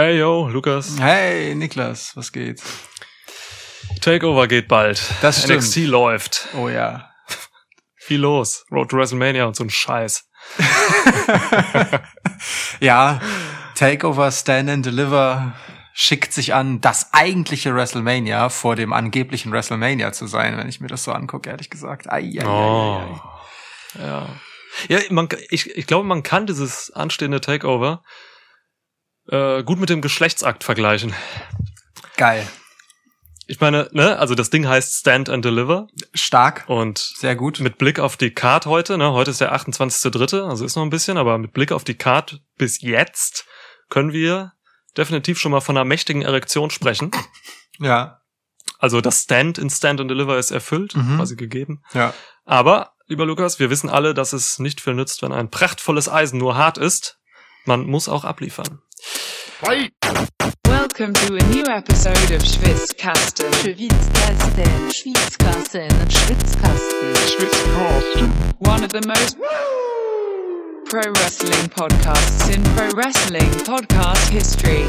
[0.00, 0.98] Hey yo, Lukas.
[0.98, 2.62] Hey Niklas, was geht?
[4.00, 4.98] Takeover geht bald.
[5.20, 5.60] Das stimmt.
[5.60, 6.48] NXT läuft.
[6.56, 7.10] Oh ja.
[7.96, 8.64] Viel los.
[8.72, 10.26] Road to WrestleMania und so ein Scheiß.
[12.80, 13.20] ja,
[13.74, 15.52] Takeover, Stand and Deliver
[15.92, 20.88] schickt sich an, das eigentliche WrestleMania vor dem angeblichen WrestleMania zu sein, wenn ich mir
[20.88, 22.10] das so angucke, ehrlich gesagt.
[22.10, 23.20] Ai, ai, Oh.
[23.98, 24.06] ai, ai, ai.
[24.06, 24.28] Ja.
[24.88, 28.02] Ja, man, ich, ich glaube, man kann dieses anstehende Takeover
[29.30, 31.14] äh, gut mit dem Geschlechtsakt vergleichen.
[32.16, 32.46] Geil.
[33.46, 36.64] Ich meine, ne, also das Ding heißt Stand and Deliver Stark.
[36.68, 37.58] und Sehr gut.
[37.58, 40.90] mit Blick auf die Card heute, ne, heute ist der 28.3., also ist noch ein
[40.90, 43.46] bisschen, aber mit Blick auf die Card bis jetzt
[43.88, 44.52] können wir
[44.96, 47.10] definitiv schon mal von einer mächtigen Erektion sprechen.
[47.80, 48.20] Ja.
[48.78, 51.16] Also das Stand in Stand and Deliver ist erfüllt, Mhm.
[51.16, 51.82] quasi gegeben.
[51.92, 52.14] Ja.
[52.44, 56.38] Aber, lieber Lukas, wir wissen alle, dass es nicht viel nützt, wenn ein prachtvolles Eisen
[56.38, 57.18] nur hart ist.
[57.64, 58.80] Man muss auch abliefern.
[60.66, 63.50] Welcome to a new episode of Schwitzkasten.
[63.54, 65.88] Schwitzkasten, Schwitzkasten,
[67.26, 68.30] Schwitzkasten.
[68.58, 69.38] One of the most
[70.90, 74.84] pro wrestling podcasts in pro wrestling podcast history.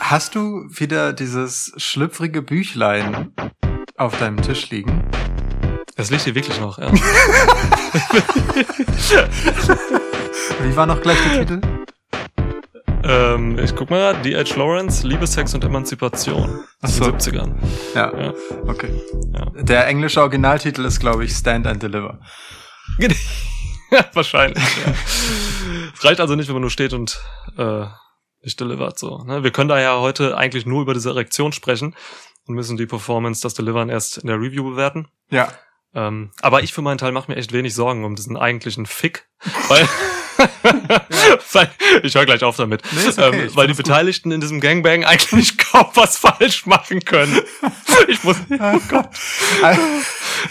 [0.00, 3.32] Hast du wieder dieses schlüpfrige Büchlein
[3.96, 5.04] auf deinem Tisch liegen?
[5.96, 6.90] Das liegt hier wirklich noch, ja.
[10.62, 11.60] Wie war noch gleich der Titel?
[13.04, 14.56] ähm, ich guck mal, D.H.
[14.56, 16.64] Lawrence, Liebe, Sex und Emanzipation.
[16.80, 17.10] Ach Aus so.
[17.10, 17.54] den 70ern.
[17.94, 18.34] Ja, Ja.
[18.66, 18.90] okay.
[19.32, 19.62] Ja.
[19.62, 22.20] Der englische Originaltitel ist, glaube ich, Stand and Deliver.
[22.98, 23.08] ja,
[24.12, 24.62] wahrscheinlich.
[24.84, 24.92] Ja.
[25.94, 27.20] Es reicht also nicht, wenn man nur steht und
[27.56, 27.86] äh,
[28.42, 28.98] nicht delivert.
[28.98, 29.42] So, ne?
[29.42, 31.94] Wir können da ja heute eigentlich nur über diese Erektion sprechen
[32.46, 35.08] und müssen die Performance, das Delivern erst in der Review bewerten.
[35.30, 35.52] Ja.
[35.94, 39.26] Ähm, aber ich für meinen Teil mache mir echt wenig Sorgen um diesen eigentlichen Fick,
[39.68, 39.88] weil, weil
[42.02, 43.86] ich höre gleich auf damit, Nee, okay, ähm, weil die das gut.
[43.86, 47.40] Beteiligten in diesem Gangbang eigentlich kaum was falsch machen können.
[48.08, 49.08] ich muss, oh Gott,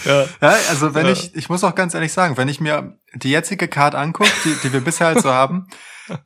[0.05, 0.25] ja.
[0.41, 1.11] Ja, also wenn Ja.
[1.13, 4.55] ich, ich muss auch ganz ehrlich sagen, wenn ich mir die jetzige Card angucke, die,
[4.63, 5.67] die wir bisher halt so haben,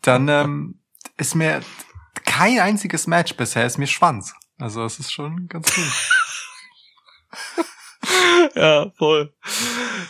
[0.02, 0.80] dann ähm,
[1.18, 1.62] ist mir
[2.26, 4.34] kein einziges Match bisher ist mir Schwanz.
[4.60, 5.84] Also es ist schon ganz gut.
[8.56, 9.34] Ja, voll.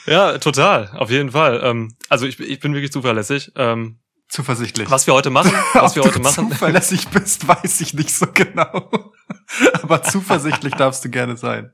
[0.05, 1.61] Ja, total, auf jeden Fall.
[1.63, 3.51] Ähm, also ich, ich bin wirklich zuverlässig.
[3.55, 4.89] Ähm, Zuversichtlich.
[4.89, 6.49] was wir heute machen, was wir heute machen.
[6.49, 8.89] zuverlässig bist, weiß ich nicht so genau.
[9.83, 11.73] Aber zuversichtlich darfst du gerne sein.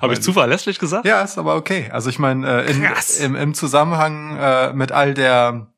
[0.00, 1.04] Habe ich zuverlässig gesagt?
[1.04, 1.90] Ja, ist aber okay.
[1.92, 2.88] Also ich meine, äh, in,
[3.20, 5.72] im, im Zusammenhang äh, mit all der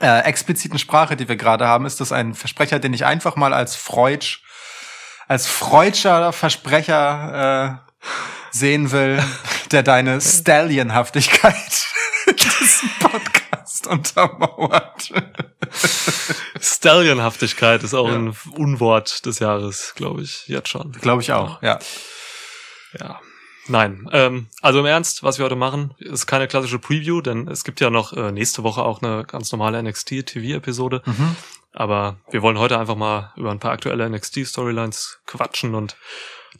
[0.00, 3.52] äh, expliziten Sprache, die wir gerade haben, ist das ein Versprecher, den ich einfach mal
[3.52, 4.42] als Freudsch,
[5.28, 7.90] als Freudscher Versprecher äh,
[8.50, 9.22] sehen will,
[9.70, 11.86] der deine Stallionhaftigkeit
[12.26, 15.12] in diesem Podcast untermauert.
[16.60, 18.14] Stallionhaftigkeit ist auch Ja.
[18.16, 20.92] ein Unwort des Jahres, glaube ich, jetzt schon.
[20.92, 21.78] Glaube ich auch, ja.
[22.98, 23.20] Ja.
[23.68, 27.62] Nein, ähm, also im Ernst, was wir heute machen, ist keine klassische Preview, denn es
[27.62, 31.02] gibt ja noch äh, nächste Woche auch eine ganz normale NXT-TV-Episode.
[31.04, 31.36] Mhm.
[31.72, 35.96] Aber wir wollen heute einfach mal über ein paar aktuelle NXT-Storylines quatschen und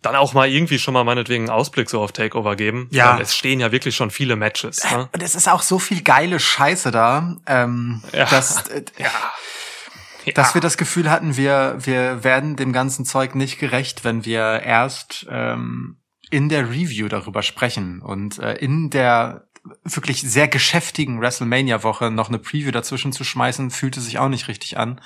[0.03, 2.88] dann auch mal irgendwie schon mal meinetwegen einen Ausblick so auf Takeover geben.
[2.91, 3.15] Ja.
[3.15, 4.83] Weil es stehen ja wirklich schon viele Matches.
[4.91, 5.09] Ne?
[5.12, 8.25] Und es ist auch so viel geile Scheiße da, ähm, Ja.
[8.27, 10.33] dass, äh, Ja.
[10.34, 14.61] dass wir das Gefühl hatten, wir, wir werden dem ganzen Zeug nicht gerecht, wenn wir
[14.65, 15.97] erst ähm,
[16.31, 19.47] in der Review darüber sprechen und äh, in der
[19.84, 24.78] wirklich sehr geschäftigen WrestleMania-Woche noch eine Preview dazwischen zu schmeißen, fühlte sich auch nicht richtig
[24.78, 25.00] an.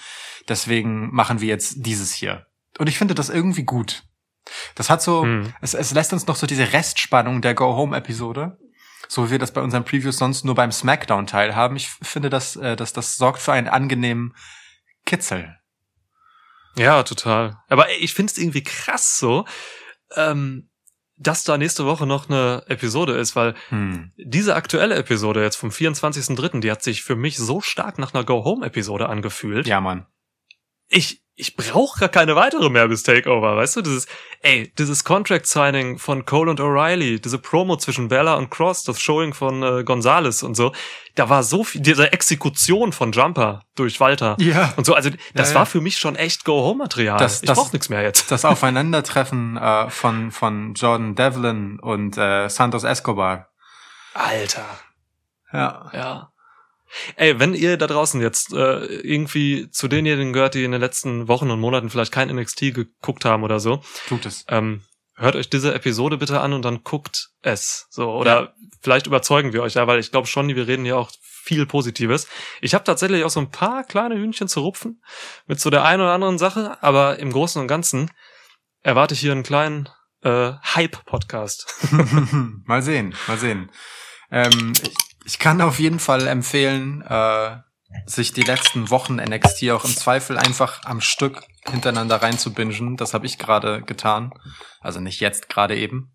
[0.49, 2.47] Deswegen machen wir jetzt dieses hier.
[2.79, 4.05] Und ich finde das irgendwie gut.
[4.75, 5.53] Das hat so, Hm.
[5.61, 8.59] es, es lässt uns noch so diese Restspannung der Go-Home-Episode,
[9.09, 11.77] so wie wir das bei unseren Previews sonst nur beim Smackdown-Teil haben.
[11.77, 14.35] Ich finde, dass, äh, dass das sorgt für einen angenehmen
[15.07, 15.57] Kitzel.
[16.77, 17.57] Ja, total.
[17.69, 19.45] Aber ich finde es irgendwie krass so,
[20.17, 20.71] ähm,
[21.17, 24.13] dass da nächste Woche noch eine Episode ist, weil Hm.
[24.17, 28.25] diese aktuelle Episode jetzt vom 24.3., die hat sich für mich so stark nach einer
[28.25, 29.67] Go-Home-Episode angefühlt.
[29.69, 30.07] Ja, Mann.
[30.89, 33.83] Ich, ich brauche gar keine weitere mehr bis Takeover, weißt du?
[33.83, 34.07] Dieses,
[34.43, 39.35] ey, dieses Contract-Signing von Cole und O'Reilly, diese Promo zwischen Bella und Cross, das Showing
[39.35, 40.73] von äh, Gonzalez und so,
[41.17, 44.73] da war so viel, diese Exekution von Jumper durch Walter Ja.
[44.77, 45.67] und so, also das Ja, war ja.
[45.67, 47.19] für mich schon echt Go-Home-Material.
[47.19, 48.31] Das- ich das- brauch nichts mehr jetzt.
[48.31, 53.49] Das Aufeinandertreffen äh, von, von Jordan Devlin und äh, Santos Escobar.
[54.15, 54.67] Alter.
[55.53, 55.91] Ja.
[55.93, 56.31] Ja.
[57.17, 61.29] Ey, wenn ihr da draußen jetzt äh, irgendwie zu denjenigen gehört, die in den letzten
[61.29, 64.45] Wochen und Monaten vielleicht kein NXT geguckt haben oder so, Tut es.
[64.49, 64.83] ähm,
[65.17, 67.87] hört euch diese Episode bitte an und dann guckt es.
[67.91, 71.11] So, oder vielleicht überzeugen wir euch ja, weil ich glaube schon, wir reden hier auch
[71.21, 72.27] viel Positives.
[72.61, 75.03] Ich habe tatsächlich auch so ein paar kleine Hühnchen zu rupfen
[75.47, 78.11] mit so der einen oder anderen Sache, aber im Großen und Ganzen
[78.83, 79.89] erwarte ich hier einen kleinen
[80.23, 81.67] äh, Hype-Podcast.
[82.65, 83.71] mal sehen, mal sehen.
[84.31, 84.95] Ähm, ich,
[85.25, 87.57] ich kann auf jeden Fall empfehlen, äh,
[88.07, 92.97] sich die letzten Wochen NXT auch im Zweifel einfach am Stück hintereinander reinzubingen.
[92.97, 94.33] Das habe ich gerade getan.
[94.81, 96.13] Also nicht jetzt gerade eben.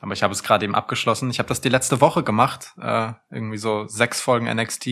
[0.00, 1.30] Aber ich habe es gerade eben abgeschlossen.
[1.30, 2.72] Ich habe das die letzte Woche gemacht.
[2.80, 4.88] Äh, irgendwie so sechs Folgen NXT.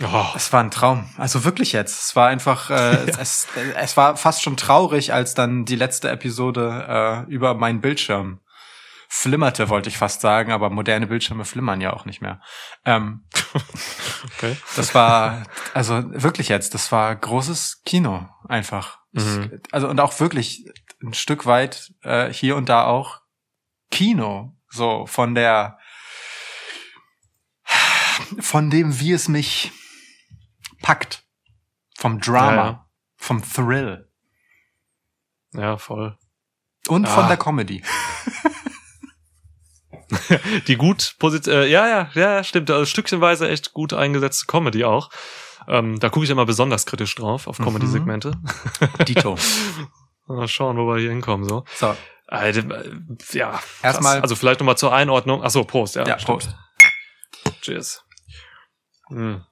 [0.00, 0.26] Oh.
[0.34, 1.08] Es war ein Traum.
[1.16, 2.00] Also wirklich jetzt.
[2.00, 2.74] Es war einfach, äh,
[3.06, 3.18] ja.
[3.18, 8.40] es, es war fast schon traurig, als dann die letzte Episode äh, über meinen Bildschirm
[9.08, 12.40] flimmerte, wollte ich fast sagen, aber moderne Bildschirme flimmern ja auch nicht mehr.
[12.84, 13.26] Ähm,
[14.36, 14.56] okay.
[14.76, 18.98] Das war, also wirklich jetzt, das war großes Kino einfach.
[19.12, 19.60] Mhm.
[19.64, 20.66] Ich, also und auch wirklich
[21.02, 23.22] ein Stück weit äh, hier und da auch
[23.90, 25.78] Kino, so von der,
[28.40, 29.72] von dem, wie es mich
[30.82, 31.24] packt.
[31.96, 32.86] Vom Drama, ja, ja.
[33.16, 34.08] vom Thrill.
[35.52, 36.16] Ja, voll.
[36.86, 37.08] Und ah.
[37.08, 37.82] von der Comedy.
[40.66, 42.70] die gut posit äh, ja, ja, ja, stimmt.
[42.70, 45.10] Also stückchenweise echt gut eingesetzte Comedy auch.
[45.66, 48.32] Ähm, da gucke ich immer besonders kritisch drauf, auf Comedy-Segmente.
[49.06, 49.36] Dito.
[50.26, 51.46] Mal schauen, wo wir hier hinkommen.
[51.46, 51.64] So.
[51.74, 51.94] so.
[52.26, 52.62] Also,
[53.32, 53.60] ja.
[53.82, 54.20] Erstmal.
[54.20, 55.42] Also vielleicht nochmal zur Einordnung.
[55.42, 56.06] Ach so, Prost, ja.
[56.06, 56.54] Ja, Prost.
[57.60, 58.02] Cheers.
[59.08, 59.44] Hm.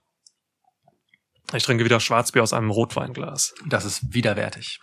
[1.55, 3.55] Ich trinke wieder Schwarzbier aus einem Rotweinglas.
[3.67, 4.81] Das ist widerwärtig.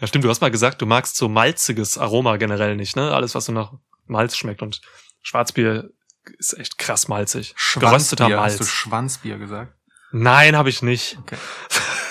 [0.00, 3.12] Ja, stimmt, du hast mal gesagt, du magst so malziges Aroma generell nicht, ne?
[3.12, 3.72] Alles, was so nach
[4.06, 4.62] Malz schmeckt.
[4.62, 4.80] Und
[5.22, 5.90] Schwarzbier
[6.38, 7.54] ist echt krass malzig.
[7.74, 8.52] Gerösteter Malz.
[8.52, 9.72] Hast du Schwanzbier gesagt?
[10.12, 11.18] Nein, habe ich nicht.
[11.20, 11.36] Okay.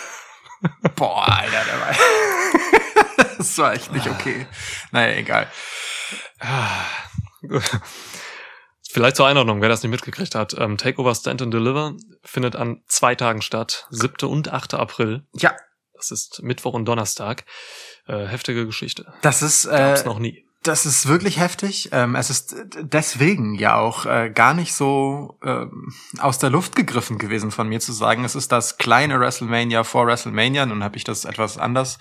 [0.95, 1.95] Boah, Alter, der war.
[3.38, 4.47] das war echt nicht okay.
[4.92, 5.51] Naja, egal.
[8.89, 10.56] Vielleicht zur Einordnung, wer das nicht mitgekriegt hat.
[10.57, 14.30] Ähm, Takeover Stand and Deliver findet an zwei Tagen statt, 7.
[14.30, 14.75] und 8.
[14.75, 15.25] April.
[15.33, 15.53] Ja,
[15.97, 17.45] das ist Mittwoch und Donnerstag.
[18.07, 19.13] Äh, heftige Geschichte.
[19.21, 20.45] Das ist äh, noch nie.
[20.63, 21.89] Das ist wirklich heftig.
[21.92, 25.65] Ähm, es ist deswegen ja auch äh, gar nicht so äh,
[26.18, 30.07] aus der Luft gegriffen gewesen von mir zu sagen, es ist das kleine WrestleMania vor
[30.07, 30.65] WrestleMania.
[30.65, 32.00] Nun habe ich das etwas anders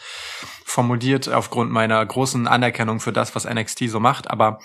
[0.65, 4.31] formuliert aufgrund meiner großen Anerkennung für das, was NXT so macht.
[4.31, 4.59] Aber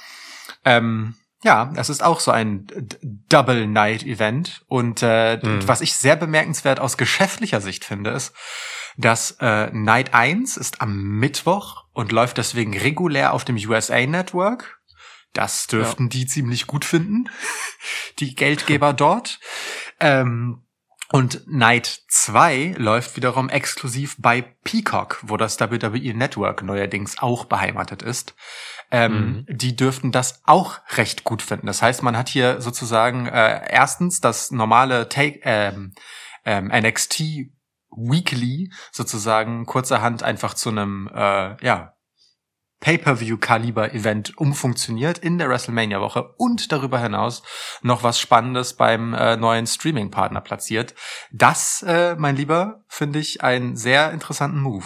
[0.64, 2.68] ähm, ja, es ist auch so ein
[3.02, 4.64] Double Night Event.
[4.68, 5.68] Und äh, mhm.
[5.68, 8.34] was ich sehr bemerkenswert aus geschäftlicher Sicht finde, ist,
[9.00, 14.82] dass äh, Night 1 ist am Mittwoch und läuft deswegen regulär auf dem USA Network.
[15.32, 16.10] Das dürften ja.
[16.10, 17.30] die ziemlich gut finden,
[18.20, 19.40] die Geldgeber dort.
[20.00, 20.64] Ähm,
[21.12, 28.02] und Night 2 läuft wiederum exklusiv bei Peacock, wo das WWE Network neuerdings auch beheimatet
[28.02, 28.36] ist.
[28.92, 29.58] Ähm, mhm.
[29.58, 31.68] Die dürften das auch recht gut finden.
[31.68, 35.94] Das heißt, man hat hier sozusagen äh, erstens das normale Take, ähm,
[36.46, 37.50] ähm, NXT
[38.00, 41.94] Weekly sozusagen kurzerhand einfach zu einem äh, ja
[42.80, 47.44] Pay-per-view-Kaliber-Event umfunktioniert in der WrestleMania-Woche und darüber hinaus
[47.82, 50.96] noch was Spannendes beim äh, neuen Streaming-Partner platziert.
[51.32, 54.86] Das, äh, mein Lieber, finde ich einen sehr interessanten Move.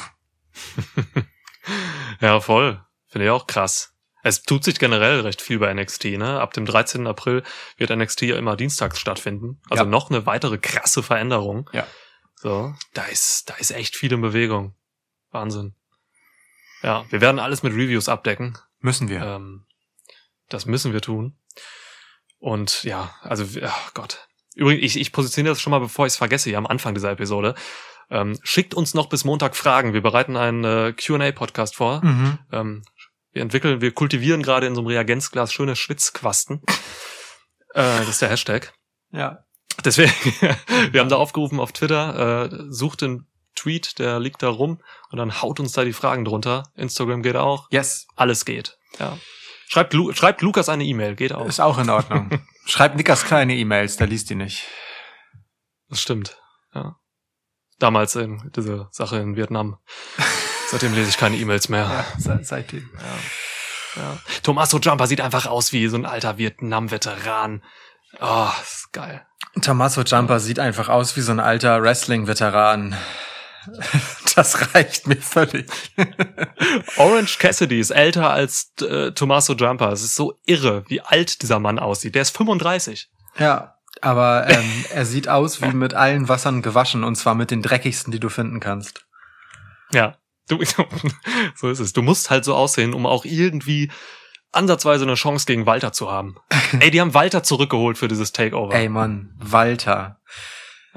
[2.19, 2.83] ja, voll.
[3.07, 3.93] Finde ich auch krass.
[4.23, 6.39] Es tut sich generell recht viel bei NXT, ne?
[6.39, 7.05] Ab dem 13.
[7.07, 7.43] April
[7.77, 9.61] wird NXT ja immer dienstags stattfinden.
[9.69, 9.89] Also ja.
[9.89, 11.69] noch eine weitere krasse Veränderung.
[11.73, 11.85] Ja.
[12.43, 14.75] So, da ist, da ist echt viel in Bewegung.
[15.31, 15.75] Wahnsinn.
[16.81, 18.57] Ja, wir werden alles mit Reviews abdecken.
[18.81, 19.21] Müssen wir.
[19.21, 19.65] Ähm,
[20.49, 21.37] das müssen wir tun.
[22.39, 24.27] Und ja, also, ach Gott.
[24.55, 27.11] Übrigens, ich, ich positioniere das schon mal, bevor ich es vergesse, hier am Anfang dieser
[27.11, 27.55] Episode.
[28.09, 29.93] Ähm, schickt uns noch bis Montag Fragen.
[29.93, 32.03] Wir bereiten einen äh, QA-Podcast vor.
[32.03, 32.39] Mhm.
[32.51, 32.83] Ähm,
[33.31, 36.61] wir entwickeln, wir kultivieren gerade in so einem Reagenzglas schöne Schwitzquasten.
[37.73, 38.73] äh, das ist der Hashtag.
[39.11, 39.42] Ja.
[39.83, 40.13] Deswegen,
[40.91, 45.17] wir haben da aufgerufen auf Twitter, äh, sucht den Tweet, der liegt da rum und
[45.17, 46.63] dann haut uns da die Fragen drunter.
[46.75, 47.67] Instagram geht auch.
[47.71, 48.07] Yes.
[48.15, 48.77] Alles geht.
[48.99, 49.17] Ja.
[49.67, 51.45] Schreibt, Lu schreibt Lukas eine E-Mail, geht auch.
[51.45, 52.29] Ist auch in Ordnung.
[52.65, 54.67] schreibt Nikas kleine E-Mails, der liest die nicht.
[55.89, 56.37] Das stimmt,
[56.73, 56.95] ja.
[57.79, 59.77] Damals in diese Sache in Vietnam.
[60.69, 61.83] Seitdem lese ich keine E-Mails mehr.
[61.83, 62.89] Ja, seit, seitdem.
[62.93, 64.01] Ja.
[64.01, 64.17] Ja.
[64.41, 67.63] Tommaso Jumper sieht einfach aus wie so ein alter Vietnam-Veteran.
[68.19, 69.25] Oh, ist geil.
[69.61, 72.95] Tommaso Jumper sieht einfach aus wie so ein alter Wrestling-Veteran.
[74.35, 75.69] Das reicht mir völlig.
[76.97, 79.91] Orange Cassidy ist älter als äh, Tommaso Jumper.
[79.91, 82.15] Es ist so irre, wie alt dieser Mann aussieht.
[82.15, 83.09] Der ist 35.
[83.37, 87.61] Ja, aber ähm, er sieht aus wie mit allen Wassern gewaschen und zwar mit den
[87.61, 89.05] dreckigsten, die du finden kannst.
[89.93, 90.17] Ja,
[90.49, 90.59] du,
[91.55, 91.93] so ist es.
[91.93, 93.91] Du musst halt so aussehen, um auch irgendwie
[94.53, 96.35] ansatzweise eine Chance gegen Walter zu haben.
[96.79, 98.73] Ey, die haben Walter zurückgeholt für dieses Takeover.
[98.73, 100.19] Ey Mann, Walter.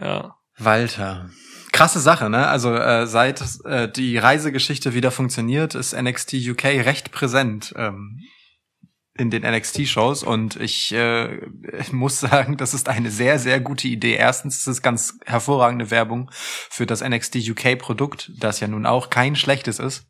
[0.01, 0.37] Ja.
[0.59, 1.31] Walter.
[1.73, 2.49] Krasse Sache, ne?
[2.49, 8.21] Also äh, seit äh, die Reisegeschichte wieder funktioniert, ist NXT UK recht präsent ähm,
[9.19, 11.37] in den NXT-Shows und ich, äh,
[11.79, 14.15] ich muss sagen, das ist eine sehr, sehr gute Idee.
[14.15, 19.37] Erstens ist es ganz hervorragende Werbung für das NXT UK-Produkt, das ja nun auch kein
[19.37, 20.07] schlechtes ist.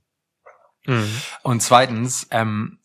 [0.86, 1.20] Mhm.
[1.42, 2.78] Und zweitens ähm,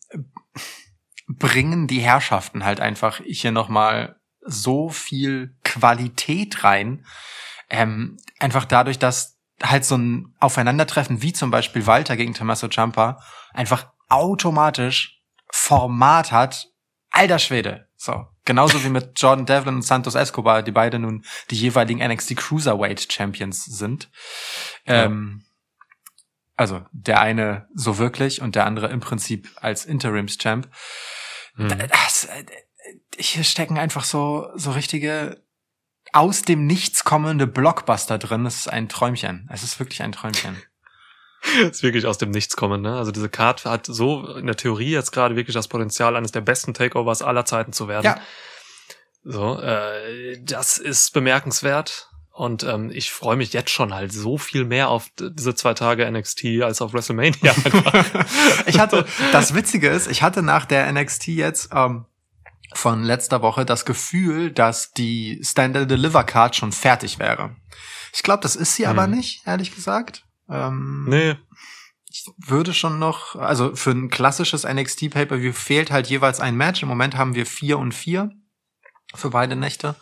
[1.28, 7.06] bringen die Herrschaften halt einfach hier nochmal so viel Qualität rein.
[7.70, 13.22] Ähm, einfach dadurch, dass halt so ein Aufeinandertreffen wie zum Beispiel Walter gegen Tommaso Ciampa
[13.52, 16.68] einfach automatisch Format hat.
[17.10, 17.88] Alter Schwede.
[17.96, 18.26] So.
[18.44, 23.12] Genauso wie mit Jordan Devlin und Santos Escobar, die beide nun die jeweiligen NXT Cruiserweight
[23.12, 24.10] Champions sind.
[24.84, 25.04] Ja.
[25.04, 25.44] Ähm,
[26.62, 30.68] also der eine so wirklich und der andere im Prinzip als Interims-Champ.
[31.56, 32.44] Das, äh,
[33.18, 35.42] hier stecken einfach so, so richtige
[36.12, 38.44] aus dem Nichts kommende Blockbuster drin.
[38.44, 39.48] Das ist ein Träumchen.
[39.52, 40.56] Es ist wirklich ein Träumchen.
[41.70, 42.96] ist wirklich aus dem Nichts kommen, ne?
[42.96, 46.42] Also diese Card hat so in der Theorie jetzt gerade wirklich das Potenzial, eines der
[46.42, 48.04] besten Takeovers aller Zeiten zu werden.
[48.04, 48.20] Ja.
[49.24, 52.08] So, äh, das ist bemerkenswert.
[52.32, 56.10] Und ähm, ich freue mich jetzt schon halt so viel mehr auf diese zwei Tage
[56.10, 57.54] NXT als auf WrestleMania.
[58.66, 62.06] ich hatte, das Witzige ist, ich hatte nach der NXT jetzt ähm,
[62.74, 67.54] von letzter Woche das Gefühl, dass die Standard Deliver Card schon fertig wäre.
[68.14, 69.14] Ich glaube, das ist sie aber Mhm.
[69.14, 70.24] nicht, ehrlich gesagt.
[70.48, 71.36] Ähm, nee,
[72.08, 76.82] ich würde schon noch, also für ein klassisches NXT Pay-Per-View fehlt halt jeweils ein Match.
[76.82, 78.30] Im Moment haben wir vier und vier
[79.14, 79.96] für beide Nächte.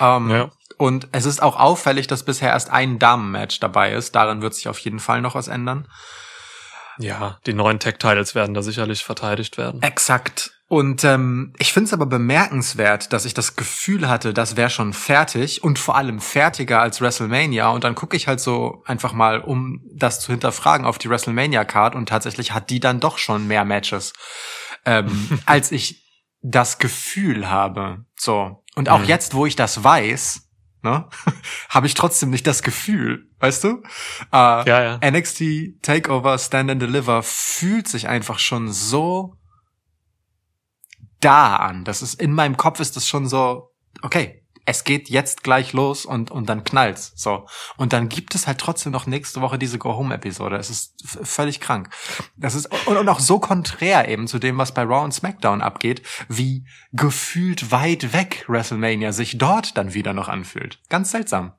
[0.00, 0.50] Ähm, Ja.
[0.78, 4.14] Und es ist auch auffällig, dass bisher erst ein Damen-Match dabei ist.
[4.14, 5.86] Daran wird sich auf jeden Fall noch was ändern.
[6.98, 9.80] ja, die neuen Tech-Titles werden da sicherlich verteidigt werden.
[9.82, 10.52] Exakt.
[10.68, 14.94] Und ähm, ich finde es aber bemerkenswert, dass ich das Gefühl hatte, das wäre schon
[14.94, 17.68] fertig und vor allem fertiger als WrestleMania.
[17.68, 21.94] Und dann gucke ich halt so einfach mal, um das zu hinterfragen, auf die WrestleMania-Card
[21.94, 24.14] und tatsächlich hat die dann doch schon mehr Matches,
[24.86, 26.01] ähm, als ich
[26.42, 28.04] das Gefühl habe.
[28.16, 28.62] So.
[28.74, 29.04] Und auch Mhm.
[29.06, 30.48] jetzt, wo ich das weiß,
[30.82, 31.08] ne,
[31.68, 33.82] habe ich trotzdem nicht das Gefühl, weißt du?
[34.32, 35.00] Äh, Ja, ja.
[35.10, 39.36] NXT Takeover Stand and Deliver fühlt sich einfach schon so
[41.20, 41.84] da an.
[41.84, 43.70] Das ist in meinem Kopf ist das schon so,
[44.02, 47.12] okay, es geht jetzt gleich los und und dann knallt's.
[47.16, 50.56] So und dann gibt es halt trotzdem noch nächste Woche diese Go Home Episode.
[50.56, 51.90] Es ist völlig krank.
[52.36, 55.62] Das ist und, und auch so konträr eben zu dem, was bei Raw und SmackDown
[55.62, 60.80] abgeht, wie gefühlt weit weg WrestleMania sich dort dann wieder noch anfühlt.
[60.88, 61.54] Ganz seltsam.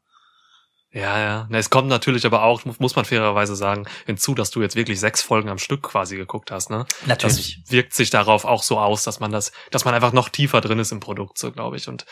[0.95, 1.47] Ja, ja.
[1.49, 4.75] Na, es kommt natürlich aber auch, mu- muss man fairerweise sagen, hinzu, dass du jetzt
[4.75, 6.85] wirklich sechs Folgen am Stück quasi geguckt hast, ne?
[7.23, 7.37] Das
[7.71, 10.77] wirkt sich darauf auch so aus, dass man das, dass man einfach noch tiefer drin
[10.77, 11.87] ist im Produkt, so glaube ich.
[11.89, 12.05] Und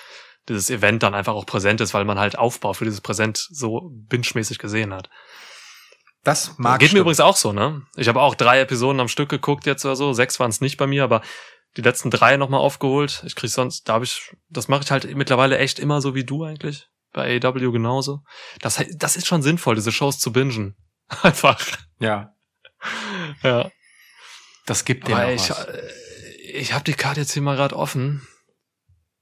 [0.49, 3.89] dieses Event dann einfach auch präsent ist, weil man halt Aufbau für dieses Präsent so
[3.93, 5.09] binge-mäßig gesehen hat.
[6.23, 7.01] Das mag Geht mir stimmen.
[7.01, 7.81] übrigens auch so, ne?
[7.95, 10.13] Ich habe auch drei Episoden am Stück geguckt jetzt oder so.
[10.13, 11.21] Sechs waren es nicht bei mir, aber
[11.77, 13.23] die letzten drei nochmal aufgeholt.
[13.25, 16.23] Ich krieg sonst, da habe ich, das mache ich halt mittlerweile echt immer so wie
[16.25, 16.87] du eigentlich.
[17.13, 18.19] Bei AEW genauso.
[18.61, 20.75] Das, das ist schon sinnvoll, diese Shows zu bingen.
[21.23, 21.59] Einfach.
[21.99, 22.33] Ja,
[23.43, 23.69] Ja.
[24.65, 25.65] das gibt dir ich, was.
[25.65, 25.81] äh,
[26.53, 28.25] ich habe die Karte jetzt hier mal gerade offen.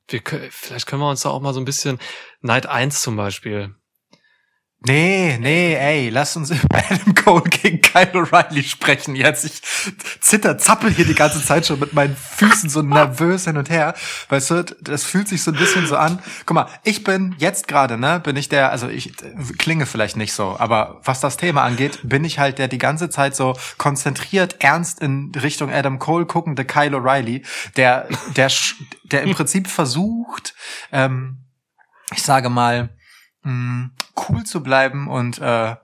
[0.10, 2.00] Wir, vielleicht können wir uns da auch mal so ein bisschen
[2.42, 3.76] Night 1 zum Beispiel.
[4.82, 9.44] Nee, nee, ey, lass uns über Adam Cole gegen Kyle O'Reilly sprechen jetzt.
[9.44, 9.62] Ich
[10.22, 13.94] zitter, zappel hier die ganze Zeit schon mit meinen Füßen so nervös hin und her.
[14.30, 16.20] Weißt du, das fühlt sich so ein bisschen so an.
[16.46, 19.12] Guck mal, ich bin jetzt gerade, ne, bin ich der, also ich
[19.58, 23.10] klinge vielleicht nicht so, aber was das Thema angeht, bin ich halt der die ganze
[23.10, 27.46] Zeit so konzentriert, ernst in Richtung Adam Cole guckende Kyle O'Reilly,
[27.76, 28.08] der,
[28.38, 28.50] der,
[29.04, 30.56] der im Prinzip versucht,
[30.94, 31.44] ähm,
[32.14, 32.90] ich sage mal,
[33.44, 33.90] mh,
[34.30, 35.76] cool zu bleiben und äh,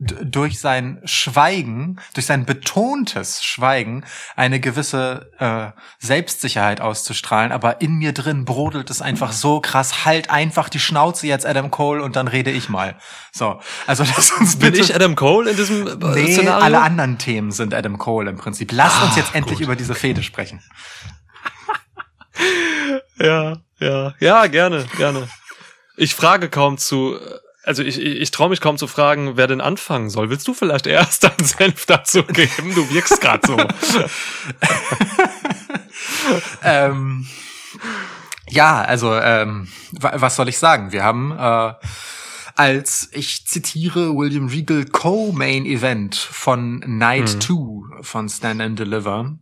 [0.00, 4.04] durch sein Schweigen, durch sein betontes Schweigen
[4.36, 10.30] eine gewisse äh, Selbstsicherheit auszustrahlen, aber in mir drin brodelt es einfach so krass, halt
[10.30, 12.96] einfach die Schnauze jetzt Adam Cole und dann rede ich mal.
[13.32, 16.64] So, also lass uns Bin bitte ich Adam Cole in diesem äh, Nee, Szenario?
[16.64, 18.70] alle anderen Themen sind Adam Cole im Prinzip.
[18.70, 19.64] Lass uns Ah, jetzt endlich gut.
[19.66, 20.62] über diese Fehde sprechen.
[23.20, 25.28] Ja, ja, ja, gerne, gerne.
[25.96, 27.18] Ich frage kaum zu,
[27.68, 30.30] also ich, ich, ich traue mich kaum zu fragen, wer denn anfangen soll.
[30.30, 32.74] Willst du vielleicht erst deinen Senf dazu geben?
[32.74, 33.56] Du wirkst gerade so.
[36.62, 37.26] ähm,
[38.48, 40.92] ja, also ähm, wa- was soll ich sagen?
[40.92, 41.74] Wir haben äh,
[42.56, 47.40] als ich zitiere William Regal Co-Main Event von Night Mhm.
[47.40, 49.38] 2 von Stand and Deliver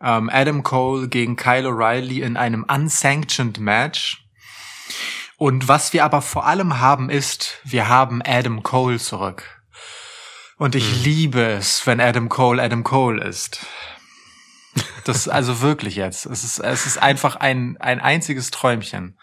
[0.00, 4.22] Ähm, Adam Cole gegen Kyle O'Reilly in einem unsanctioned Match.
[5.36, 9.44] Und was wir aber vor allem haben ist, wir haben Adam Cole zurück.
[10.56, 11.02] Und ich hm.
[11.02, 13.66] liebe es, wenn Adam Cole Adam Cole ist.
[15.04, 16.24] Das also wirklich jetzt.
[16.26, 19.18] Es ist, es ist einfach ein, ein einziges Träumchen.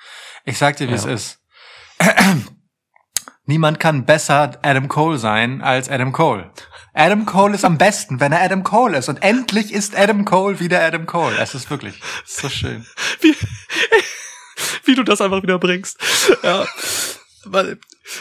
[0.45, 0.97] Ich sag dir, wie ja.
[0.97, 1.41] es ist.
[3.45, 6.51] Niemand kann besser Adam Cole sein als Adam Cole.
[6.93, 9.09] Adam Cole ist am besten, wenn er Adam Cole ist.
[9.09, 11.35] Und endlich ist Adam Cole wieder Adam Cole.
[11.37, 12.85] Es ist wirklich so schön.
[13.19, 13.35] Wie,
[14.85, 15.97] wie du das einfach wieder bringst.
[16.43, 16.65] Ja.
[17.45, 17.77] Weil,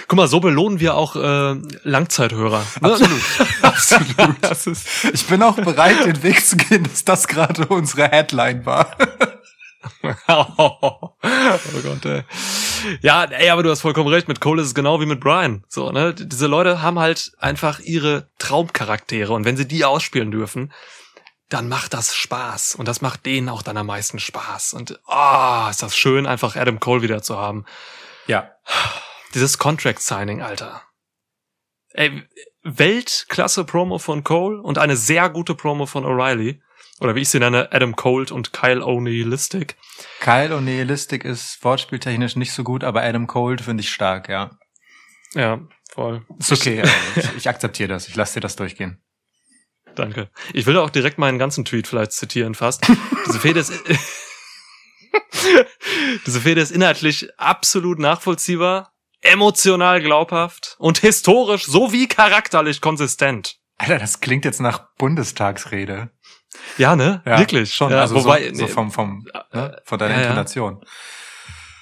[0.08, 2.66] guck mal, so belohnen wir auch äh, Langzeithörer.
[2.80, 2.92] Ne?
[2.92, 3.22] Absolut.
[4.42, 4.78] Absolut.
[5.12, 8.96] ich bin auch bereit, den Weg zu gehen, dass das gerade unsere Headline war.
[10.28, 12.22] oh, Gott, ey.
[13.00, 14.28] Ja, ey, aber du hast vollkommen recht.
[14.28, 15.64] Mit Cole ist es genau wie mit Brian.
[15.68, 16.14] So, ne?
[16.14, 20.72] Diese Leute haben halt einfach ihre Traumcharaktere und wenn sie die ausspielen dürfen,
[21.52, 24.74] dann macht das Spaß und das macht denen auch dann am meisten Spaß.
[24.74, 27.64] Und oh, ist das schön, einfach Adam Cole wieder zu haben.
[28.26, 28.50] Ja.
[29.34, 30.82] Dieses Contract Signing, Alter.
[31.90, 32.22] Ey,
[32.62, 36.60] Weltklasse Promo von Cole und eine sehr gute Promo von O'Reilly
[37.00, 39.74] oder wie ich sie nenne, Adam Cold und Kyle O'Neillistic.
[40.20, 44.56] Kyle O'Neillistic ist wortspieltechnisch nicht so gut, aber Adam Cold finde ich stark, ja.
[45.34, 46.24] Ja, voll.
[46.38, 46.82] Ist okay,
[47.16, 48.06] ich, ich akzeptiere das.
[48.06, 49.01] Ich lasse dir das durchgehen.
[49.94, 50.28] Danke.
[50.52, 52.86] Ich will auch direkt meinen ganzen Tweet vielleicht zitieren fast.
[53.26, 53.72] Diese Fehde ist,
[56.26, 63.56] diese Fehde ist inhaltlich absolut nachvollziehbar, emotional glaubhaft und historisch sowie charakterlich konsistent.
[63.78, 66.10] Alter, das klingt jetzt nach Bundestagsrede.
[66.78, 67.22] Ja, ne?
[67.24, 67.74] Ja, Wirklich.
[67.74, 67.90] Schon.
[67.90, 69.80] Ja, also wobei, so, so vom, vom, ne?
[69.84, 70.84] von deiner ja, Intonation.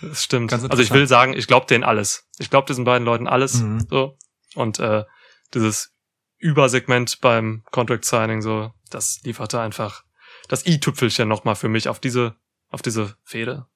[0.00, 0.52] Das stimmt.
[0.52, 2.28] Also ich will sagen, ich glaube denen alles.
[2.38, 3.60] Ich glaube diesen beiden Leuten alles.
[3.60, 3.86] Mhm.
[3.90, 4.16] So.
[4.54, 5.04] Und äh,
[5.52, 5.92] dieses
[6.40, 10.02] Übersegment beim Contract Signing, so, das lieferte einfach
[10.48, 12.34] das i-Tüpfelchen nochmal für mich auf diese,
[12.70, 13.66] auf diese Fehde.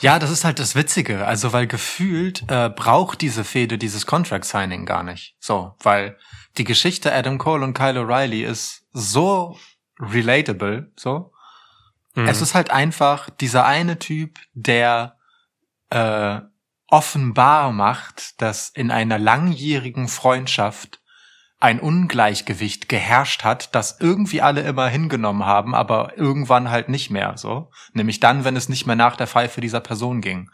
[0.00, 1.26] Ja, das ist halt das Witzige.
[1.26, 5.36] Also, weil gefühlt äh, braucht diese Fehde dieses Contract Signing gar nicht.
[5.40, 6.16] So, weil
[6.56, 9.58] die Geschichte Adam Cole und Kyle O'Reilly ist so
[9.98, 11.32] relatable, so.
[12.14, 12.28] Mhm.
[12.28, 15.16] Es ist halt einfach dieser eine Typ, der
[15.90, 16.40] äh,
[16.86, 21.00] offenbar macht, dass in einer langjährigen Freundschaft
[21.60, 27.36] ein Ungleichgewicht geherrscht hat, das irgendwie alle immer hingenommen haben, aber irgendwann halt nicht mehr,
[27.36, 27.70] so.
[27.92, 30.50] Nämlich dann, wenn es nicht mehr nach der Pfeife dieser Person ging.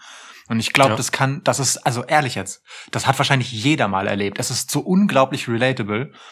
[0.48, 0.96] Und ich glaube, ja.
[0.96, 4.38] das kann, das ist, also ehrlich jetzt, das hat wahrscheinlich jeder mal erlebt.
[4.38, 6.12] Es ist so unglaublich relatable.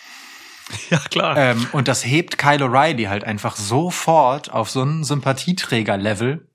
[0.90, 1.36] Ja, klar.
[1.36, 6.48] Ähm, und das hebt Kyle O'Reilly halt einfach sofort auf so ein Sympathieträger-Level.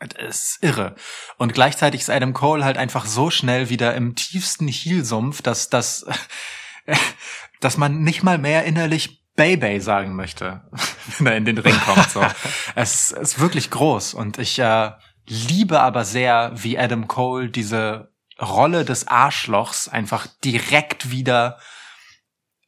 [0.00, 0.96] Das ist irre.
[1.36, 6.06] Und gleichzeitig ist Adam Cole halt einfach so schnell wieder im tiefsten Heelsumpf, dass, dass,
[7.60, 10.62] dass man nicht mal mehr innerlich Baby sagen möchte,
[11.18, 12.10] wenn er in den Ring kommt.
[12.10, 12.24] So.
[12.74, 14.14] es ist wirklich groß.
[14.14, 14.90] Und ich äh,
[15.26, 21.58] liebe aber sehr, wie Adam Cole diese Rolle des Arschlochs einfach direkt wieder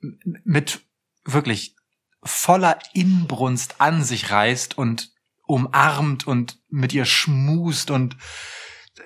[0.01, 0.81] mit
[1.25, 1.77] wirklich
[2.23, 5.11] voller Inbrunst an sich reißt und
[5.47, 8.17] umarmt und mit ihr schmust und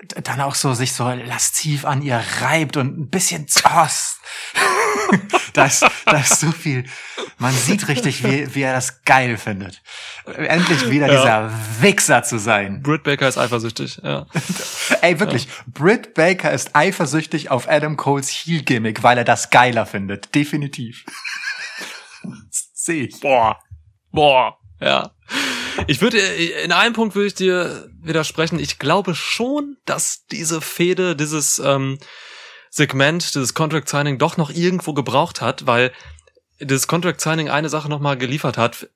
[0.09, 4.21] dann auch so sich so lasziv an ihr reibt und ein bisschen zoss.
[5.53, 6.85] da, ist, da ist so viel.
[7.39, 9.83] Man sieht richtig, wie, wie er das geil findet.
[10.37, 11.49] Endlich wieder ja.
[11.49, 12.83] dieser Wichser zu sein.
[12.83, 14.27] Britt Baker ist eifersüchtig, ja.
[15.01, 15.45] Ey, wirklich.
[15.45, 15.51] Ja.
[15.67, 20.35] Britt Baker ist eifersüchtig auf Adam Coles Heel-Gimmick, weil er das geiler findet.
[20.35, 21.05] Definitiv.
[22.51, 23.21] Sehe ich.
[23.21, 23.59] Boah.
[24.13, 24.59] Boah.
[24.81, 25.11] Ja.
[25.87, 28.59] Ich würde, in einem Punkt würde ich dir widersprechen.
[28.59, 31.99] Ich glaube schon, dass diese Fehde, dieses ähm,
[32.71, 35.93] Segment, dieses Contract Signing doch noch irgendwo gebraucht hat, weil
[36.59, 38.89] das Contract Signing eine Sache nochmal geliefert hat.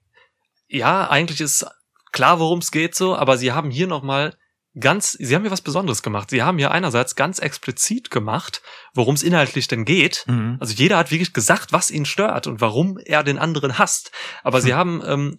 [0.69, 1.67] Ja, eigentlich ist
[2.13, 4.37] klar, worum es geht so, aber sie haben hier nochmal
[4.79, 6.31] ganz, sie haben hier was Besonderes gemacht.
[6.31, 8.63] Sie haben hier einerseits ganz explizit gemacht,
[8.95, 10.25] worum es inhaltlich denn geht.
[10.27, 10.57] Mhm.
[10.61, 14.13] Also jeder hat wirklich gesagt, was ihn stört und warum er den anderen hasst.
[14.43, 14.63] Aber mhm.
[14.63, 15.39] sie haben ähm,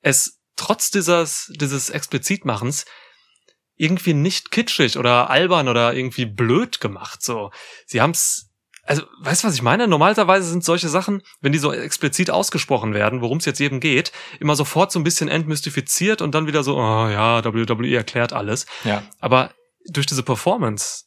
[0.00, 2.84] es trotz dieses, dieses Explizitmachens
[3.76, 7.22] irgendwie nicht kitschig oder albern oder irgendwie blöd gemacht.
[7.22, 7.50] So,
[7.86, 8.50] sie haben's,
[8.82, 9.86] also weißt du, was ich meine?
[9.86, 14.12] Normalerweise sind solche Sachen, wenn die so explizit ausgesprochen werden, worum es jetzt jedem geht,
[14.40, 18.66] immer sofort so ein bisschen entmystifiziert und dann wieder so, oh ja, WWE erklärt alles.
[18.84, 19.02] Ja.
[19.20, 19.54] Aber
[19.86, 21.04] durch diese Performance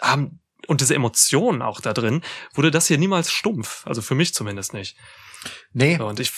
[0.00, 2.22] haben und diese Emotionen auch da drin,
[2.54, 3.86] wurde das hier niemals stumpf.
[3.86, 4.96] Also für mich zumindest nicht.
[5.72, 5.98] Nee.
[5.98, 6.32] Und ich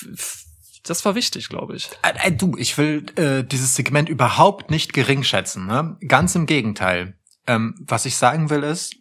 [0.88, 1.90] das war wichtig, glaube ich.
[2.03, 5.66] Äh, äh, du, ich will äh, dieses Segment überhaupt nicht gering schätzen.
[5.66, 5.96] Ne?
[6.07, 7.18] Ganz im Gegenteil.
[7.46, 8.96] Ähm, was ich sagen will ist,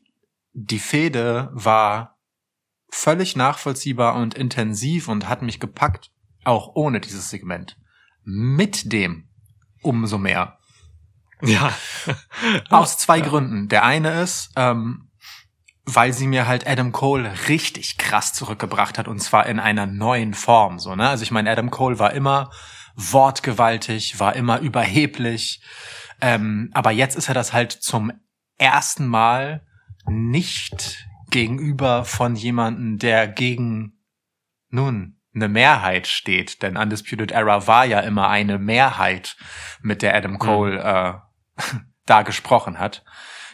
[0.54, 2.18] die Fehde war
[2.90, 6.12] völlig nachvollziehbar und intensiv und hat mich gepackt,
[6.44, 7.78] auch ohne dieses Segment.
[8.24, 9.30] mit dem
[9.82, 10.58] umso mehr.
[11.42, 11.74] Ja.
[12.70, 13.26] Aus zwei ja.
[13.26, 13.70] Gründen.
[13.70, 15.07] Der eine ist, ähm,
[15.88, 20.34] weil sie mir halt Adam Cole richtig krass zurückgebracht hat und zwar in einer neuen
[20.34, 20.80] Form.
[20.80, 21.08] So, ne?
[21.08, 22.52] Also ich meine, Adam Cole war immer
[22.96, 25.62] wortgewaltig, war immer überheblich,
[26.20, 28.12] ähm, aber jetzt ist er das halt zum
[28.58, 29.66] ersten Mal
[30.08, 34.00] nicht gegenüber von jemanden, der gegen
[34.70, 39.38] nun eine Mehrheit steht, denn Undisputed Era war ja immer eine Mehrheit,
[39.82, 41.64] mit der Adam Cole mhm.
[41.64, 43.06] äh, da gesprochen hat.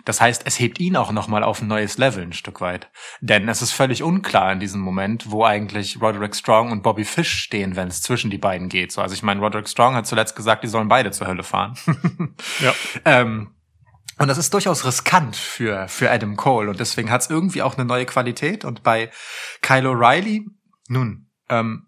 [0.05, 2.89] Das heißt, es hebt ihn auch nochmal auf ein neues Level ein Stück weit.
[3.21, 7.31] Denn es ist völlig unklar in diesem Moment, wo eigentlich Roderick Strong und Bobby Fish
[7.31, 8.91] stehen, wenn es zwischen die beiden geht.
[8.91, 11.77] So, also ich meine, Roderick Strong hat zuletzt gesagt, die sollen beide zur Hölle fahren.
[12.59, 12.73] ja.
[13.05, 13.55] Ähm,
[14.19, 16.69] und das ist durchaus riskant für, für Adam Cole.
[16.69, 18.63] Und deswegen hat es irgendwie auch eine neue Qualität.
[18.63, 19.09] Und bei
[19.61, 20.45] Kyle O'Reilly,
[20.87, 21.87] nun, ähm,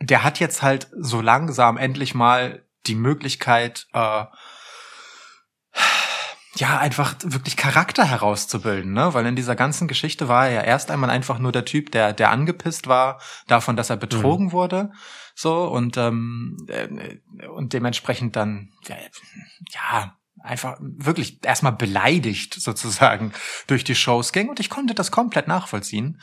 [0.00, 4.24] der hat jetzt halt so langsam endlich mal die Möglichkeit, äh,
[6.56, 9.14] ja, einfach wirklich Charakter herauszubilden, ne?
[9.14, 12.12] Weil in dieser ganzen Geschichte war er ja erst einmal einfach nur der Typ, der,
[12.12, 14.52] der angepisst war davon, dass er betrogen mhm.
[14.52, 14.92] wurde.
[15.34, 18.96] So, und, ähm, äh, und dementsprechend dann, ja,
[19.72, 23.32] ja, einfach wirklich erstmal beleidigt sozusagen
[23.66, 24.48] durch die Shows ging.
[24.48, 26.20] Und ich konnte das komplett nachvollziehen.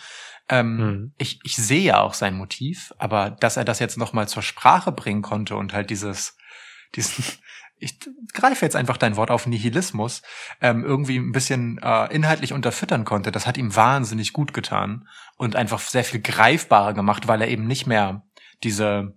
[0.49, 1.13] Ähm, mhm.
[1.17, 4.91] ich, ich sehe ja auch sein Motiv, aber dass er das jetzt nochmal zur Sprache
[4.91, 6.37] bringen konnte und halt dieses,
[6.95, 7.23] diesen,
[7.79, 7.99] ich
[8.33, 10.21] greife jetzt einfach dein Wort auf Nihilismus,
[10.61, 15.55] ähm, irgendwie ein bisschen äh, inhaltlich unterfüttern konnte, das hat ihm wahnsinnig gut getan und
[15.55, 18.23] einfach sehr viel greifbarer gemacht, weil er eben nicht mehr
[18.63, 19.13] diese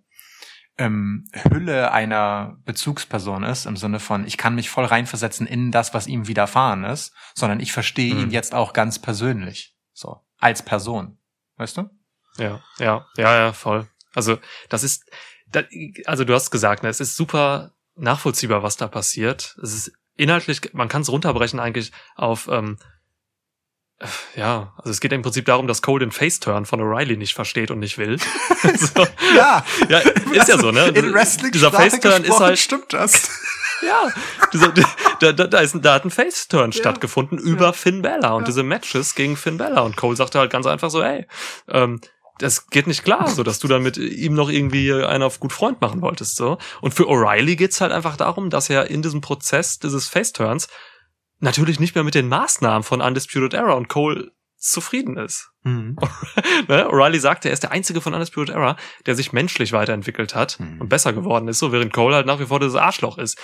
[0.76, 5.94] ähm, Hülle einer Bezugsperson ist, im Sinne von, ich kann mich voll reinversetzen in das,
[5.94, 8.20] was ihm widerfahren ist, sondern ich verstehe mhm.
[8.22, 11.18] ihn jetzt auch ganz persönlich, so, als Person.
[11.56, 11.90] Weißt du?
[12.38, 13.88] Ja, ja, ja, ja, voll.
[14.14, 15.10] Also, das ist,
[16.06, 19.56] also du hast gesagt, ne, es ist super nachvollziehbar, was da passiert.
[19.62, 22.78] Es ist inhaltlich, man kann es runterbrechen eigentlich auf, ähm,
[24.34, 27.70] ja, also es geht im Prinzip darum, dass Cole den Face-Turn von O'Reilly nicht versteht
[27.70, 28.18] und nicht will.
[28.78, 29.06] so.
[29.36, 29.64] ja.
[29.88, 30.88] ja, ist ja so, ne?
[30.88, 32.58] In Wrestling dieser Face-Turn ist halt.
[32.58, 33.28] Stimmt das?
[33.86, 34.10] ja,
[34.52, 34.72] dieser,
[35.20, 36.78] da, da, da, ist, da hat ein Face-Turn ja.
[36.78, 37.72] stattgefunden über ja.
[37.72, 38.46] Finn Bella und ja.
[38.46, 41.26] diese Matches gegen Finn Bella und Cole sagte halt ganz einfach so, ey,
[41.68, 42.00] ähm,
[42.40, 45.52] das geht nicht klar, so dass du dann mit ihm noch irgendwie einen auf gut
[45.52, 46.58] Freund machen wolltest, so.
[46.80, 50.68] Und für O'Reilly geht's halt einfach darum, dass er in diesem Prozess dieses Face-Turns
[51.38, 55.50] natürlich nicht mehr mit den Maßnahmen von Undisputed Era und Cole zufrieden ist.
[55.62, 55.96] Mhm.
[56.68, 56.88] ne?
[56.88, 58.76] O'Reilly sagte, er ist der einzige von Undisputed Era,
[59.06, 60.80] der sich menschlich weiterentwickelt hat mhm.
[60.80, 63.38] und besser geworden ist, so während Cole halt nach wie vor das Arschloch ist.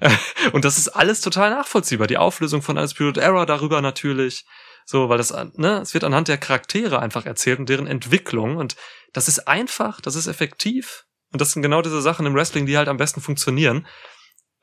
[0.52, 2.06] und das ist alles total nachvollziehbar.
[2.06, 4.44] Die Auflösung von Undisputed Era darüber natürlich,
[4.84, 8.76] so, weil das, ne, es wird anhand der Charaktere einfach erzählt und deren Entwicklung und
[9.12, 12.76] das ist einfach, das ist effektiv und das sind genau diese Sachen im Wrestling, die
[12.76, 13.86] halt am besten funktionieren.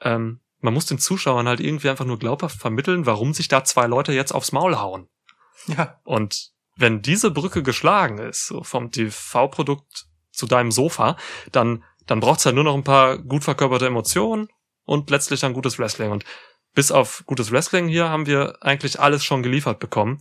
[0.01, 3.87] Ähm, man muss den Zuschauern halt irgendwie einfach nur glaubhaft vermitteln, warum sich da zwei
[3.87, 5.09] Leute jetzt aufs Maul hauen.
[5.67, 5.99] Ja.
[6.03, 11.17] Und wenn diese Brücke geschlagen ist, so vom TV-Produkt zu deinem Sofa,
[11.51, 14.47] dann, dann braucht's halt nur noch ein paar gut verkörperte Emotionen
[14.85, 16.11] und letztlich dann gutes Wrestling.
[16.11, 16.25] Und
[16.73, 20.19] bis auf gutes Wrestling hier haben wir eigentlich alles schon geliefert bekommen.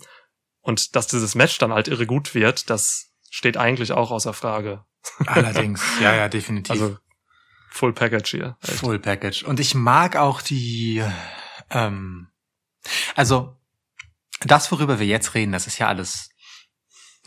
[0.60, 4.84] Und dass dieses Match dann halt irre gut wird, das steht eigentlich auch außer Frage.
[5.26, 6.72] Allerdings, ja, ja, definitiv.
[6.72, 6.98] Also
[7.70, 8.56] Full Package hier.
[8.62, 8.80] Echt.
[8.80, 9.44] Full Package.
[9.44, 11.02] Und ich mag auch die,
[11.70, 12.28] ähm,
[13.14, 13.56] also
[14.40, 16.30] das, worüber wir jetzt reden, das ist ja alles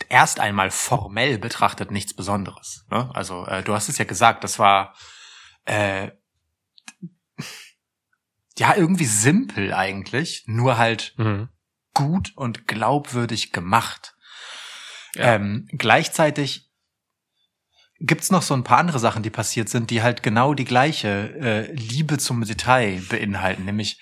[0.08, 2.84] erst einmal formell betrachtet nichts Besonderes.
[2.90, 3.10] Ne?
[3.14, 4.94] Also äh, du hast es ja gesagt, das war
[5.64, 6.10] äh,
[8.58, 11.48] ja irgendwie simpel eigentlich, nur halt mhm.
[11.92, 14.14] gut und glaubwürdig gemacht.
[15.14, 15.34] Ja.
[15.34, 16.70] Ähm, gleichzeitig
[18.00, 21.34] gibt's noch so ein paar andere Sachen, die passiert sind, die halt genau die gleiche
[21.40, 24.00] äh, Liebe zum Detail beinhalten, nämlich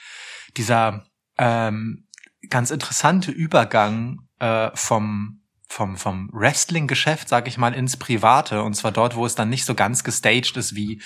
[0.56, 1.06] dieser
[1.38, 2.08] ähm,
[2.48, 5.38] ganz interessante Übergang äh, vom
[5.68, 9.64] vom vom Wrestling-Geschäft, sag ich mal, ins Private und zwar dort, wo es dann nicht
[9.64, 11.00] so ganz gestaged ist wie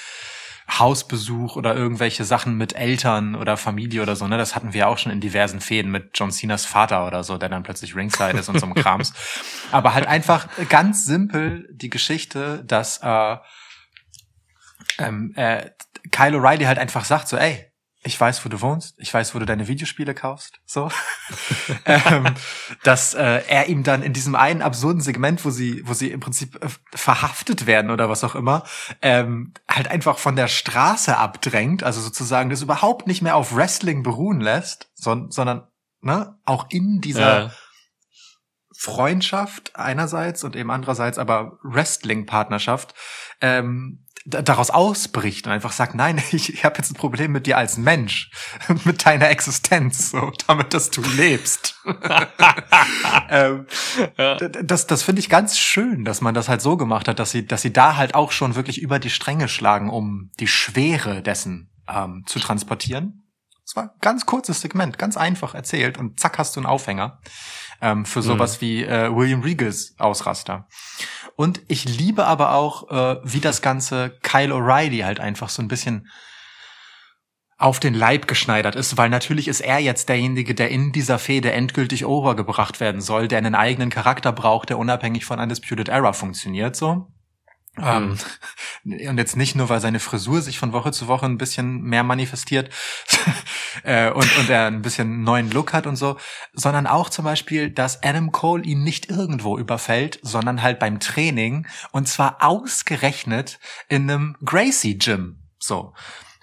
[0.68, 4.36] Hausbesuch oder irgendwelche Sachen mit Eltern oder Familie oder so, ne?
[4.36, 7.48] Das hatten wir auch schon in diversen Fäden mit John Cenas Vater oder so, der
[7.48, 9.12] dann plötzlich Ringside ist und so einem Krams.
[9.70, 13.36] Aber halt einfach ganz simpel die Geschichte, dass äh,
[14.98, 15.70] ähm, äh,
[16.10, 17.70] Kyle O'Reilly halt einfach sagt so, ey,
[18.06, 20.90] ich weiß, wo du wohnst, ich weiß, wo du deine Videospiele kaufst, so,
[21.84, 22.26] ähm,
[22.84, 26.20] dass äh, er ihm dann in diesem einen absurden Segment, wo sie, wo sie im
[26.20, 28.62] Prinzip äh, verhaftet werden oder was auch immer,
[29.02, 34.04] ähm, halt einfach von der Straße abdrängt, also sozusagen das überhaupt nicht mehr auf Wrestling
[34.04, 35.66] beruhen lässt, son sondern
[36.00, 37.52] ne, auch in dieser ja.
[38.78, 42.94] Freundschaft einerseits und eben andererseits aber Wrestling-Partnerschaft
[43.40, 47.56] ähm, daraus ausbricht und einfach sagt, nein, ich, ich habe jetzt ein Problem mit dir
[47.56, 48.30] als Mensch,
[48.84, 51.80] mit deiner Existenz, so damit, dass du lebst.
[53.30, 53.66] ähm,
[54.18, 54.36] ja.
[54.36, 57.46] Das, das finde ich ganz schön, dass man das halt so gemacht hat, dass sie,
[57.46, 61.70] dass sie da halt auch schon wirklich über die Stränge schlagen, um die Schwere dessen
[61.88, 63.22] ähm, zu transportieren.
[63.64, 67.20] Es war ein ganz kurzes Segment, ganz einfach erzählt und zack hast du einen Aufhänger
[67.80, 68.60] ähm, für sowas mhm.
[68.60, 70.68] wie äh, William Regals Ausraster.
[71.36, 75.68] Und ich liebe aber auch, äh, wie das ganze Kyle O'Reilly halt einfach so ein
[75.68, 76.08] bisschen
[77.58, 81.52] auf den Leib geschneidert ist, weil natürlich ist er jetzt derjenige, der in dieser Fehde
[81.52, 86.76] endgültig overgebracht werden soll, der einen eigenen Charakter braucht, der unabhängig von Undisputed Era funktioniert,
[86.76, 87.08] so.
[87.82, 88.16] Ähm,
[88.84, 89.08] mhm.
[89.08, 92.02] und jetzt nicht nur, weil seine Frisur sich von Woche zu Woche ein bisschen mehr
[92.02, 92.70] manifestiert
[93.82, 96.16] äh, und, und er ein bisschen neuen Look hat und so,
[96.52, 101.66] sondern auch zum Beispiel, dass Adam Cole ihn nicht irgendwo überfällt, sondern halt beim Training
[101.92, 103.58] und zwar ausgerechnet
[103.88, 105.42] in einem Gracie Gym.
[105.58, 105.94] So.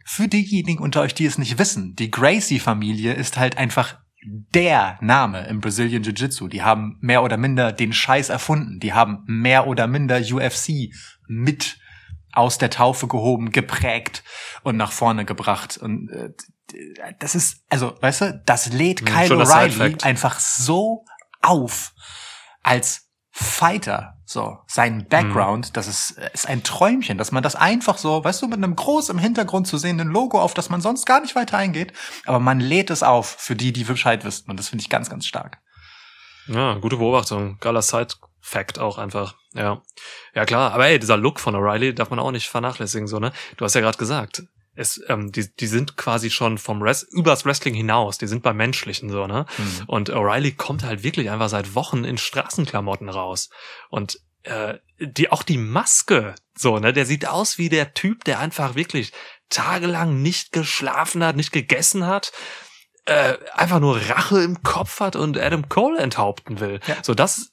[0.05, 5.47] Für diejenigen unter euch, die es nicht wissen, die Gracie-Familie ist halt einfach der Name
[5.47, 6.47] im Brazilian Jiu-Jitsu.
[6.47, 8.79] Die haben mehr oder minder den Scheiß erfunden.
[8.79, 10.93] Die haben mehr oder minder UFC
[11.33, 11.77] mit
[12.31, 14.23] aus der Taufe gehoben, geprägt
[14.63, 15.77] und nach vorne gebracht.
[15.77, 16.31] Und äh,
[17.19, 21.05] das ist, also, weißt du, das lädt hm, Kyle O'Reilly einfach so
[21.41, 21.93] auf
[22.63, 24.17] als Fighter.
[24.25, 25.73] So, sein Background, mhm.
[25.73, 29.09] das ist, ist ein Träumchen, dass man das einfach so, weißt du, mit einem groß
[29.09, 31.93] im Hintergrund zu sehenden Logo, auf das man sonst gar nicht weiter eingeht,
[32.25, 34.49] aber man lädt es auf für die, die Bescheid wissen.
[34.49, 35.59] Und das finde ich ganz, ganz stark.
[36.47, 37.57] Ja, gute Beobachtung.
[37.59, 37.81] Geiler
[38.43, 39.35] Side-Fact auch einfach.
[39.53, 39.81] Ja.
[40.35, 40.73] Ja, klar.
[40.73, 43.31] Aber ey, dieser Look von O'Reilly darf man auch nicht vernachlässigen, so, ne?
[43.57, 44.43] Du hast ja gerade gesagt,
[44.75, 48.57] es, ähm, die, die sind quasi schon vom Rest, übers Wrestling hinaus, die sind beim
[48.57, 49.45] Menschlichen so, ne?
[49.57, 49.83] Mhm.
[49.87, 53.49] Und O'Reilly kommt halt wirklich einfach seit Wochen in Straßenklamotten raus.
[53.89, 58.39] Und äh, die, auch die Maske, so, ne, der sieht aus wie der Typ, der
[58.39, 59.11] einfach wirklich
[59.49, 62.31] tagelang nicht geschlafen hat, nicht gegessen hat,
[63.05, 66.79] äh, einfach nur Rache im Kopf hat und Adam Cole enthaupten will.
[66.87, 66.97] Ja.
[67.03, 67.52] So, das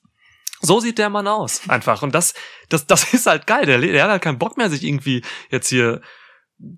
[0.60, 2.02] so sieht der Mann aus, einfach.
[2.02, 2.34] Und das,
[2.68, 3.66] das, das ist halt geil.
[3.66, 6.00] Der, der hat halt keinen Bock mehr, sich irgendwie jetzt hier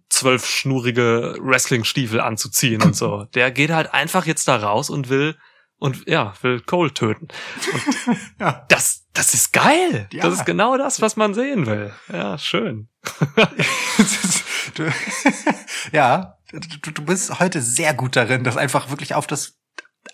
[0.09, 3.25] zwölf schnurige Wrestling-Stiefel anzuziehen und so.
[3.35, 5.37] Der geht halt einfach jetzt da raus und will
[5.79, 7.29] und ja, will Cole töten.
[8.38, 8.64] Ja.
[8.68, 10.09] das, das ist geil.
[10.12, 10.23] Ja.
[10.25, 11.92] Das ist genau das, was man sehen will.
[12.12, 12.88] Ja, schön.
[15.92, 19.62] ja, du, du bist heute sehr gut darin, das einfach wirklich auf das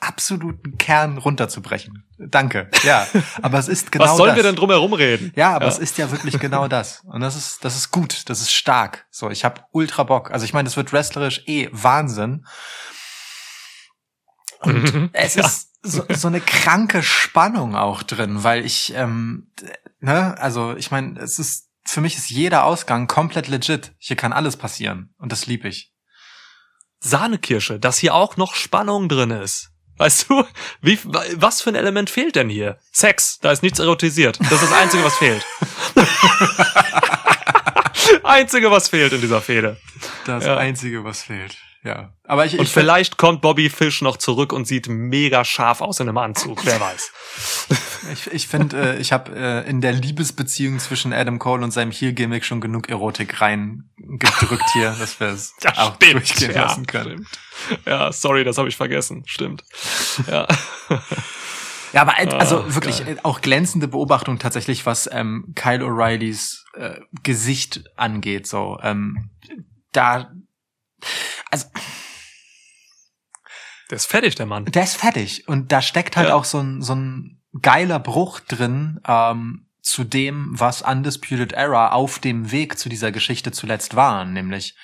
[0.00, 2.04] absoluten Kern runterzubrechen.
[2.18, 2.70] Danke.
[2.82, 3.06] Ja,
[3.42, 4.12] aber es ist genau das.
[4.12, 4.36] Was sollen das.
[4.36, 5.32] wir denn drum herum reden?
[5.36, 5.72] Ja, aber ja.
[5.72, 7.02] es ist ja wirklich genau das.
[7.04, 9.06] Und das ist das ist gut, das ist stark.
[9.10, 10.30] So, ich habe ultra Bock.
[10.30, 12.46] Also ich meine, das wird wrestlerisch eh Wahnsinn.
[14.60, 15.10] Und mhm.
[15.12, 15.46] es ja.
[15.46, 19.50] ist so, so eine kranke Spannung auch drin, weil ich ähm,
[20.00, 23.94] ne, also ich meine, es ist für mich ist jeder Ausgang komplett legit.
[23.98, 25.94] Hier kann alles passieren und das lieb ich.
[27.00, 29.67] Sahnekirsche, dass hier auch noch Spannung drin ist.
[29.98, 30.44] Weißt du,
[30.80, 32.78] wie, was für ein Element fehlt denn hier?
[32.92, 34.38] Sex, da ist nichts erotisiert.
[34.40, 35.44] Das ist das Einzige, was fehlt.
[38.22, 39.76] Einzige, was fehlt in dieser Fehde.
[40.24, 40.56] Das ja.
[40.56, 41.56] Einzige, was fehlt.
[41.84, 42.12] Ja.
[42.24, 46.00] Aber ich, und ich vielleicht kommt Bobby Fish noch zurück und sieht mega scharf aus
[46.00, 46.64] in einem Anzug.
[46.64, 47.12] Wer weiß.
[48.12, 51.92] ich ich finde, äh, ich habe äh, in der Liebesbeziehung zwischen Adam Cole und seinem
[51.92, 57.26] Heel-Gimmick schon genug Erotik reingedrückt hier, dass wir es auch stimmt, durchgehen ja, lassen können.
[57.64, 57.86] Stimmt.
[57.86, 59.22] Ja, sorry, das habe ich vergessen.
[59.26, 59.64] Stimmt.
[60.26, 60.46] Ja.
[61.94, 63.18] Ja, aber also oh, wirklich geil.
[63.22, 68.46] auch glänzende Beobachtung tatsächlich, was ähm, Kyle O'Reillys äh, Gesicht angeht.
[68.46, 69.30] So, ähm,
[69.92, 70.30] da
[71.50, 71.66] also
[73.90, 74.66] der ist fertig, der Mann.
[74.66, 75.48] Der ist fertig.
[75.48, 76.34] Und da steckt halt ja.
[76.34, 82.18] auch so ein, so ein geiler Bruch drin ähm, zu dem, was Undisputed Era auf
[82.18, 84.34] dem Weg zu dieser Geschichte zuletzt waren.
[84.34, 84.76] Nämlich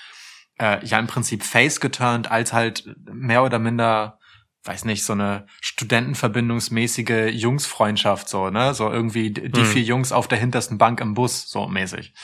[0.59, 4.19] äh, ja im Prinzip face geturnt als halt mehr oder minder
[4.67, 8.73] weiß nicht, so eine studentenverbindungsmäßige Jungsfreundschaft, so, ne?
[8.73, 9.67] So irgendwie die hm.
[9.67, 12.15] vier Jungs auf der hintersten Bank im Bus, so mäßig.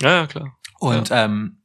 [0.00, 0.56] Ja, ja, klar.
[0.78, 1.26] Und ja.
[1.26, 1.57] ähm,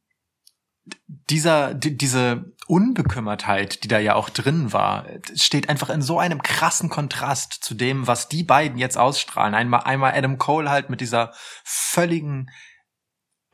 [1.05, 6.41] dieser, die, diese Unbekümmertheit, die da ja auch drin war, steht einfach in so einem
[6.41, 9.55] krassen Kontrast zu dem, was die beiden jetzt ausstrahlen.
[9.55, 11.31] Einmal, einmal Adam Cole halt mit dieser
[11.63, 12.49] völligen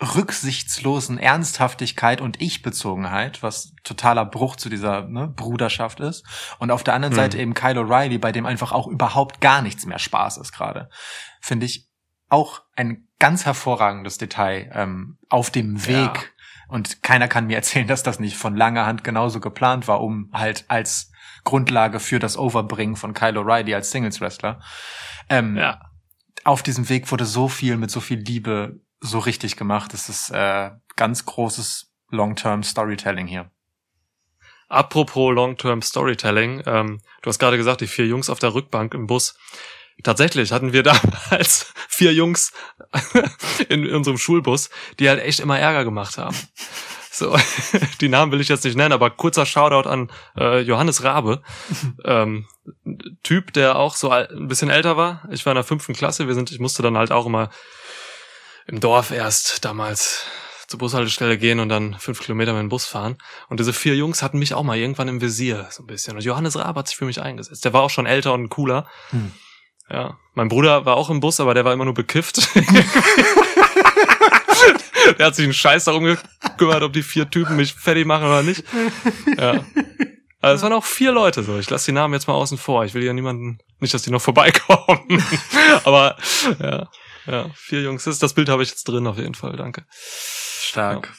[0.02, 6.26] rücksichtslosen Ernsthaftigkeit und Ich-Bezogenheit, was totaler Bruch zu dieser ne, Bruderschaft ist.
[6.58, 7.18] Und auf der anderen hm.
[7.18, 10.90] Seite eben Kyle O'Reilly, bei dem einfach auch überhaupt gar nichts mehr Spaß ist gerade.
[11.42, 11.90] Finde ich
[12.30, 16.22] auch ein ganz hervorragendes Detail ähm, auf dem Weg ja.
[16.70, 20.30] Und keiner kann mir erzählen, dass das nicht von langer Hand genauso geplant war, um
[20.32, 21.12] halt als
[21.44, 24.62] Grundlage für das Overbringen von Kyle O'Reilly als Singles Wrestler.
[25.30, 25.82] Ähm, ja.
[26.44, 29.94] Auf diesem Weg wurde so viel mit so viel Liebe so richtig gemacht.
[29.94, 33.50] Das ist äh, ganz großes Long-Term Storytelling hier.
[34.68, 39.08] Apropos Long-Term Storytelling, ähm, du hast gerade gesagt, die vier Jungs auf der Rückbank im
[39.08, 39.36] Bus.
[40.04, 40.84] Tatsächlich hatten wir
[41.30, 42.54] damals vier Jungs
[43.70, 46.36] in unserem Schulbus, die halt echt immer Ärger gemacht haben.
[47.12, 47.38] So,
[48.02, 51.42] die Namen will ich jetzt nicht nennen, aber kurzer Shoutout an äh, Johannes Rabe.
[52.06, 52.48] ähm,
[53.24, 55.28] typ, der auch so ein bisschen älter war.
[55.32, 56.28] Ich war in der fünften Klasse.
[56.28, 57.50] Wir sind, ich musste dann halt auch immer
[58.68, 60.26] im Dorf erst damals
[60.68, 63.18] zur Bushaltestelle gehen und dann fünf Kilometer mit dem Bus fahren.
[63.50, 66.16] Und diese vier Jungs hatten mich auch mal irgendwann im Visier, so ein bisschen.
[66.16, 67.66] Und Johannes Rabe hat sich für mich eingesetzt.
[67.66, 68.88] Der war auch schon älter und cooler.
[69.10, 69.32] Hm.
[69.92, 70.18] Ja.
[70.34, 72.56] Mein Bruder war auch im Bus, aber der war immer nur bekifft.
[75.18, 78.44] der hat sich einen Scheiß darum gekümmert, ob die vier Typen mich fertig machen oder
[78.44, 78.64] nicht.
[79.38, 79.66] Ja.
[80.42, 81.60] Also es waren auch vier Leute so.
[81.60, 82.86] Ich lasse die Namen jetzt mal außen vor.
[82.86, 85.24] Ich will ja niemanden, nicht, dass die noch vorbeikommen.
[85.84, 86.16] Aber
[86.60, 86.90] ja,
[87.26, 88.06] ja, vier Jungs.
[88.06, 89.58] Das, das Bild habe ich jetzt drin auf jeden Fall.
[89.58, 89.86] Danke.
[89.90, 91.08] Stark.
[91.08, 91.14] Ja.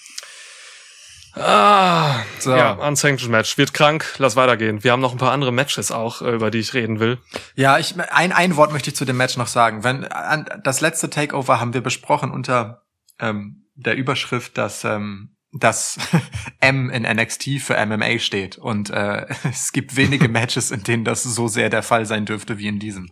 [1.34, 2.54] Ah, so.
[2.54, 3.56] ja, Unsanctioned Match.
[3.56, 4.82] Wird krank, lass weitergehen.
[4.82, 7.18] Wir haben noch ein paar andere Matches auch, äh, über die ich reden will.
[7.54, 9.84] Ja, ich, ein, ein Wort möchte ich zu dem Match noch sagen.
[9.84, 12.82] Wenn, an, das letzte Takeover haben wir besprochen unter
[13.18, 15.98] ähm, der Überschrift, dass ähm, dass
[16.60, 18.58] M in NXT für MMA steht.
[18.58, 22.58] Und äh, es gibt wenige Matches, in denen das so sehr der Fall sein dürfte
[22.58, 23.10] wie in diesem.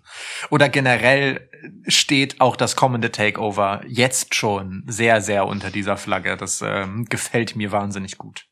[0.51, 1.49] Oder generell
[1.87, 6.37] steht auch das kommende Takeover jetzt schon sehr, sehr unter dieser Flagge.
[6.37, 8.45] Das ähm, gefällt mir wahnsinnig gut.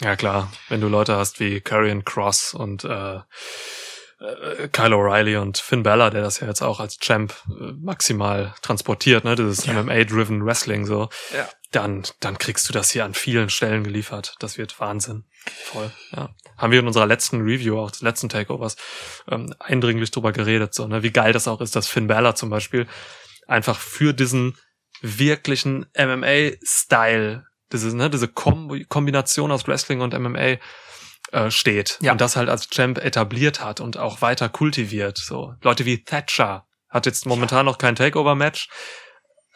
[0.00, 3.16] Ja klar, wenn du Leute hast wie Karrion Cross und äh,
[4.20, 8.54] äh, Kyle O'Reilly und Finn Bella, der das ja jetzt auch als Champ äh, maximal
[8.62, 9.74] transportiert, ne, dieses ja.
[9.74, 11.48] MMA-driven Wrestling so, ja.
[11.70, 14.36] Dann, dann kriegst du das hier an vielen Stellen geliefert.
[14.38, 15.24] Das wird Wahnsinn.
[15.64, 16.30] Voll, ja.
[16.56, 18.76] Haben wir in unserer letzten Review, auch des letzten Takeovers,
[19.30, 22.50] ähm, eindringlich drüber geredet, so, ne, wie geil das auch ist, dass Finn Bella zum
[22.50, 22.86] Beispiel
[23.46, 24.56] einfach für diesen
[25.00, 30.56] wirklichen MMA-Style, diese, ne, diese Kom Kombination aus Wrestling und MMA
[31.32, 32.12] äh, steht ja.
[32.12, 35.18] und das halt als Champ etabliert hat und auch weiter kultiviert.
[35.18, 37.62] So Leute wie Thatcher hat jetzt momentan ja.
[37.64, 38.68] noch kein Takeover-Match.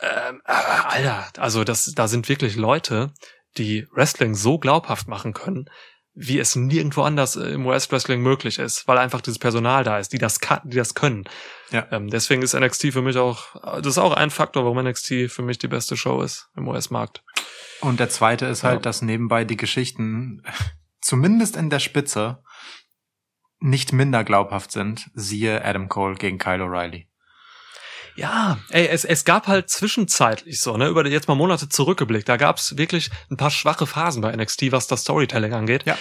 [0.02, 3.12] Ähm, äh, Alter, also das, da sind wirklich Leute,
[3.56, 5.66] die Wrestling so glaubhaft machen können,
[6.14, 10.12] wie es nirgendwo anders äh, im US-Wrestling möglich ist, weil einfach dieses Personal da ist,
[10.12, 11.24] die das kann, die das können.
[11.70, 11.86] Ja.
[11.90, 15.42] Ähm, deswegen ist NXT für mich auch, das ist auch ein Faktor, warum NXT für
[15.42, 17.22] mich die beste Show ist im US-Markt.
[17.80, 20.42] Und der zweite ist halt, dass nebenbei die Geschichten
[21.00, 22.42] zumindest in der Spitze,
[23.64, 27.06] nicht minder glaubhaft sind, siehe Adam Cole gegen Kyle O'Reilly.
[28.16, 32.37] Ja, ey, es, es gab halt zwischenzeitlich so, ne, über jetzt mal Monate zurückgeblickt, da
[32.37, 35.85] gab's wirklich ein paar schwache Phasen bei NXT, was das Storytelling angeht.
[35.87, 35.96] Ja.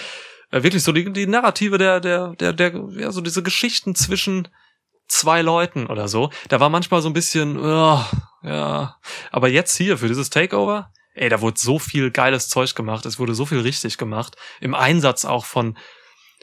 [0.50, 4.48] Äh, wirklich so die, die Narrative der, der, der, der, ja, so diese Geschichten zwischen
[5.08, 6.30] zwei Leuten oder so.
[6.48, 8.04] Da war manchmal so ein bisschen, oh,
[8.42, 8.96] ja.
[9.30, 13.18] Aber jetzt hier für dieses Takeover, ey, da wurde so viel geiles Zeug gemacht, es
[13.18, 15.76] wurde so viel richtig gemacht, im Einsatz auch von,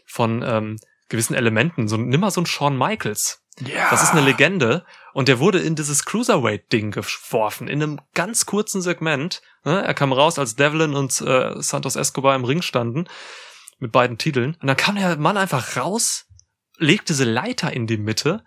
[0.05, 0.77] von ähm,
[1.09, 1.87] gewissen Elementen.
[1.87, 3.41] So, nimm mal so ein Shawn Michaels.
[3.59, 3.89] Ja.
[3.89, 8.81] Das ist eine Legende und der wurde in dieses Cruiserweight-Ding geworfen, in einem ganz kurzen
[8.81, 9.41] Segment.
[9.65, 9.83] Ne?
[9.83, 13.05] Er kam raus, als Devlin und äh, Santos Escobar im Ring standen
[13.79, 14.57] mit beiden Titeln.
[14.61, 16.25] Und dann kam der Mann einfach raus,
[16.77, 18.43] legt diese Leiter in die Mitte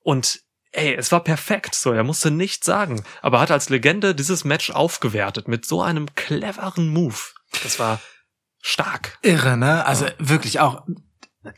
[0.00, 0.40] und
[0.72, 4.70] ey, es war perfekt, so, er musste nichts sagen, aber hat als Legende dieses Match
[4.70, 7.18] aufgewertet mit so einem cleveren Move.
[7.62, 8.00] Das war
[8.60, 9.18] stark.
[9.22, 9.84] Irre, ne?
[9.86, 10.12] Also ja.
[10.18, 10.84] wirklich auch,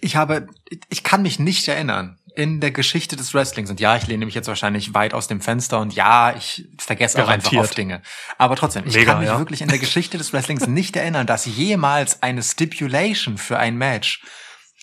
[0.00, 0.48] ich habe,
[0.88, 4.34] ich kann mich nicht erinnern in der Geschichte des Wrestlings und ja, ich lehne mich
[4.34, 8.02] jetzt wahrscheinlich weit aus dem Fenster und ja, ich vergesse auch einfach oft Dinge.
[8.36, 9.38] Aber trotzdem, ich Mega, kann mich ja.
[9.38, 14.22] wirklich in der Geschichte des Wrestlings nicht erinnern, dass jemals eine Stipulation für ein Match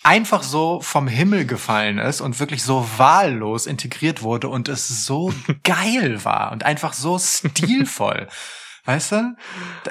[0.03, 5.33] einfach so vom Himmel gefallen ist und wirklich so wahllos integriert wurde und es so
[5.63, 8.27] geil war und einfach so stilvoll.
[8.85, 9.37] Weißt du?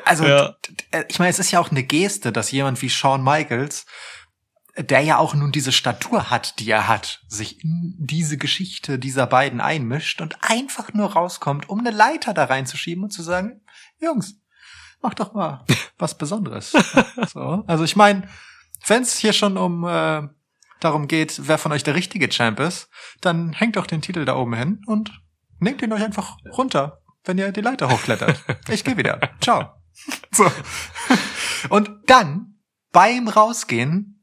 [0.04, 0.54] Also, ja.
[1.08, 3.86] ich meine, es ist ja auch eine Geste, dass jemand wie Shawn Michaels,
[4.76, 9.26] der ja auch nun diese Statur hat, die er hat, sich in diese Geschichte dieser
[9.26, 13.60] beiden einmischt und einfach nur rauskommt, um eine Leiter da reinzuschieben und zu sagen,
[14.00, 14.40] Jungs,
[15.02, 15.64] mach doch mal
[15.98, 16.72] was Besonderes.
[17.32, 17.64] so.
[17.66, 18.28] Also ich meine,
[18.86, 20.22] wenn es hier schon um äh,
[20.80, 22.88] darum geht, wer von euch der richtige Champ ist,
[23.20, 25.12] dann hängt doch den Titel da oben hin und
[25.58, 28.42] nehmt ihn euch einfach runter, wenn ihr die Leiter hochklettert.
[28.68, 29.20] Ich gehe wieder.
[29.40, 29.74] Ciao.
[30.34, 30.50] So.
[31.68, 32.58] Und dann,
[32.92, 34.21] beim Rausgehen,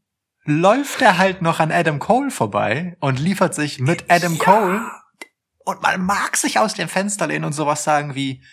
[0.49, 4.43] läuft er halt noch an Adam Cole vorbei und liefert sich mit Adam ja.
[4.43, 4.91] Cole.
[5.59, 8.43] Und man mag sich aus dem Fenster lehnen und sowas sagen wie,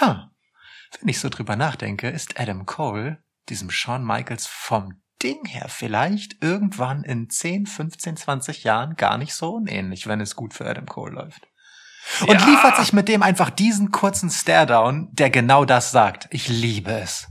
[0.00, 0.16] huh,
[1.00, 6.42] wenn ich so drüber nachdenke, ist Adam Cole diesem Shawn Michaels vom Ding her vielleicht
[6.42, 10.86] irgendwann in 10, 15, 20 Jahren gar nicht so unähnlich, wenn es gut für Adam
[10.86, 11.46] Cole läuft.
[12.22, 12.46] Und Ja.
[12.46, 16.28] liefert sich mit dem einfach diesen kurzen Stare-Down, der genau das sagt.
[16.30, 17.28] Ich liebe es.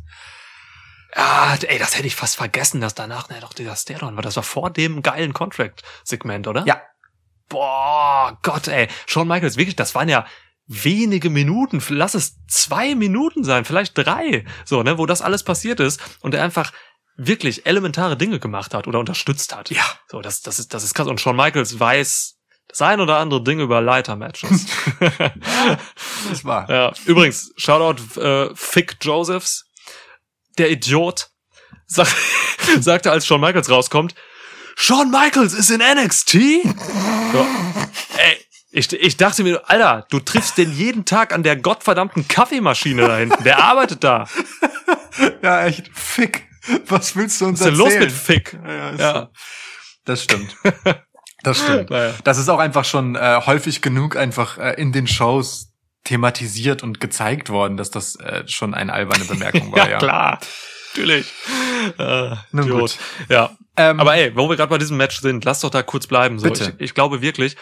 [1.16, 4.24] Ah, ey, das hätte ich fast vergessen, dass danach ne, doch dieser Stare-Down war.
[4.24, 6.64] Das war vor dem geilen Contract-Segment, oder?
[6.66, 6.82] Ja.
[7.50, 8.88] Boah, Gott, ey.
[9.08, 10.26] Shawn Michaels, wirklich, das waren ja
[10.68, 15.82] wenige Minuten, lass es zwei Minuten sein, vielleicht drei, so, ne, wo das alles passiert
[15.82, 16.72] ist und er einfach
[17.18, 19.70] wirklich elementare Dinge gemacht hat oder unterstützt hat.
[19.70, 19.84] Ja.
[20.08, 21.08] So, das, das ist, das ist krass.
[21.08, 22.38] Und Shawn Michaels weiß
[22.68, 24.66] das ein oder andere Ding über Leiter-Matches.
[26.30, 26.70] Das war.
[26.70, 29.66] Ja, übrigens, Shoutout äh, Fick Josephs.
[30.62, 31.32] Der Idiot
[31.88, 32.08] sag,
[32.80, 34.14] sagte, als Shawn Michaels rauskommt,
[34.76, 36.32] Shawn Michaels ist in NXT?
[37.34, 37.48] So.
[38.18, 38.38] Ey,
[38.72, 43.18] ich, ich dachte mir, Alter, du triffst den jeden Tag an der gottverdammten Kaffeemaschine da
[43.18, 43.44] hinten.
[43.44, 44.28] Der arbeitet da.
[45.42, 45.90] Ja, echt.
[45.94, 46.48] Fick.
[46.88, 48.04] Was willst du uns Was ist denn los erzählen?
[48.06, 48.58] mit Fick?
[48.66, 49.14] Ja, Ja.
[49.14, 49.28] so.
[50.06, 50.56] Das stimmt.
[51.44, 51.90] Das stimmt.
[52.24, 55.71] Das ist auch einfach schon äh, häufig genug einfach äh, in den Shows
[56.04, 59.86] thematisiert und gezeigt worden, dass das äh, schon eine alberne Bemerkung war.
[59.86, 60.40] Ja, ja, klar.
[60.94, 61.32] Natürlich.
[61.98, 62.80] Äh, Nun Idiot.
[62.80, 62.98] gut.
[63.30, 66.08] Ja, Ähm, Aber ey, wo wir gerade bei diesem Match sind, lass doch da kurz
[66.08, 66.38] bleiben.
[66.40, 66.50] So.
[66.50, 66.74] Bitte.
[66.78, 67.56] Ich, ich glaube wirklich,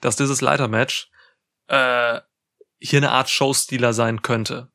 [0.00, 1.08] dass dieses Leiter-Match
[1.68, 2.20] äh,
[2.78, 4.68] hier eine Art Showstealer sein könnte.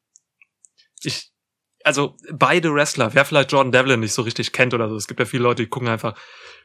[1.03, 1.31] Ich,
[1.83, 5.19] also beide Wrestler, wer vielleicht Jordan Devlin nicht so richtig kennt oder so, es gibt
[5.19, 6.15] ja viele Leute, die gucken einfach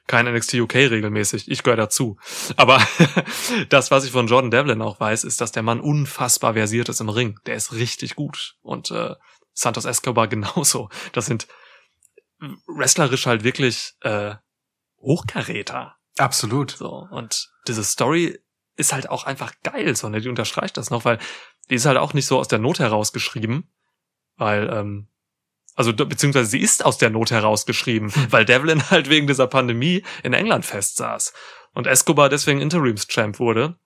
[0.07, 1.51] kein NXT UK regelmäßig.
[1.51, 2.19] Ich gehöre dazu.
[2.57, 2.87] Aber
[3.69, 7.01] das, was ich von Jordan Devlin auch weiß, ist, dass der Mann unfassbar versiert ist
[7.01, 7.39] im Ring.
[7.47, 8.57] Der ist richtig gut.
[8.63, 9.15] Und äh,
[9.53, 10.91] Santos Escobar genauso.
[11.13, 11.47] Das sind
[12.67, 14.35] wrestlerisch halt wirklich äh,
[14.99, 15.97] Hochkaräter.
[16.19, 16.73] absolut.
[16.73, 17.07] So.
[17.11, 18.39] Und diese Story
[18.77, 20.21] ist halt auch einfach geil, so, ne?
[20.21, 21.19] Die unterstreicht das noch, weil
[21.71, 23.73] die ist halt auch nicht so aus der Not heraus geschrieben,
[24.37, 25.09] weil, ähm,
[25.75, 30.05] also beziehungsweise sie ist aus der Not heraus geschrieben, weil Devlin halt wegen dieser Pandemie
[30.23, 31.33] in England festsaß
[31.73, 33.77] und Escobar deswegen Interims-Champ wurde.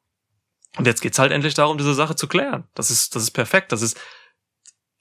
[0.77, 2.69] Und jetzt geht's halt endlich darum, diese Sache zu klären.
[2.75, 3.73] Das ist, das ist perfekt.
[3.73, 3.99] Das ist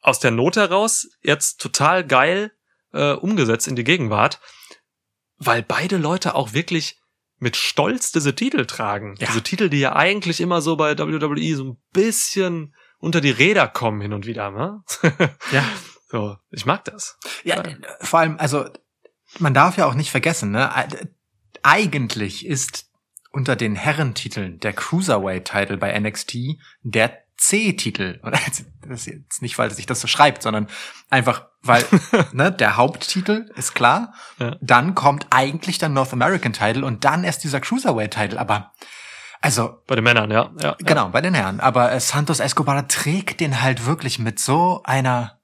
[0.02, 2.54] aus der Not heraus jetzt total geil
[2.94, 4.40] äh, umgesetzt in die Gegenwart,
[5.38, 6.98] weil beide Leute auch wirklich
[7.40, 9.16] mit Stolz diese Titel tragen.
[9.20, 9.28] Ja.
[9.28, 13.68] Diese Titel, die ja eigentlich immer so bei WWE so ein bisschen unter die Räder
[13.68, 14.84] kommen hin und wieder, ne?
[15.52, 15.64] Ja.
[16.10, 17.18] So, ich mag das.
[17.44, 17.62] Ja,
[18.02, 18.66] vor allem, also
[19.40, 20.72] man darf ja auch nicht vergessen, ne?
[21.64, 22.90] Eigentlich ist
[23.32, 26.38] unter den Herrentiteln der Cruiserweight-Titel bei NXT
[26.82, 28.20] der C-Titel.
[28.24, 30.68] Und Das ist jetzt nicht, weil sich das so schreibt, sondern
[31.10, 31.86] einfach, weil
[32.32, 34.14] ne, der Haupttitel ist klar.
[34.40, 34.56] Ja.
[34.62, 38.38] Dann kommt eigentlich der North American Title und dann erst dieser Cruiserweight-Titel.
[38.38, 38.72] Aber
[39.42, 40.52] also Bei den Männern, ja.
[40.60, 41.60] ja Genau, bei den Herren.
[41.60, 45.37] Aber äh, Santos Escobar trägt den halt wirklich mit so einer,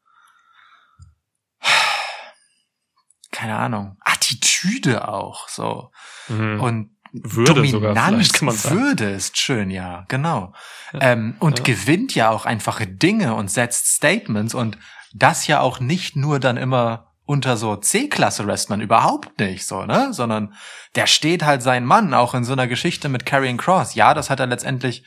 [3.31, 5.91] keine Ahnung, Attitüde auch, so.
[6.29, 6.35] Ja.
[6.35, 6.61] Mhm.
[6.61, 8.75] Und Würde Dominanz, sogar, vielleicht kann man sagen.
[8.79, 10.53] Würde ist schön, ja, genau.
[10.99, 11.63] Ähm, und Ja.
[11.65, 14.77] gewinnt ja auch einfache Dinge und setzt Statements und
[15.13, 20.11] das ja auch nicht nur dann immer unter so C-Klasse-Wrestlern überhaupt nicht so, ne?
[20.11, 20.55] Sondern
[20.95, 23.93] der steht halt sein Mann auch in so einer Geschichte mit Karrion Cross.
[23.95, 25.05] Ja, das hat er letztendlich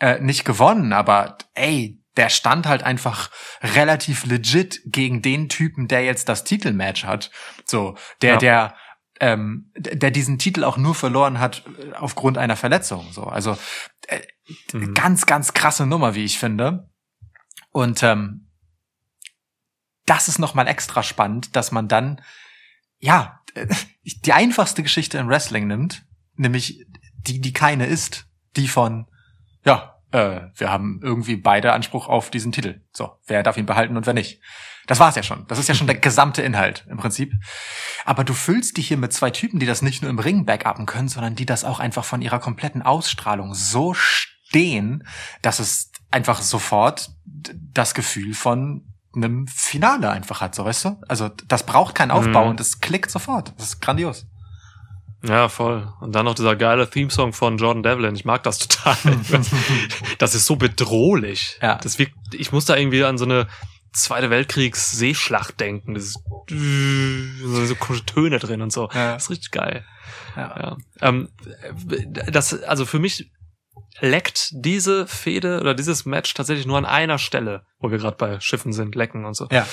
[0.00, 3.30] äh, nicht gewonnen, aber ey, der stand halt einfach
[3.62, 7.30] relativ legit gegen den Typen, der jetzt das Titelmatch hat.
[7.64, 8.38] So, der, Ja.
[8.38, 8.74] der,
[9.20, 13.12] ähm, der diesen Titel auch nur verloren hat äh, aufgrund einer Verletzung.
[13.12, 13.56] So, also
[14.08, 14.20] äh,
[14.72, 14.92] Mhm.
[14.92, 16.90] ganz, ganz krasse Nummer, wie ich finde.
[17.70, 18.50] Und ähm,
[20.06, 22.20] das ist nochmal extra spannend, dass man dann,
[22.98, 23.66] ja, äh,
[24.04, 26.04] die einfachste Geschichte im Wrestling nimmt,
[26.36, 26.84] nämlich
[27.16, 29.06] die, die keine ist, die von,
[29.64, 32.80] ja, äh, wir haben irgendwie beide Anspruch auf diesen Titel.
[32.92, 34.40] So, wer darf ihn behalten und wer nicht.
[34.86, 35.46] Das war's ja schon.
[35.48, 37.32] Das ist ja schon der gesamte Inhalt im Prinzip.
[38.04, 40.86] Aber du füllst die hier mit zwei Typen, die das nicht nur im Ring backuppen
[40.86, 45.06] können, sondern die das auch einfach von ihrer kompletten Ausstrahlung so stehen,
[45.42, 48.86] dass es einfach sofort das Gefühl von
[49.16, 51.00] einem Finale einfach hat, so weißt du?
[51.08, 52.50] Also das braucht keinen Aufbau Mhm.
[52.50, 53.52] und es klickt sofort.
[53.56, 54.26] Das ist grandios.
[55.26, 55.90] Ja, voll.
[56.00, 58.14] Und dann noch dieser geile Theme-Song von Jordan Devlin.
[58.14, 58.96] Ich mag das total.
[60.18, 61.58] das ist so bedrohlich.
[61.62, 61.76] Ja.
[61.76, 63.48] Das wirkt, ich muss da irgendwie an so eine
[63.92, 65.94] Zweite Weltkriegs-Seeschlacht denken.
[65.94, 66.18] Das ist
[66.48, 68.90] so, so komische Töne drin und so.
[68.92, 69.14] Ja.
[69.14, 69.84] Das ist richtig geil.
[70.36, 70.42] Ja.
[70.60, 70.76] Ja.
[71.00, 71.28] Ähm,
[72.30, 73.30] das, also für mich
[74.00, 78.40] leckt diese Fehde oder dieses Match tatsächlich nur an einer Stelle, wo wir gerade bei
[78.40, 79.46] Schiffen sind, lecken und so.
[79.52, 79.66] Ja.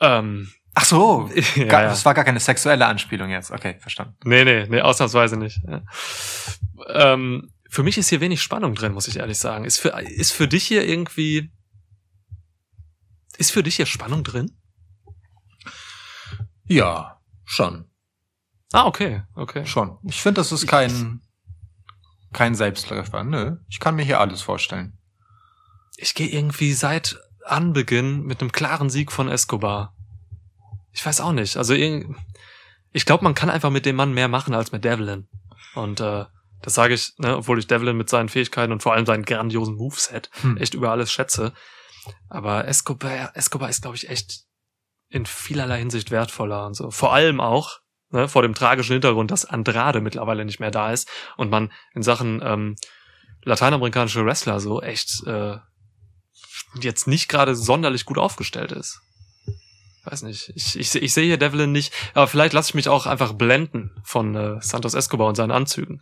[0.00, 1.88] Ähm, Ach so, ja, gar, ja.
[1.88, 3.50] das war gar keine sexuelle Anspielung jetzt.
[3.50, 4.16] Okay, verstanden.
[4.24, 5.60] Nee, nee, nee, ausnahmsweise nicht.
[5.66, 5.82] Ja.
[6.88, 9.64] Ähm, für mich ist hier wenig Spannung drin, muss ich ehrlich sagen.
[9.64, 11.50] Ist für, ist für dich hier irgendwie.
[13.38, 14.56] Ist für dich hier Spannung drin?
[16.64, 17.90] Ja, schon.
[18.72, 19.66] Ah, okay, okay.
[19.66, 19.98] Schon.
[20.04, 21.20] Ich finde, das ist kein
[22.32, 23.24] kein Selbstläufer.
[23.24, 24.98] Nö, ich kann mir hier alles vorstellen.
[25.96, 29.94] Ich gehe irgendwie seit Anbeginn mit einem klaren Sieg von Escobar.
[30.92, 31.56] Ich weiß auch nicht.
[31.56, 35.28] Also ich glaube, man kann einfach mit dem Mann mehr machen als mit Devlin.
[35.74, 36.26] Und äh,
[36.60, 39.74] das sage ich, ne, obwohl ich Devlin mit seinen Fähigkeiten und vor allem seinen grandiosen
[39.74, 40.56] Moveset hm.
[40.56, 41.52] echt über alles schätze.
[42.28, 44.44] Aber Escobar, Escobar ist, glaube ich, echt
[45.08, 46.90] in vielerlei Hinsicht wertvoller und so.
[46.90, 47.80] Vor allem auch,
[48.10, 52.02] ne, vor dem tragischen Hintergrund, dass Andrade mittlerweile nicht mehr da ist und man in
[52.02, 52.76] Sachen ähm,
[53.42, 55.56] lateinamerikanische Wrestler so echt äh,
[56.80, 59.00] jetzt nicht gerade sonderlich gut aufgestellt ist.
[60.04, 60.52] Weiß nicht.
[60.56, 63.92] Ich, ich, ich sehe hier Devlin nicht, aber vielleicht lasse ich mich auch einfach blenden
[64.02, 66.00] von äh, Santos Escobar und seinen Anzügen.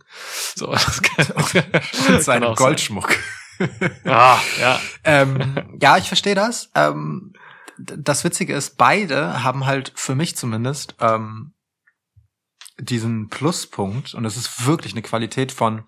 [0.55, 1.27] So, das kann,
[2.07, 3.15] und seinem Goldschmuck.
[4.05, 4.79] ah, ja.
[5.03, 6.71] ähm, ja, ich verstehe das.
[6.73, 7.33] Ähm,
[7.77, 11.53] das Witzige ist, beide haben halt für mich zumindest ähm,
[12.79, 15.83] diesen Pluspunkt und es ist wirklich eine Qualität von,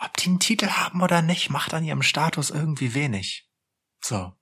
[0.00, 3.48] ob die einen Titel haben oder nicht, macht an ihrem Status irgendwie wenig.
[4.00, 4.32] So.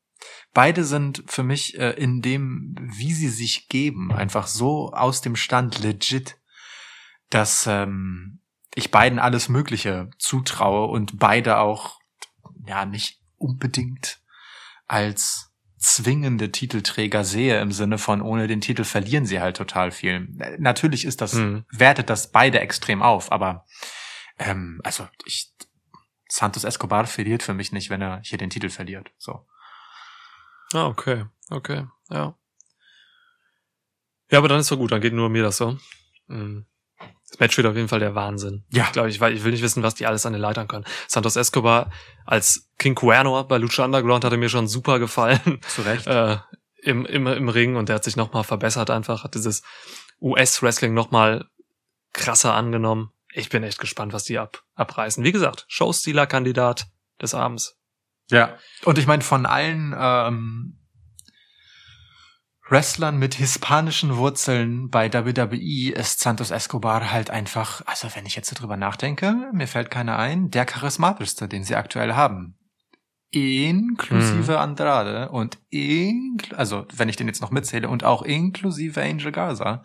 [0.58, 5.36] Beide sind für mich äh, in dem, wie sie sich geben, einfach so aus dem
[5.36, 6.36] Stand legit,
[7.30, 8.40] dass ähm,
[8.74, 12.00] ich beiden alles Mögliche zutraue und beide auch
[12.66, 14.18] ja nicht unbedingt
[14.88, 20.26] als zwingende Titelträger sehe im Sinne von ohne den Titel verlieren sie halt total viel.
[20.58, 21.66] Natürlich ist das mhm.
[21.70, 23.64] wertet das beide extrem auf, aber
[24.40, 25.52] ähm, also ich
[26.28, 29.12] Santos Escobar verliert für mich nicht, wenn er hier den Titel verliert.
[29.18, 29.46] So.
[30.72, 32.34] Ah, okay, okay, ja.
[34.30, 35.78] Ja, aber dann ist doch gut, dann geht nur mir das so.
[36.26, 36.66] Mhm.
[37.30, 38.64] Das Match wird auf jeden Fall der Wahnsinn.
[38.70, 38.84] Ja.
[38.84, 40.84] Ich glaube, ich, ich will nicht wissen, was die alles an den Leitern können.
[41.06, 41.90] Santos Escobar
[42.24, 45.60] als King Cuerno bei Lucha Underground hatte mir schon super gefallen.
[45.68, 46.06] Zu Recht.
[46.06, 46.38] Äh,
[46.80, 49.62] im, im, Im Ring und der hat sich nochmal verbessert einfach, hat dieses
[50.20, 51.46] US-Wrestling nochmal
[52.12, 53.12] krasser angenommen.
[53.32, 55.24] Ich bin echt gespannt, was die ab, abreißen.
[55.24, 56.86] Wie gesagt, Showstealer-Kandidat
[57.20, 57.77] des Abends.
[58.30, 58.56] Ja.
[58.84, 60.78] Und ich meine, von allen ähm,
[62.68, 68.50] Wrestlern mit hispanischen Wurzeln bei WWE ist Santos Escobar halt einfach, also wenn ich jetzt
[68.50, 72.58] drüber nachdenke, mir fällt keiner ein, der charismatischste, den sie aktuell haben.
[73.30, 74.58] Inklusive mhm.
[74.58, 79.82] Andrade und inkl also wenn ich den jetzt noch mitzähle und auch inklusive Angel Garza.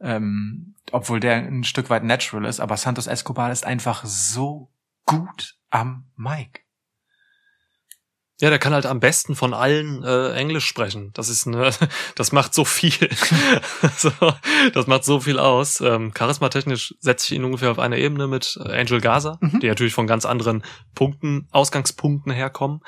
[0.00, 4.72] Ähm, obwohl der ein Stück weit natural ist, aber Santos Escobar ist einfach so
[5.04, 6.67] gut am Mic.
[8.40, 11.10] Ja, der kann halt am besten von allen äh, Englisch sprechen.
[11.14, 11.70] Das ist ne,
[12.14, 12.92] das macht so viel.
[13.96, 14.12] so,
[14.72, 15.80] das macht so viel aus.
[15.80, 19.58] Ähm, Charismatechnisch setze ich ihn ungefähr auf eine Ebene mit Angel Gaza, mhm.
[19.60, 20.62] die natürlich von ganz anderen
[20.94, 22.80] Punkten, Ausgangspunkten herkommen.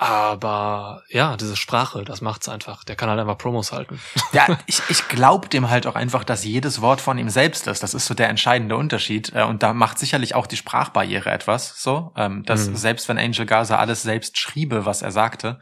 [0.00, 2.84] Aber ja, diese Sprache, das macht's einfach.
[2.84, 4.00] Der kann halt einfach Promos halten.
[4.32, 7.82] Ja, ich, ich glaube dem halt auch einfach, dass jedes Wort von ihm selbst ist.
[7.82, 9.32] Das ist so der entscheidende Unterschied.
[9.34, 12.14] Äh, und da macht sicherlich auch die Sprachbarriere etwas so.
[12.16, 12.76] Ähm, dass mhm.
[12.76, 15.58] selbst wenn Angel Gaza alles selbst schriebe, was er sagte,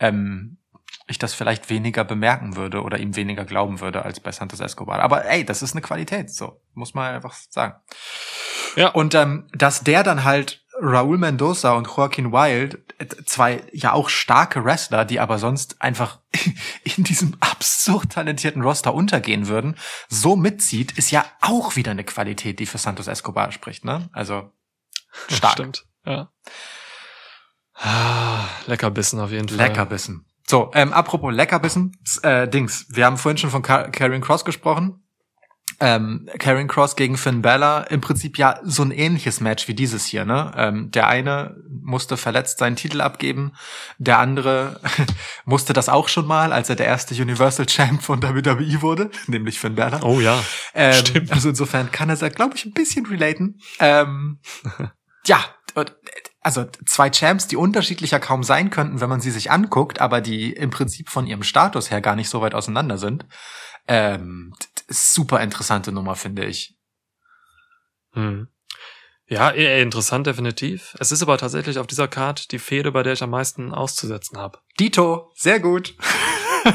[0.00, 0.56] ähm,
[1.06, 5.00] ich das vielleicht weniger bemerken würde oder ihm weniger glauben würde als bei Santos Escobar.
[5.00, 7.74] Aber ey, das ist eine Qualität, so muss man einfach sagen.
[8.76, 8.88] Ja.
[8.88, 12.78] Und ähm, dass der dann halt Raúl Mendoza und Joaquin Wild,
[13.26, 16.20] zwei ja auch starke Wrestler, die aber sonst einfach
[16.96, 19.76] in diesem absurd talentierten Roster untergehen würden,
[20.08, 24.08] so mitzieht, ist ja auch wieder eine Qualität, die für Santos Escobar spricht, ne?
[24.12, 24.50] Also
[25.28, 25.52] stark.
[25.52, 26.30] Stimmt, ja.
[27.74, 29.58] Ah, Leckerbissen auf jeden Fall.
[29.58, 30.26] Leckerbissen.
[30.46, 35.01] So, ähm, apropos Leckerbissen, äh, Dings, wir haben vorhin schon von Karrion Cross gesprochen
[35.82, 40.06] ähm, Karen Cross gegen Finn Balor im Prinzip ja so ein ähnliches Match wie dieses
[40.06, 40.24] hier.
[40.24, 40.52] Ne?
[40.56, 43.52] Ähm, der eine musste verletzt seinen Titel abgeben,
[43.98, 44.80] der andere
[45.44, 49.58] musste das auch schon mal, als er der erste Universal Champ von WWE wurde, nämlich
[49.58, 50.04] Finn Balor.
[50.04, 50.38] Oh ja,
[50.72, 51.32] ähm, stimmt.
[51.32, 53.58] Also insofern kann er da, glaube ich, ein bisschen relaten.
[53.80, 54.38] Ähm,
[55.26, 55.44] ja,
[56.42, 60.52] also zwei Champs, die unterschiedlicher kaum sein könnten, wenn man sie sich anguckt, aber die
[60.52, 63.26] im Prinzip von ihrem Status her gar nicht so weit auseinander sind.
[63.88, 64.54] Ähm,
[64.92, 66.76] super interessante Nummer, finde ich.
[68.12, 68.48] Hm.
[69.28, 70.94] Ja, interessant definitiv.
[70.98, 74.36] Es ist aber tatsächlich auf dieser Card die Fehde, bei der ich am meisten auszusetzen
[74.36, 74.58] habe.
[74.78, 75.94] Dito, sehr gut.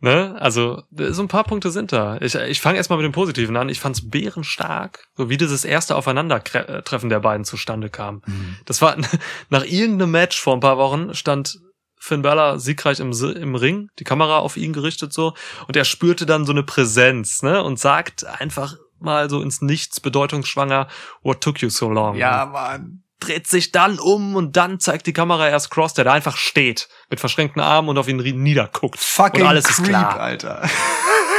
[0.00, 0.36] ne?
[0.38, 2.18] Also, so ein paar Punkte sind da.
[2.20, 3.70] Ich, ich fange erstmal mit dem Positiven an.
[3.70, 8.22] Ich fand's bärenstark, so wie dieses erste Aufeinandertreffen der beiden zustande kam.
[8.26, 8.56] Mhm.
[8.66, 8.96] Das war
[9.48, 11.58] nach irgendeinem Match vor ein paar Wochen stand
[12.04, 15.32] Finn Balor siegreich im, im Ring, die Kamera auf ihn gerichtet so
[15.66, 20.00] und er spürte dann so eine Präsenz, ne, und sagt einfach mal so ins Nichts
[20.00, 20.88] bedeutungsschwanger,
[21.22, 22.16] what took you so long?
[22.16, 23.02] Ja, Mann.
[23.20, 26.88] Dreht sich dann um und dann zeigt die Kamera erst Cross, der da einfach steht,
[27.08, 28.98] mit verschränkten Armen und auf ihn niederguckt.
[28.98, 30.20] Fucking und alles creep, ist klar.
[30.20, 30.68] Alter.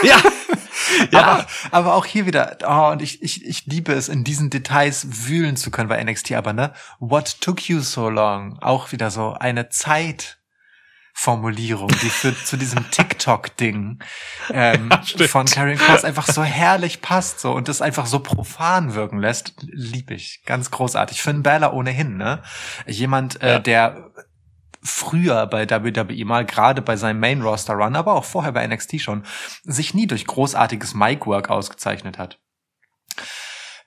[0.03, 0.22] Ja,
[1.11, 1.22] ja.
[1.22, 5.07] Aber, aber auch hier wieder, oh, und ich, ich, ich liebe es, in diesen Details
[5.28, 8.59] wühlen zu können bei NXT, aber ne, what took you so long?
[8.59, 10.38] Auch wieder so eine Zeit.
[11.18, 13.99] Formulierung, die für zu diesem TikTok-Ding
[14.51, 14.89] ähm,
[15.30, 19.53] von Karen Cross einfach so herrlich passt so und das einfach so profan wirken lässt,
[19.61, 20.43] lieb ich.
[20.45, 21.22] Ganz großartig.
[21.22, 22.43] Finn Balor ohnehin, ne?
[22.86, 24.11] Jemand, äh, der
[24.84, 29.26] früher bei WWE mal, gerade bei seinem Main-Roster-Run, aber auch vorher bei NXT schon,
[29.63, 32.39] sich nie durch großartiges Mic-Work ausgezeichnet hat.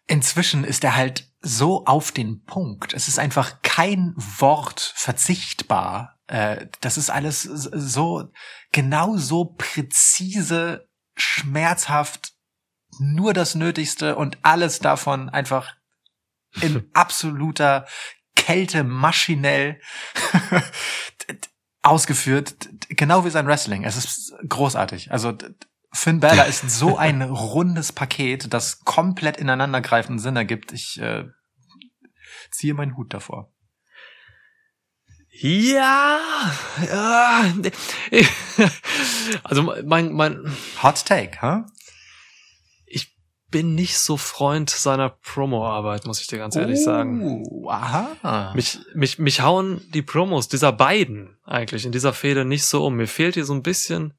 [0.06, 2.94] Inzwischen ist er halt so auf den Punkt.
[2.94, 6.17] Es ist einfach kein Wort verzichtbar.
[6.28, 8.30] Äh, das ist alles so,
[8.72, 12.32] genau so präzise, schmerzhaft,
[12.98, 15.74] nur das Nötigste und alles davon einfach
[16.60, 17.86] in absoluter
[18.36, 19.80] Kälte maschinell
[21.82, 23.84] ausgeführt, genau wie sein Wrestling.
[23.84, 25.10] Es ist großartig.
[25.12, 25.36] Also
[25.92, 30.72] Finn Balor ist so ein rundes Paket, das komplett ineinandergreifenden Sinn ergibt.
[30.72, 31.24] Ich äh,
[32.50, 33.52] ziehe meinen Hut davor.
[35.40, 36.20] Ja,
[36.86, 37.44] ja.
[39.44, 41.64] Also mein mein Hot Take, huh?
[43.50, 47.22] bin nicht so Freund seiner Promo-Arbeit, muss ich dir ganz ehrlich sagen.
[47.22, 48.52] Uh, aha.
[48.54, 52.96] Mich, mich, mich hauen die Promos dieser beiden eigentlich in dieser Fehde nicht so um.
[52.96, 54.14] Mir fehlt hier so ein bisschen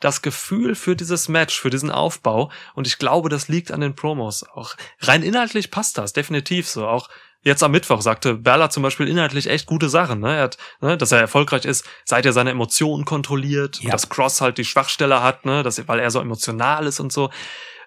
[0.00, 2.50] das Gefühl für dieses Match, für diesen Aufbau.
[2.74, 4.44] Und ich glaube, das liegt an den Promos.
[4.48, 6.86] Auch rein inhaltlich passt das, definitiv so.
[6.86, 7.10] Auch
[7.42, 10.36] jetzt am Mittwoch sagte Berla zum Beispiel inhaltlich echt gute Sachen, ne?
[10.36, 13.86] Er hat, ne, dass er erfolgreich ist, seit er seine Emotionen kontrolliert ja.
[13.86, 17.12] und dass Cross halt die Schwachstelle hat, ne, dass, weil er so emotional ist und
[17.12, 17.30] so.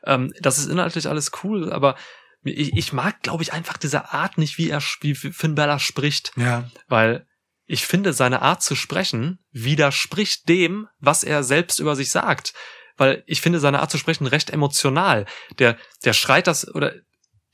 [0.05, 1.95] Ähm, das ist inhaltlich alles cool, aber
[2.43, 6.33] ich, ich mag, glaube ich, einfach diese Art nicht, wie er, wie Finn Bella spricht.
[6.35, 6.69] Ja.
[6.87, 7.25] Weil
[7.65, 12.53] ich finde, seine Art zu sprechen widerspricht dem, was er selbst über sich sagt.
[12.97, 15.25] Weil ich finde seine Art zu sprechen recht emotional.
[15.59, 16.93] Der, der schreit das, oder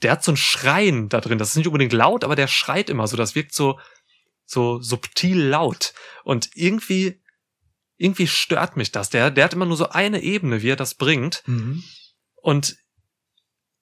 [0.01, 1.37] der hat so ein Schreien da drin.
[1.37, 3.17] Das ist nicht unbedingt laut, aber der schreit immer so.
[3.17, 3.79] Das wirkt so,
[4.45, 5.93] so subtil laut.
[6.23, 7.21] Und irgendwie,
[7.97, 9.09] irgendwie stört mich das.
[9.09, 11.43] Der, der hat immer nur so eine Ebene, wie er das bringt.
[11.45, 11.83] Mhm.
[12.35, 12.77] Und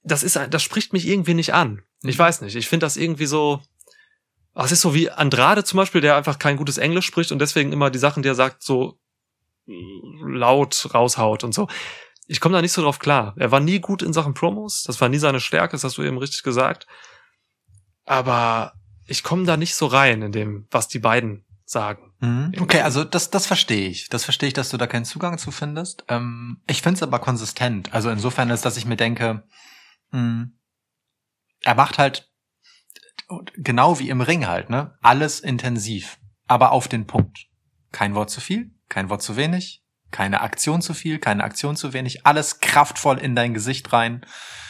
[0.02, 1.84] das ist, das spricht mich irgendwie nicht an.
[2.04, 2.22] Ich mhm.
[2.22, 2.56] weiß nicht.
[2.56, 3.62] Ich finde das irgendwie so,
[4.56, 7.72] es ist so wie Andrade zum Beispiel, der einfach kein gutes Englisch spricht und deswegen
[7.72, 9.00] immer die Sachen, die er sagt, so
[9.68, 11.68] laut raushaut und so.
[12.28, 13.34] Ich komme da nicht so drauf klar.
[13.38, 14.84] Er war nie gut in Sachen Promos.
[14.84, 16.86] Das war nie seine Stärke, das hast du eben richtig gesagt.
[18.06, 18.74] Aber
[19.06, 22.14] ich komme da nicht so rein in dem, was die beiden sagen.
[22.20, 22.54] Mhm.
[22.60, 24.10] Okay, also das, das verstehe ich.
[24.10, 26.06] Das verstehe ich, dass du da keinen Zugang zu findest.
[26.08, 27.94] Ähm, ich finde es aber konsistent.
[27.94, 29.44] Also insofern ist, dass ich mir denke,
[30.12, 30.60] mh, hm,
[31.64, 32.30] er macht halt
[33.56, 34.98] genau wie im Ring halt, ne?
[35.02, 36.18] Alles intensiv,
[36.48, 37.48] aber auf den Punkt.
[37.92, 41.94] Kein Wort zu viel, kein Wort zu wenig, keine Aktion zu viel, keine Aktion zu
[41.94, 44.26] wenig, alles kraftvoll in dein Gesicht rein.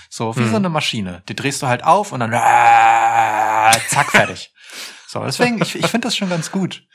[0.10, 0.52] So, wie mhm.
[0.52, 1.24] so eine Maschine.
[1.28, 4.54] Die drehst du halt auf und dann äh, zack, fertig.
[5.10, 6.86] So, deswegen, ich, ich finde das schon ganz gut.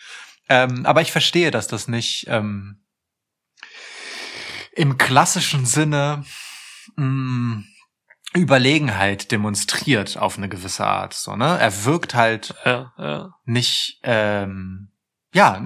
[0.51, 2.85] Ähm, aber ich verstehe, dass das nicht ähm,
[4.73, 6.23] im klassischen Sinne
[6.97, 7.65] mh, mm,
[8.35, 11.15] Überlegenheit demonstriert auf eine gewisse Art.
[11.15, 11.59] So, ne?
[11.59, 13.31] Er wirkt halt ja, ja.
[13.47, 14.92] nicht, ähm,
[15.33, 15.63] ja,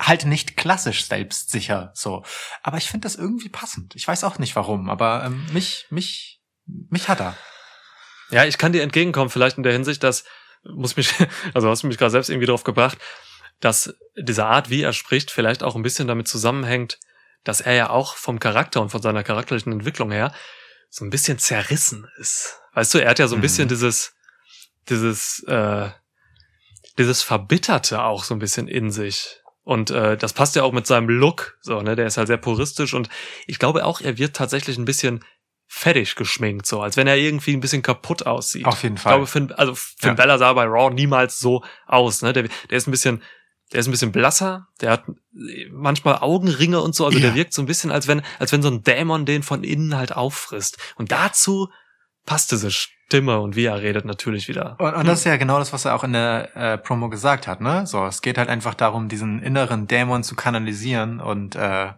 [0.00, 1.92] halt nicht klassisch selbstsicher.
[1.94, 2.24] So,
[2.62, 3.94] aber ich finde das irgendwie passend.
[3.96, 7.36] Ich weiß auch nicht warum, aber ähm, mich, mich, mich hat er.
[8.30, 10.24] Ja, ich kann dir entgegenkommen, vielleicht in der Hinsicht, dass
[10.64, 11.12] muss mich,
[11.54, 12.98] also hast du mich gerade selbst irgendwie drauf gebracht,
[13.60, 16.98] dass diese Art, wie er spricht, vielleicht auch ein bisschen damit zusammenhängt,
[17.44, 20.32] dass er ja auch vom Charakter und von seiner charakterlichen Entwicklung her
[20.90, 22.60] so ein bisschen zerrissen ist.
[22.72, 23.42] Weißt du, er hat ja so ein mhm.
[23.42, 24.14] bisschen dieses,
[24.88, 25.90] dieses, äh,
[26.98, 29.40] dieses Verbitterte auch so ein bisschen in sich.
[29.62, 31.94] Und äh, das passt ja auch mit seinem Look, so, ne?
[31.94, 33.08] Der ist halt sehr puristisch und
[33.46, 35.24] ich glaube auch, er wird tatsächlich ein bisschen
[35.66, 38.64] fertig geschminkt, so, als wenn er irgendwie ein bisschen kaputt aussieht.
[38.64, 39.12] Auf jeden Fall.
[39.12, 40.14] Ich glaube, Finn, also Finn ja.
[40.14, 42.32] Bella sah bei Raw niemals so aus, ne?
[42.32, 43.22] Der, der ist ein bisschen,
[43.72, 45.04] der ist ein bisschen blasser, der hat
[45.70, 47.26] manchmal Augenringe und so, also ja.
[47.26, 49.96] der wirkt so ein bisschen, als wenn, als wenn so ein Dämon den von innen
[49.96, 50.78] halt auffrisst.
[50.96, 51.68] Und dazu
[52.28, 54.76] passt diese Stimme und wie er redet natürlich wieder.
[54.78, 57.46] Und, und das ist ja genau das, was er auch in der äh, Promo gesagt
[57.46, 57.86] hat, ne?
[57.86, 61.92] So, es geht halt einfach darum, diesen inneren Dämon zu kanalisieren und äh,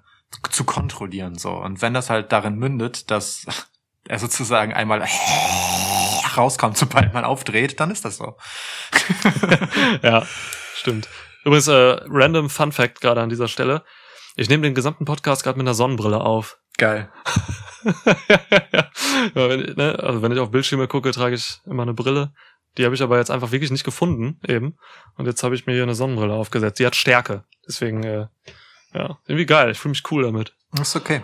[0.48, 1.50] zu kontrollieren, so.
[1.50, 3.44] Und wenn das halt darin mündet, dass
[4.08, 5.04] er sozusagen einmal
[6.36, 8.36] rauskommt, sobald man aufdreht, dann ist das so.
[10.02, 10.24] ja,
[10.76, 11.08] stimmt.
[11.44, 13.82] Übrigens, äh, random Fun Fact gerade an dieser Stelle.
[14.36, 16.58] Ich nehme den gesamten Podcast gerade mit einer Sonnenbrille auf.
[16.78, 17.10] Geil.
[19.34, 22.32] ja, wenn, ne, also wenn ich auf Bildschirme gucke, trage ich immer eine Brille.
[22.78, 24.76] Die habe ich aber jetzt einfach wirklich nicht gefunden, eben.
[25.16, 26.78] Und jetzt habe ich mir hier eine Sonnenbrille aufgesetzt.
[26.78, 27.44] Die hat Stärke.
[27.66, 28.28] Deswegen, äh,
[28.94, 29.70] ja, irgendwie geil.
[29.70, 30.54] Ich fühle mich cool damit.
[30.72, 31.22] Das ist okay.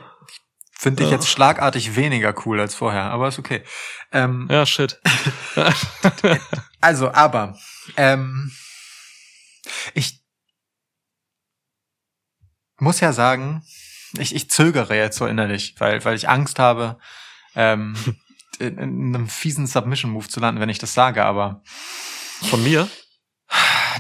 [0.73, 3.63] finde ich jetzt schlagartig weniger cool als vorher, aber ist okay.
[4.13, 5.01] Ähm, Ja, shit.
[6.81, 7.57] also, aber
[7.97, 8.51] ähm,
[9.95, 10.21] ich
[12.79, 13.63] muss ja sagen,
[14.19, 16.99] ich, ich zögere jetzt so innerlich, weil, weil ich Angst habe,
[17.55, 17.97] ähm,
[18.59, 21.63] in, in einem fiesen Submission-Move zu landen, wenn ich das sage, aber
[22.49, 22.89] Von mir?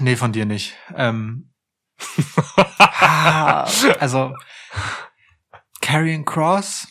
[0.00, 0.74] nee, von dir nicht.
[0.94, 1.52] Ähm,
[2.78, 4.34] ah, also
[5.80, 6.88] Carrying Cross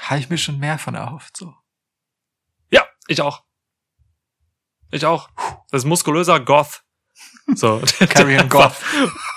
[0.00, 1.54] habe ich mir schon mehr von erhofft, so.
[2.70, 3.44] Ja, ich auch.
[4.90, 5.28] Ich auch.
[5.70, 6.82] Das ist muskulöser Goth.
[7.54, 7.80] So.
[8.08, 8.76] Carrion Goth.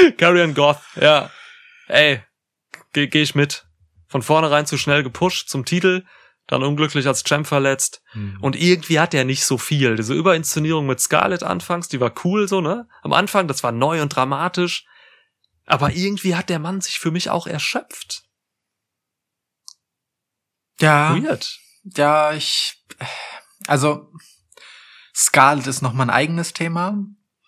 [0.18, 1.30] Carrion Goth, ja.
[1.88, 2.22] Ey,
[2.92, 3.66] gehe geh ich mit.
[4.08, 6.04] Von vornherein zu schnell gepusht zum Titel,
[6.46, 8.02] dann unglücklich als Champ verletzt.
[8.40, 9.96] Und irgendwie hat er nicht so viel.
[9.96, 12.88] Diese Überinszenierung mit Scarlett anfangs, die war cool so, ne?
[13.02, 14.84] Am Anfang, das war neu und dramatisch.
[15.64, 18.24] Aber irgendwie hat der Mann sich für mich auch erschöpft.
[20.80, 21.58] ja, Weird.
[21.84, 22.74] ja, ich,
[23.66, 24.12] also
[25.14, 26.98] Scarlet ist noch mal ein eigenes Thema.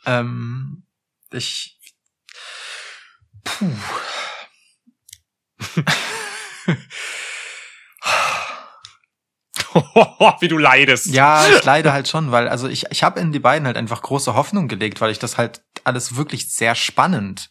[0.07, 0.86] Ähm,
[1.32, 1.78] ich,
[3.45, 3.70] puh.
[10.40, 11.07] Wie du leidest.
[11.07, 14.03] Ja, ich leide halt schon, weil also ich ich habe in die beiden halt einfach
[14.03, 17.51] große Hoffnung gelegt, weil ich das halt alles wirklich sehr spannend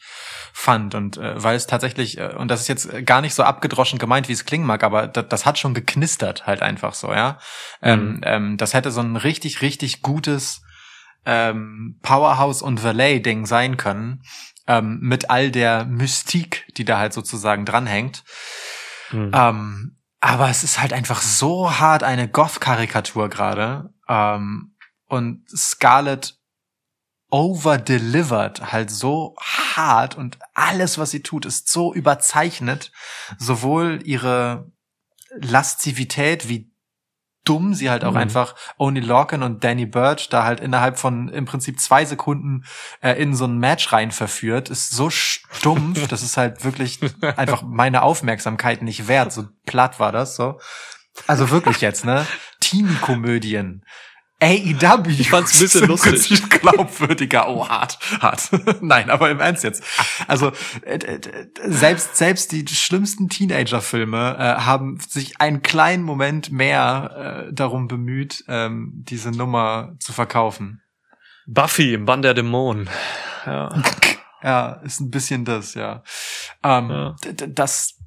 [0.53, 3.99] fand und äh, weil es tatsächlich äh, und das ist jetzt gar nicht so abgedroschen
[3.99, 7.39] gemeint, wie es klingen mag, aber das, das hat schon geknistert halt einfach so, ja.
[7.81, 10.61] Ähm, ähm, das hätte so ein richtig richtig gutes
[11.25, 14.21] ähm, Powerhouse und Valet Ding sein können
[14.67, 18.23] ähm, mit all der Mystik, die da halt sozusagen dranhängt.
[19.09, 19.31] Hm.
[19.33, 23.93] Ähm, aber es ist halt einfach so hart eine Goth-Karikatur gerade.
[24.07, 24.75] Ähm,
[25.07, 26.37] und Scarlett
[27.29, 32.91] overdelivered halt so hart und alles, was sie tut, ist so überzeichnet.
[33.37, 34.71] Sowohl ihre
[35.35, 36.72] Lastivität, wie
[37.45, 38.17] dumm sie halt auch Mhm.
[38.17, 42.63] einfach Oni Lorcan und Danny Birch da halt innerhalb von im Prinzip zwei Sekunden
[43.01, 46.99] äh, in so ein Match rein verführt, ist so stumpf, das ist halt wirklich
[47.35, 49.31] einfach meine Aufmerksamkeit nicht wert.
[49.33, 50.59] So platt war das so.
[51.27, 52.25] Also wirklich jetzt, ne?
[52.59, 53.83] Teenie-Komödien.
[54.43, 55.09] AEW.
[55.09, 56.11] Ich fand's ein bisschen lustig.
[56.11, 57.47] Prinzip glaubwürdiger.
[57.47, 58.49] Oh, hart, hart.
[58.81, 59.83] Nein, aber im Ernst jetzt.
[60.27, 60.51] Also
[60.83, 61.19] äh, äh,
[61.65, 68.43] selbst selbst die schlimmsten Teenager-Filme äh, haben sich einen kleinen Moment mehr äh, darum bemüht,
[68.47, 70.81] ähm, diese Nummer zu verkaufen.
[71.47, 72.89] Buffy im Bann der Dämonen.
[73.45, 73.69] Ja.
[74.43, 76.03] Ja, ist ein bisschen das, ja.
[76.63, 77.15] Ähm, Ja.
[77.47, 77.97] Das,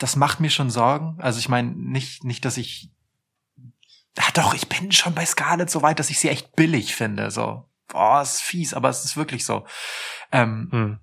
[0.00, 1.16] das macht mir schon Sorgen.
[1.20, 2.90] Also ich meine, nicht, nicht, dass ich.
[4.18, 7.30] Ah, doch, ich bin schon bei Scarlett so weit, dass ich sie echt billig finde.
[7.30, 9.66] So, boah, ist fies, aber es ist wirklich so.
[10.32, 10.98] Ähm, Hm.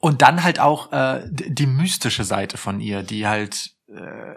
[0.00, 4.34] und dann halt auch äh, die mystische Seite von ihr, die halt äh,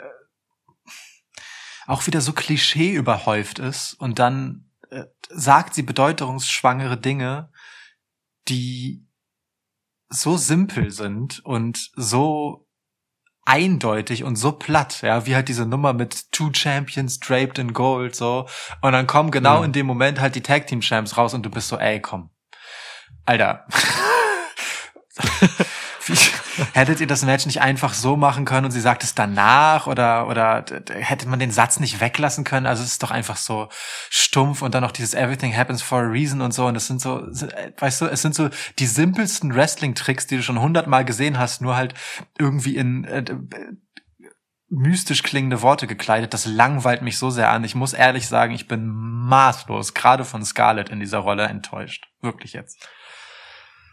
[1.88, 3.94] auch wieder so Klischee überhäuft ist.
[3.94, 7.52] Und dann äh, sagt sie bedeutungsschwangere Dinge,
[8.48, 9.06] die
[10.10, 12.68] so simpel sind und so
[13.50, 18.16] eindeutig und so platt, ja, wie halt diese Nummer mit Two Champions draped in Gold,
[18.16, 18.48] so.
[18.82, 19.66] Und dann kommen genau Mhm.
[19.66, 22.30] in dem Moment halt die Tag Team Champs raus und du bist so, ey, komm.
[23.26, 23.66] Alter.
[26.06, 26.18] Wie,
[26.74, 30.28] hättet ihr das Match nicht einfach so machen können und sie sagt es danach oder
[30.28, 32.66] oder hätte man den Satz nicht weglassen können?
[32.66, 33.70] Also es ist doch einfach so
[34.10, 37.02] stumpf und dann noch dieses Everything happens for a reason und so und das sind
[37.02, 41.38] so, äh, weißt du, es sind so die simpelsten Wrestling-Tricks, die du schon hundertmal gesehen
[41.38, 41.94] hast, nur halt
[42.38, 43.36] irgendwie in äh, äh,
[44.70, 46.34] mystisch klingende Worte gekleidet.
[46.34, 47.64] Das langweilt mich so sehr an.
[47.64, 52.08] Ich muss ehrlich sagen, ich bin maßlos, gerade von Scarlett in dieser Rolle enttäuscht.
[52.22, 52.88] Wirklich jetzt.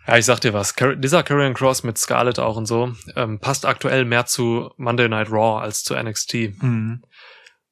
[0.06, 0.74] Ja, ich sag dir was.
[0.76, 5.08] Car dieser Karrion Cross mit Scarlett auch und so ähm, passt aktuell mehr zu Monday
[5.08, 6.62] Night Raw als zu NXT.
[6.62, 7.02] Mhm.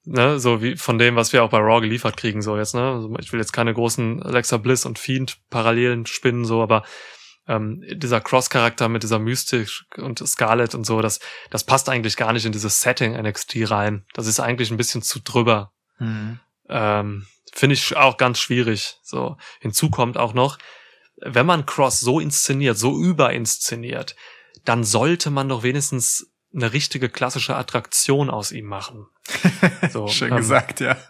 [0.07, 2.93] Ne, so wie von dem, was wir auch bei Raw geliefert kriegen, so jetzt, ne?
[2.93, 6.83] Also ich will jetzt keine großen Alexa Bliss und Fiend Parallelen spinnen, so, aber
[7.49, 12.35] ähm, dieser Cross-Charakter mit dieser Mystik und Scarlett und so, das, das passt eigentlich gar
[12.35, 14.05] nicht in dieses Setting NXT rein.
[14.13, 15.73] Das ist eigentlich ein bisschen zu drüber.
[15.99, 16.39] Mhm.
[16.69, 18.99] Ähm, Finde ich auch ganz schwierig.
[19.03, 20.59] So, hinzu kommt auch noch,
[21.17, 24.17] wenn man Cross so inszeniert, so überinszeniert,
[24.65, 29.07] dann sollte man doch wenigstens eine richtige klassische Attraktion aus ihm machen.
[29.91, 30.97] So, Schön ähm, gesagt, ja.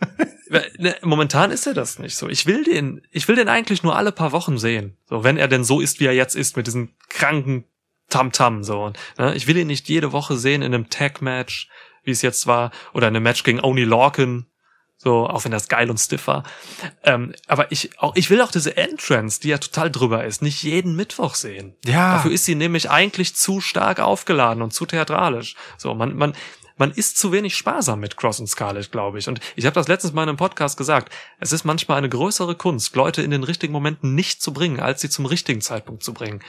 [0.78, 2.28] Ne, Momentan ist er das nicht so.
[2.28, 4.96] Ich will den, ich will den eigentlich nur alle paar Wochen sehen.
[5.08, 7.64] So, wenn er denn so ist, wie er jetzt ist, mit diesem kranken
[8.08, 8.84] Tamtam, so.
[8.84, 11.68] Und, ne, ich will ihn nicht jede Woche sehen in einem Tag-Match,
[12.04, 14.46] wie es jetzt war, oder in einem Match gegen Oni Lorcan.
[14.96, 16.44] So, auch wenn das geil und stiff war.
[17.02, 20.62] Ähm, aber ich, auch, ich will auch diese Entrance, die ja total drüber ist, nicht
[20.62, 21.76] jeden Mittwoch sehen.
[21.84, 22.14] Ja.
[22.14, 25.56] Dafür ist sie nämlich eigentlich zu stark aufgeladen und zu theatralisch.
[25.76, 26.34] So, man, man,
[26.76, 29.28] man ist zu wenig sparsam mit Cross und Scarlet, glaube ich.
[29.28, 31.12] Und ich habe das letztens mal in einem Podcast gesagt.
[31.38, 35.00] Es ist manchmal eine größere Kunst, Leute in den richtigen Momenten nicht zu bringen, als
[35.02, 36.40] sie zum richtigen Zeitpunkt zu bringen.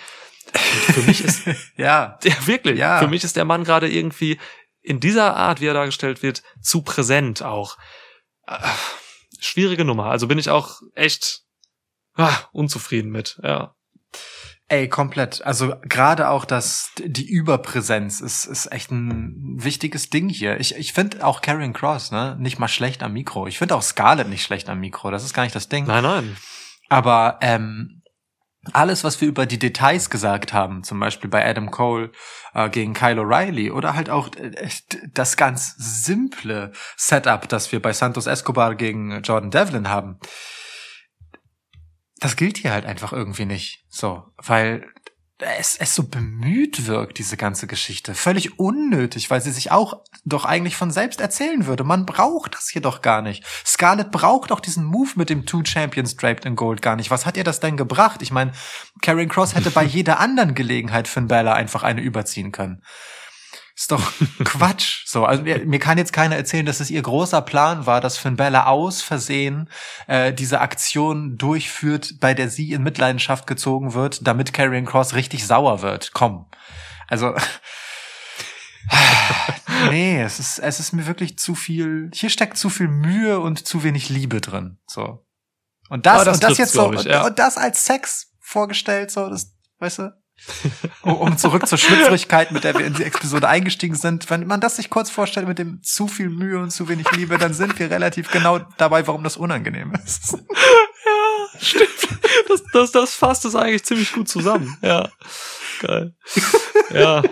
[0.53, 1.41] Und für mich ist,
[1.77, 2.19] Ja.
[2.23, 2.99] ja, wirklich, Ja.
[2.99, 4.39] für mich ist der Mann gerade irgendwie
[4.81, 7.77] in dieser Art, wie er dargestellt wird, zu präsent auch.
[9.39, 10.05] Schwierige Nummer.
[10.05, 11.41] Also bin ich auch echt
[12.15, 13.75] ah, unzufrieden mit, ja.
[14.67, 15.45] Ey, komplett.
[15.45, 20.59] Also gerade auch das, die Überpräsenz ist, ist echt ein wichtiges Ding hier.
[20.59, 23.45] Ich, ich finde auch Karrion Cross, ne, nicht mal schlecht am Mikro.
[23.45, 25.11] Ich finde auch Scarlett nicht schlecht am Mikro.
[25.11, 25.85] Das ist gar nicht das Ding.
[25.85, 26.37] Nein, nein.
[26.89, 27.94] Aber ähm,
[28.73, 32.11] alles, was wir über die Details gesagt haben, zum Beispiel bei Adam Cole
[32.53, 34.69] äh, gegen Kyle O'Reilly oder halt auch äh,
[35.13, 40.19] das ganz simple Setup, das wir bei Santos Escobar gegen Jordan Devlin haben,
[42.19, 43.85] das gilt hier halt einfach irgendwie nicht.
[43.89, 44.87] So, weil
[45.39, 48.15] es, es so bemüht wirkt, diese ganze Geschichte.
[48.15, 51.83] Völlig unnötig, weil sie sich auch doch eigentlich von selbst erzählen würde.
[51.83, 53.43] Man braucht das hier doch gar nicht.
[53.65, 57.11] Scarlett braucht auch diesen Move mit dem Two Champions Draped in Gold gar nicht.
[57.11, 58.21] Was hat ihr das denn gebracht?
[58.21, 58.53] Ich meine,
[59.01, 62.81] Karen Cross hätte bei jeder anderen Gelegenheit Finn Bella einfach eine überziehen können.
[63.75, 64.13] Ist doch
[64.45, 65.03] Quatsch.
[65.05, 68.17] So, also mir, mir kann jetzt keiner erzählen, dass es ihr großer Plan war, dass
[68.17, 69.69] Finn Bella aus Versehen
[70.07, 75.45] äh, diese Aktion durchführt, bei der sie in Mitleidenschaft gezogen wird, damit Karrion Cross richtig
[75.45, 76.11] sauer wird.
[76.13, 76.45] Komm.
[77.07, 77.35] Also
[79.89, 82.09] nee, es ist es ist mir wirklich zu viel.
[82.13, 84.77] Hier steckt zu viel Mühe und zu wenig Liebe drin.
[84.87, 85.25] So.
[85.89, 87.25] Und das, das und das jetzt so ich, ja.
[87.25, 90.24] und das als Sex vorgestellt so, das weißt du?
[91.01, 94.29] Um, zurück zur Schlüpfrigkeit, mit der wir in die Episode eingestiegen sind.
[94.29, 97.37] Wenn man das sich kurz vorstellt mit dem zu viel Mühe und zu wenig Liebe,
[97.37, 100.37] dann sind wir relativ genau dabei, warum das unangenehm ist.
[101.59, 101.89] Stimmt.
[102.49, 104.77] Das, das, das fasst es eigentlich ziemlich gut zusammen.
[104.81, 105.09] Ja.
[105.81, 106.13] Geil.
[106.91, 107.23] Ja.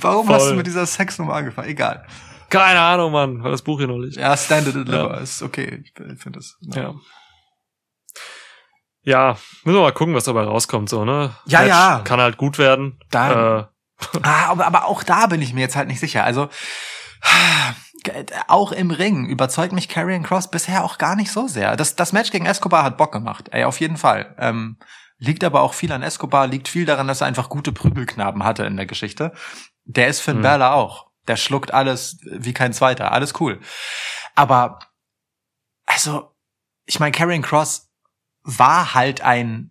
[0.00, 0.34] Warum Voll.
[0.36, 1.68] hast du mit dieser Sexnummer angefangen?
[1.68, 2.06] Egal.
[2.48, 4.16] Keine Ahnung, Mann, weil das Buch hier noch liegt.
[4.16, 5.20] Ja, Stand and Deliver Ja.
[5.20, 5.82] ist okay.
[5.84, 5.92] Ich
[6.22, 6.56] finde das.
[6.60, 6.82] Ja.
[6.82, 6.94] Ja,
[9.06, 9.38] müssen
[9.76, 11.34] wir mal gucken, was dabei rauskommt, so, ne?
[11.46, 12.00] Ja, ja.
[12.04, 12.98] Kann halt gut werden.
[13.10, 13.64] Da- Äh,
[14.22, 16.22] Ah, aber, aber auch da bin ich mir jetzt halt nicht sicher.
[16.24, 16.50] Also
[18.48, 21.76] auch im Ring überzeugt mich Karrion Cross bisher auch gar nicht so sehr.
[21.76, 24.34] Das, das Match gegen Escobar hat Bock gemacht, ey, auf jeden Fall.
[24.38, 24.78] Ähm,
[25.18, 28.64] liegt aber auch viel an Escobar, liegt viel daran, dass er einfach gute Prügelknaben hatte
[28.64, 29.32] in der Geschichte.
[29.84, 30.42] Der ist Finn Hm.
[30.42, 31.06] Balor auch.
[31.26, 33.12] Der schluckt alles wie kein zweiter.
[33.12, 33.60] Alles cool.
[34.34, 34.78] Aber,
[35.86, 36.32] also,
[36.84, 37.85] ich meine, Karrion Cross
[38.46, 39.70] war halt ein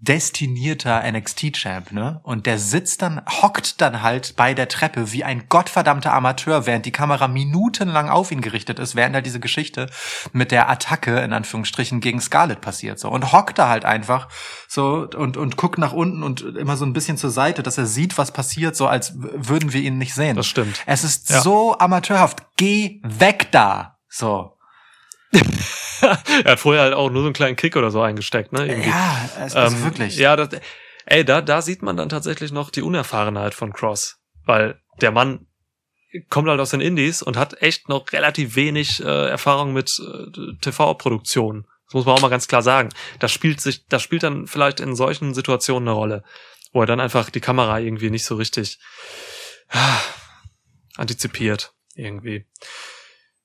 [0.00, 2.20] destinierter NXT-Champ, ne?
[2.22, 6.86] Und der sitzt dann, hockt dann halt bei der Treppe wie ein gottverdammter Amateur, während
[6.86, 9.90] die Kamera minutenlang auf ihn gerichtet ist, während halt diese Geschichte
[10.32, 13.10] mit der Attacke, in Anführungsstrichen, gegen Scarlett passiert, so.
[13.10, 14.28] Und hockt da halt einfach,
[14.68, 17.86] so, und, und guckt nach unten und immer so ein bisschen zur Seite, dass er
[17.86, 20.36] sieht, was passiert, so als würden wir ihn nicht sehen.
[20.36, 20.80] das stimmt.
[20.86, 21.40] Es ist Ja.
[21.40, 22.46] so amateurhaft.
[22.56, 23.98] Geh weg da!
[24.08, 24.52] So.
[26.44, 28.66] er hat vorher halt auch nur so einen kleinen Kick oder so eingesteckt, ne?
[28.66, 28.88] Irgendwie.
[28.88, 30.16] Ja, es, also Ähm, wirklich.
[30.16, 30.48] Ja, das,
[31.06, 34.18] ey, da, da sieht man dann tatsächlich noch die Unerfahrenheit von Cross.
[34.44, 35.46] Weil der Mann
[36.30, 40.56] kommt halt aus den Indies und hat echt noch relativ wenig äh, Erfahrung mit äh,
[40.60, 41.66] TV-Produktion.
[41.86, 42.90] Das muss man auch mal ganz klar sagen.
[43.18, 46.24] Das spielt sich, das spielt dann vielleicht in solchen Situationen eine Rolle,
[46.72, 48.78] wo er dann einfach die Kamera irgendwie nicht so richtig
[49.70, 50.00] ah,
[50.96, 52.46] antizipiert irgendwie.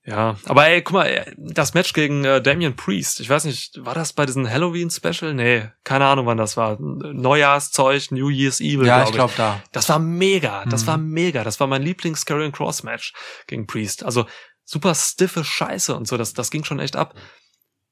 [0.06, 3.96] Ja, aber ey, guck mal, das Match gegen äh, Damian Priest, ich weiß nicht, war
[3.96, 5.34] das bei diesem Halloween-Special?
[5.34, 6.78] Nee, keine Ahnung, wann das war.
[6.80, 9.64] Neujahrszeug, New Year's Evil, ja, glaub ich glaube da.
[9.72, 10.88] das war mega, das Mhm.
[10.88, 11.44] war mega.
[11.46, 13.14] Das war mein lieblings Karrion Cross Match
[13.48, 14.04] gegen Priest.
[14.04, 14.26] Also
[14.66, 17.16] super stiffe Scheiße und so, das, das ging schon echt ab.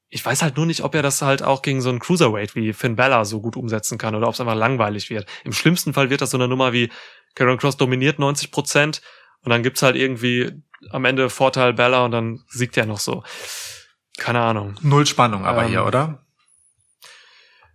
[0.09, 2.73] Ich weiß halt nur nicht, ob er das halt auch gegen so einen Cruiserweight wie
[2.73, 5.25] Finn Balor so gut umsetzen kann oder ob es einfach langweilig wird.
[5.45, 6.91] Im schlimmsten Fall wird das so eine Nummer wie
[7.35, 9.01] Karrion Cross dominiert 90 Prozent
[9.45, 10.51] und dann gibt's halt irgendwie
[10.89, 13.23] am Ende Vorteil Balor und dann siegt er noch so.
[14.17, 14.75] Keine Ahnung.
[14.81, 16.25] Null Spannung aber Ähm, hier, oder?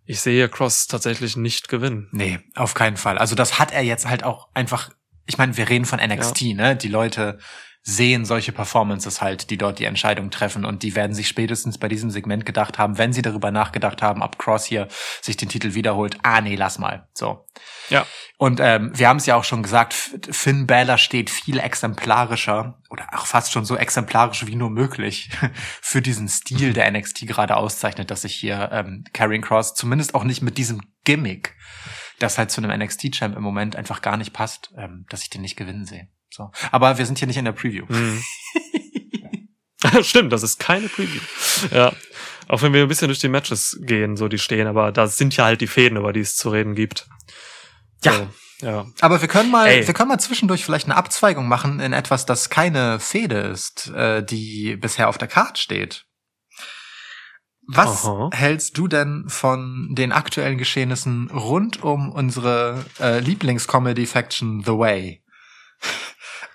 [0.05, 2.09] Ich sehe Cross tatsächlich nicht gewinnen.
[2.13, 3.19] Nee, auf keinen Fall.
[3.19, 4.91] Also das hat er jetzt halt auch einfach,
[5.27, 6.77] ich meine, wir reden von NXT, ne?
[6.77, 7.39] Die Leute
[7.89, 11.87] sehen solche Performances halt, die dort die Entscheidung treffen und die werden sich spätestens bei
[11.87, 14.89] diesem Segment gedacht haben, wenn sie darüber nachgedacht haben, ob Cross hier
[15.23, 17.07] sich den Titel wiederholt, ah nee, lass mal.
[17.15, 17.47] So.
[17.89, 18.05] Ja.
[18.39, 23.07] Und ähm, wir haben es ja auch schon gesagt, Finn Balor steht viel exemplarischer oder
[23.13, 25.31] auch fast schon so exemplarisch wie nur möglich
[25.81, 30.25] für diesen Stil, der NXT gerade auszeichnet, dass sich hier ähm, Karrion Cross zumindest auch
[30.25, 31.55] nicht mit diesem Gimmick,
[32.19, 35.43] das halt zu einem NXT-Champ im Moment einfach gar nicht passt, ähm, dass ich den
[35.43, 36.09] nicht gewinnen sehe.
[36.37, 36.51] So.
[36.71, 37.87] Aber wir sind hier nicht in der Preview.
[37.89, 38.23] Mhm.
[40.03, 41.21] Stimmt, das ist keine Preview.
[41.71, 41.93] Ja.
[42.49, 45.37] Auch wenn wir ein bisschen durch die Matches gehen, so die stehen, aber da sind
[45.37, 47.09] ja halt die Fäden, über die es zu reden gibt.
[48.05, 48.13] Ja.
[48.13, 48.87] So, ja.
[49.01, 49.87] Aber wir können mal, Ey.
[49.87, 54.23] wir können mal zwischendurch vielleicht eine Abzweigung machen in etwas, das keine Fehde ist, äh,
[54.23, 56.05] die bisher auf der Karte steht.
[57.69, 58.31] Was Aha.
[58.33, 65.25] hältst du denn von den aktuellen Geschehnissen rund um unsere äh, Lieblingscomedy-Faction The Way?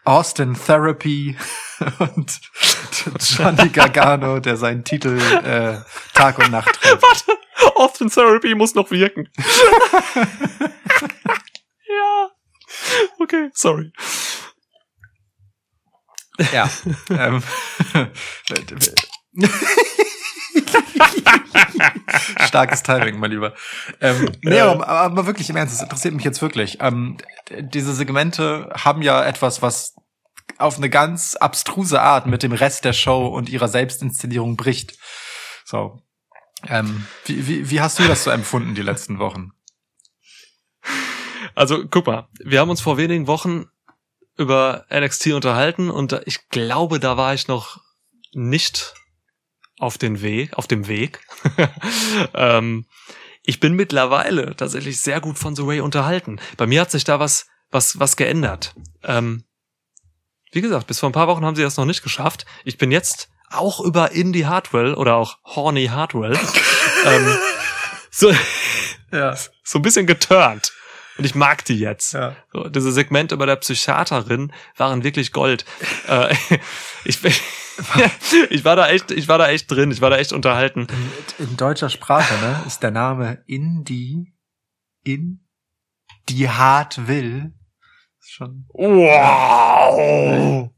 [0.04, 1.38] Austin Therapy
[2.00, 2.40] und
[3.20, 5.78] Johnny Gargano, der seinen Titel äh,
[6.14, 7.02] Tag und Nacht trägt.
[7.02, 7.38] Warte,
[7.76, 9.30] Austin Therapy muss noch wirken.
[11.88, 12.30] ja.
[13.20, 13.92] Okay, sorry.
[16.52, 16.70] Ja.
[17.10, 17.44] ähm,
[22.40, 23.54] Starkes Timing, mein Lieber.
[24.00, 26.78] Ähm, nee, aber, aber wirklich im Ernst, das interessiert mich jetzt wirklich.
[26.82, 27.18] Ähm,
[27.60, 29.96] diese Segmente haben ja etwas, was
[30.58, 34.98] auf eine ganz abstruse Art mit dem Rest der Show und ihrer Selbstinszenierung bricht.
[35.66, 36.02] So.
[36.68, 39.52] Ähm, wie, wie, wie hast du das so empfunden die letzten Wochen?
[41.56, 43.66] Also, guck mal, wir haben uns vor wenigen Wochen
[44.38, 47.82] über NXT unterhalten und ich glaube, da war ich noch
[48.34, 48.94] nicht
[49.82, 51.20] auf den Weg, auf dem Weg.
[52.34, 52.86] ähm,
[53.44, 56.40] ich bin mittlerweile tatsächlich sehr gut von The Way unterhalten.
[56.58, 58.74] Bei mir hat sich da was, was, was geändert.
[59.04, 59.44] Ähm,
[60.52, 62.46] wie gesagt, bis vor ein paar Wochen haben sie das noch nicht geschafft.
[62.66, 66.38] Ich bin jetzt auch über Indie Hardwell oder auch Horny Hardwell
[67.06, 67.38] ähm,
[68.12, 68.32] so,
[69.12, 70.74] Ja, so ein bisschen geturnt.
[71.18, 72.14] Und ich mag die jetzt.
[72.14, 72.36] ja.
[72.54, 75.66] So, diese Segmente bei der Psychiaterin waren wirklich Gold.
[76.08, 76.34] äh,
[77.06, 77.34] ich, bin-
[78.50, 80.88] ich war da echt, ich war da echt drin, ich war da echt unterhalten.
[81.40, 84.34] In, in deutscher Sprache, ne, ist der Name Indie
[85.04, 85.46] in
[86.30, 87.54] die hart will.
[88.20, 88.66] Ist schon.
[88.74, 90.70] Wow!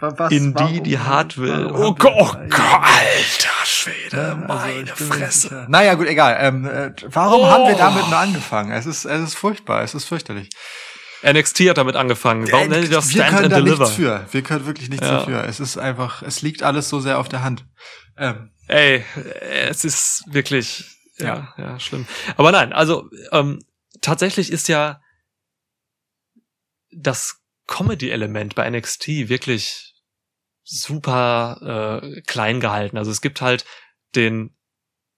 [0.00, 1.66] Was, In die, die hart will.
[1.74, 5.66] Oh Gott, oh Gott, alter Schwede, also meine nicht Fresse.
[5.68, 6.38] Naja, gut, egal.
[6.40, 7.46] Ähm, äh, warum Oh.
[7.50, 8.72] haben wir damit nur angefangen?
[8.72, 10.48] Es ist, es ist furchtbar, es ist fürchterlich.
[11.22, 12.50] NXT hat damit angefangen.
[12.50, 13.78] Warum Äh, nennen die das wir Stand können and da Deliver?
[13.84, 14.26] nichts für.
[14.30, 15.18] Wir können wirklich nichts Ja.
[15.18, 15.44] dafür.
[15.44, 17.66] Es ist einfach, es liegt alles so sehr auf der Hand.
[18.16, 19.04] Ähm, Ey,
[19.68, 20.84] es ist wirklich,
[21.18, 21.54] ja, Ja.
[21.58, 22.06] ja, schlimm.
[22.36, 23.58] Aber nein, also ähm,
[24.00, 25.00] tatsächlich ist ja
[26.92, 29.94] das Comedy-Element bei NXT wirklich
[30.62, 32.96] super äh, klein gehalten.
[32.98, 33.64] Also es gibt halt
[34.14, 34.56] den,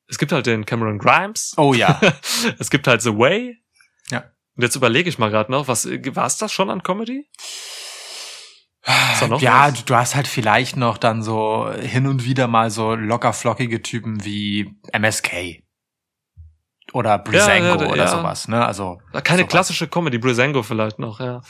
[0.07, 2.01] es gibt halt den Cameron Grimes, oh ja.
[2.59, 3.62] es gibt halt The Way.
[4.57, 7.27] Und jetzt überlege ich mal gerade noch, was war es das schon an Comedy?
[9.41, 9.85] ja, was?
[9.85, 14.25] du, hast halt vielleicht noch dann so hin und wieder mal so locker flockige Typen
[14.25, 15.63] wie MSK.
[16.93, 18.09] Oder Brisango Ja, ja, oder ja.
[18.09, 18.67] sowas, ne?
[18.67, 18.99] Also.
[19.25, 19.51] Keine sowas.
[19.51, 21.41] klassische Comedy, Brisango vielleicht noch, ja.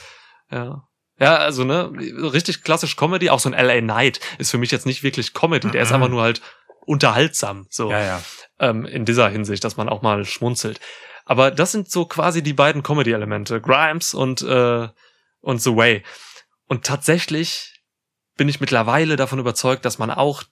[0.51, 0.83] Ja.
[1.19, 4.85] Ja, also ne, richtig klassisch Comedy, auch so ein LA Knight ist für mich jetzt
[4.85, 5.95] nicht wirklich Comedy, der ist Mhm.
[5.95, 6.41] einfach nur halt
[6.85, 8.21] unterhaltsam, so Ja, ja.
[8.59, 10.79] ähm, in dieser Hinsicht, dass man auch mal schmunzelt.
[11.25, 14.87] Aber das sind so quasi die beiden Comedy-Elemente, Grimes und äh,
[15.41, 16.03] und The Way.
[16.67, 17.81] Und tatsächlich
[18.35, 20.43] bin ich mittlerweile davon überzeugt, dass man auch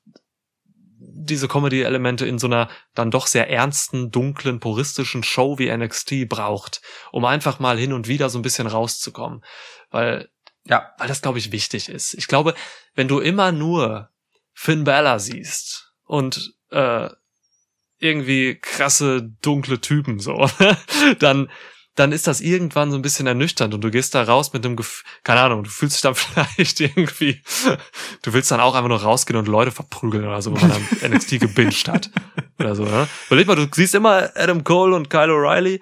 [0.97, 6.81] diese Comedy-Elemente in so einer dann doch sehr ernsten, dunklen, puristischen Show wie NXT braucht,
[7.11, 9.43] um einfach mal hin und wieder so ein bisschen rauszukommen.
[9.89, 10.29] Weil,
[10.65, 10.93] Ja.
[10.97, 12.13] weil das, glaube ich, wichtig ist.
[12.13, 12.53] Ich glaube,
[12.95, 14.09] wenn du immer nur
[14.53, 17.09] Finn Balor siehst und äh,
[18.01, 20.49] irgendwie krasse, dunkle Typen so,
[21.19, 21.49] dann
[21.95, 24.77] dann ist das irgendwann so ein bisschen ernüchternd und du gehst da raus mit einem
[24.77, 27.41] Gefühl, keine Ahnung, du fühlst dich dann vielleicht irgendwie,
[28.21, 31.11] du willst dann auch einfach nur rausgehen und Leute verprügeln oder so, wenn man dann
[31.11, 32.09] NXT gebinged hat
[32.59, 33.07] oder so, ne?
[33.27, 35.81] Überleg mal, du siehst immer Adam Cole und Kyle O'Reilly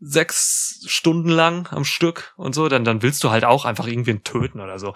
[0.00, 4.24] sechs Stunden lang am Stück und so, dann, dann willst du halt auch einfach irgendwen
[4.24, 4.94] töten oder so.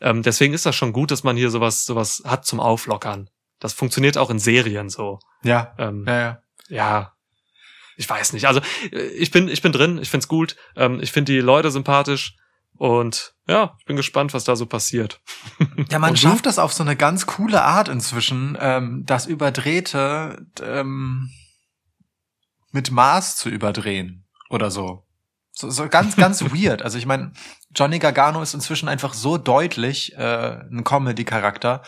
[0.00, 3.28] Ähm, deswegen ist das schon gut, dass man hier sowas, sowas hat zum Auflockern.
[3.58, 5.18] Das funktioniert auch in Serien so.
[5.42, 5.74] Ja.
[5.78, 6.42] Ähm, Ja, ja.
[6.68, 7.12] ja,
[7.96, 8.46] ich weiß nicht.
[8.46, 8.60] Also
[8.92, 10.56] äh, ich bin, ich bin drin, ich find's gut.
[10.76, 12.36] Ähm, ich finde die Leute sympathisch
[12.78, 15.20] und ja, ich bin gespannt, was da so passiert.
[15.90, 21.30] Ja, man schafft das auf so eine ganz coole Art inzwischen, ähm, das Überdrehte ähm,
[22.72, 25.04] mit Maß zu überdrehen oder so.
[25.52, 26.82] So, so ganz, ganz weird.
[26.82, 27.32] Also ich meine,
[27.74, 31.82] Johnny Gargano ist inzwischen einfach so deutlich äh, ein Comedy-Charakter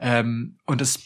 [0.00, 1.00] ähm, und es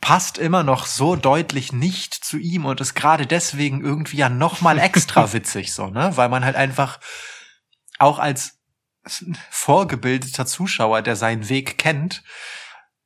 [0.00, 4.60] passt immer noch so deutlich nicht zu ihm und ist gerade deswegen irgendwie ja noch
[4.60, 6.16] mal extra witzig so, ne?
[6.16, 7.00] Weil man halt einfach
[7.98, 8.58] auch als
[9.50, 12.22] vorgebildeter Zuschauer, der seinen Weg kennt,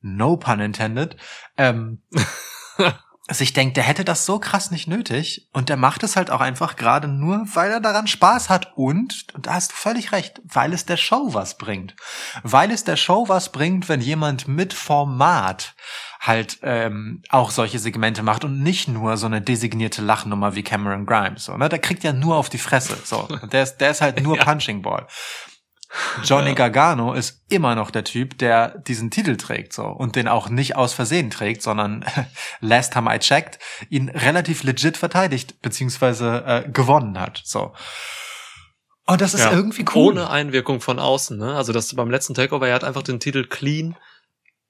[0.01, 1.17] no pun intended,
[1.57, 2.03] ähm,
[3.29, 6.39] sich denkt, der hätte das so krass nicht nötig und der macht es halt auch
[6.39, 10.41] einfach gerade nur, weil er daran Spaß hat und, und da hast du völlig recht,
[10.45, 11.95] weil es der Show was bringt.
[12.43, 15.75] Weil es der Show was bringt, wenn jemand mit Format
[16.19, 21.05] halt ähm, auch solche Segmente macht und nicht nur so eine designierte Lachnummer wie Cameron
[21.05, 21.45] Grimes.
[21.45, 21.69] So, ne?
[21.69, 22.97] Der kriegt ja nur auf die Fresse.
[23.03, 24.43] So, der ist, der ist halt nur Ja.
[24.43, 25.07] Punching Ball.
[26.23, 30.49] Johnny Gargano ist immer noch der Typ, der diesen Titel trägt so und den auch
[30.49, 32.05] nicht aus Versehen trägt, sondern
[32.59, 33.59] last time I checked
[33.89, 37.41] ihn relativ legit verteidigt beziehungsweise äh, gewonnen hat.
[37.45, 37.73] So.
[39.05, 39.51] Und das ist Ja.
[39.53, 40.11] irgendwie cool.
[40.11, 41.55] Ohne Einwirkung von außen, ne?
[41.55, 43.95] Also das beim letzten Takeover, er hat einfach den Titel clean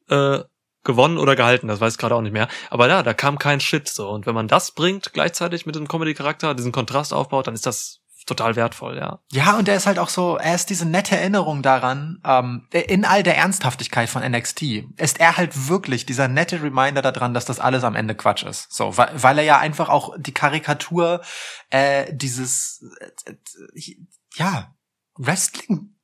[0.10, 0.40] äh,
[0.84, 2.48] gewonnen oder gehalten, das weiß ich gerade auch nicht mehr.
[2.70, 4.10] Aber ja, da kam kein Shit so.
[4.10, 8.00] Und wenn man das bringt, gleichzeitig mit dem Comedy-Charakter, diesen Kontrast aufbaut, dann ist das
[8.28, 9.20] total wertvoll, ja.
[9.32, 13.06] Ja, und er ist halt auch so, er ist diese nette Erinnerung daran, ähm, in
[13.06, 14.62] all der Ernsthaftigkeit von NXT,
[14.98, 18.72] ist er halt wirklich dieser nette Reminder daran, dass das alles am Ende Quatsch ist.
[18.72, 21.22] So, weil, weil er ja einfach auch die Karikatur
[21.70, 22.84] äh, dieses
[23.26, 23.96] äh, äh,
[24.36, 24.76] ja,
[25.16, 25.97] Wrestling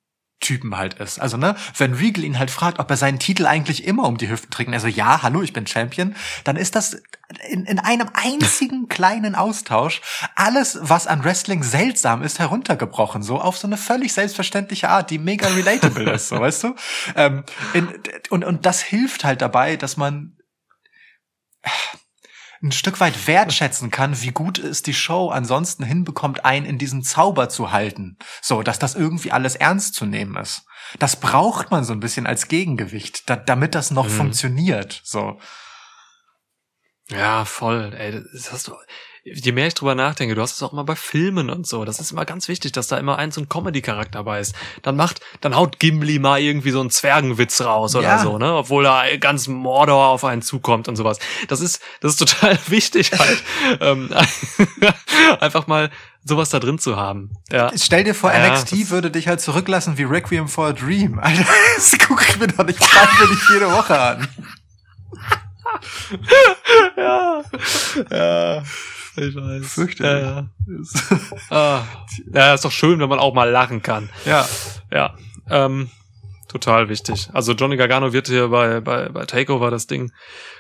[0.44, 1.20] Typen halt ist.
[1.20, 4.30] Also, ne, wenn Regal ihn halt fragt, ob er seinen Titel eigentlich immer um die
[4.30, 7.02] Hüften trägt, und er so, ja, hallo, ich bin Champion, dann ist das
[7.50, 10.02] in, in einem einzigen kleinen Austausch
[10.36, 15.18] alles, was an Wrestling seltsam ist, heruntergebrochen, so auf so eine völlig selbstverständliche Art, die
[15.18, 16.76] mega relatable ist, so, weißt du?
[17.16, 17.90] Ähm, in,
[18.30, 20.38] und, und das hilft halt dabei, dass man
[22.64, 27.04] ein Stück weit wertschätzen kann, wie gut es die Show ansonsten hinbekommt, einen in diesen
[27.04, 28.18] Zauber zu halten.
[28.42, 30.64] So, dass das irgendwie alles ernst zu nehmen ist.
[30.98, 34.12] Das braucht man so ein bisschen als Gegengewicht, da, damit das noch Mhm.
[34.12, 35.02] funktioniert.
[35.04, 35.40] So.
[37.10, 37.94] Ja, voll.
[37.98, 38.76] Ey, das hast du.
[39.26, 41.86] Je mehr ich drüber nachdenke, du hast es auch immer bei Filmen und so.
[41.86, 44.54] Das ist immer ganz wichtig, dass da immer ein so ein Comedy-Charakter dabei ist.
[44.82, 48.20] Dann macht, dann haut Gimli mal irgendwie so einen Zwergenwitz raus oder Ja.
[48.20, 48.54] so, ne?
[48.54, 51.20] Obwohl da ganz Mordor auf einen zukommt und sowas.
[51.48, 53.42] Das ist, das ist total wichtig halt.
[53.80, 54.10] ähm,
[55.40, 55.90] einfach mal
[56.26, 57.32] sowas da drin zu haben.
[57.50, 57.72] Ja.
[57.78, 61.20] Stell dir vor, Ja, NXT würde dich halt zurücklassen wie Requiem for a Dream.
[61.20, 61.46] Alter,
[61.76, 64.28] das gucke ich mir doch nicht freiwillig jede Woche an.
[66.98, 67.42] ja.
[68.12, 68.64] Ja.
[69.16, 69.66] Ich weiß.
[69.66, 70.24] Fürchterlich.
[70.24, 70.50] Ja, ja.
[71.50, 71.84] Ah.
[72.34, 74.10] ja, ist doch schön, wenn man auch mal lachen kann.
[74.26, 74.48] ja.
[74.92, 75.16] Ja,
[75.50, 75.90] ähm,
[76.48, 77.30] total wichtig.
[77.34, 80.12] Also Johnny Gargano wird hier bei, bei, bei Takeover das Ding,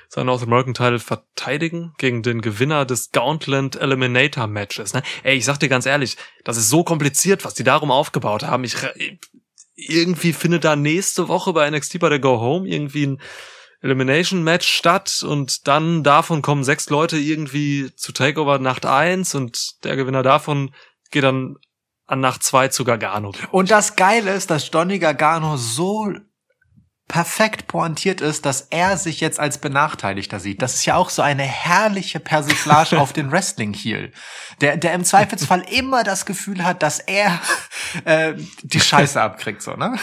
[0.10, 4.94] sein North American Title verteidigen gegen den Gewinner des Gauntlet Eliminator Matches.
[4.94, 5.04] Ne?
[5.24, 8.64] Ey, ich sag dir ganz ehrlich, das ist so kompliziert, was die darum aufgebaut haben.
[8.64, 8.76] Ich,
[9.76, 13.22] irgendwie findet da nächste Woche bei NXT bei der Go Home irgendwie ein
[13.84, 19.84] Elimination Match statt und dann davon kommen sechs Leute irgendwie zu Takeover Nacht eins und
[19.84, 20.74] der Gewinner davon
[21.12, 21.58] geht dann
[22.08, 23.34] an Nacht zwei zu Gargano.
[23.52, 26.14] Und das Geile ist, dass Johnny Gargano so
[27.10, 30.62] perfekt pointiert ist, dass er sich jetzt als Benachteiligter sieht.
[30.62, 34.12] Das ist ja auch so eine herrliche Persiflage auf den Wrestling-Heel,
[34.62, 37.40] der, der im Zweifelsfall immer das Gefühl hat, dass er
[38.06, 39.98] äh, die Scheiße abkriegt, so, ne?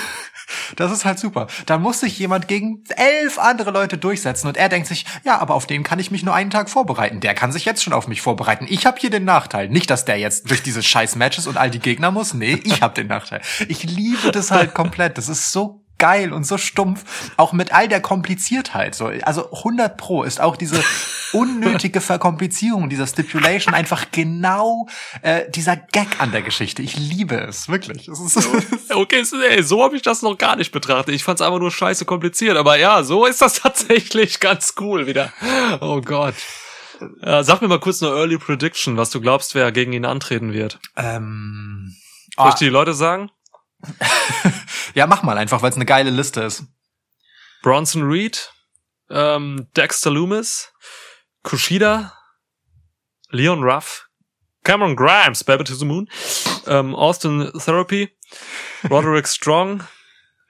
[0.76, 1.46] Das ist halt super.
[1.66, 5.54] Da muss sich jemand gegen elf andere Leute durchsetzen und er denkt sich, ja, aber
[5.54, 7.20] auf den kann ich mich nur einen Tag vorbereiten.
[7.20, 8.66] Der kann sich jetzt schon auf mich vorbereiten.
[8.68, 9.68] Ich habe hier den Nachteil.
[9.68, 12.34] Nicht, dass der jetzt durch diese scheiß Matches und all die Gegner muss.
[12.34, 13.40] Nee, ich habe den Nachteil.
[13.68, 15.18] Ich liebe das halt komplett.
[15.18, 17.04] Das ist so geil und so stumpf,
[17.36, 18.96] auch mit all der Kompliziertheit.
[18.96, 20.82] So, also 100 Pro ist auch diese
[21.32, 24.88] unnötige Verkomplizierung dieser Stipulation einfach genau
[25.22, 26.82] äh, dieser Gag an der Geschichte.
[26.82, 28.08] Ich liebe es wirklich.
[28.08, 28.48] Es ist,
[28.90, 31.14] Okay, so, ey, so habe ich das noch gar nicht betrachtet.
[31.14, 32.56] Ich fand's einfach nur scheiße kompliziert.
[32.56, 35.32] Aber ja, so ist das tatsächlich ganz cool wieder.
[35.80, 36.34] Oh Gott.
[37.22, 40.52] Ja, sag mir mal kurz eine Early Prediction, was du glaubst, wer gegen ihn antreten
[40.52, 40.80] wird.
[40.96, 41.94] ähm,
[42.36, 43.30] Soll ich ah, die Leute sagen?
[44.94, 46.64] ja, mach mal einfach, weil es eine geile Liste ist.
[47.62, 48.52] Bronson Reed,
[49.10, 50.72] ähm, Dexter Loomis,
[51.42, 52.12] Kushida,
[53.30, 54.08] Leon Ruff,
[54.64, 56.08] Cameron Grimes, Baby to the Moon,
[56.66, 58.16] ähm, Austin Therapy,
[58.88, 59.82] Roderick Strong,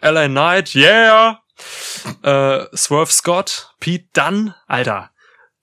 [0.01, 1.43] LA Knight, yeah,
[2.23, 5.11] äh, Swerve Scott, Pete Dunn, Alter,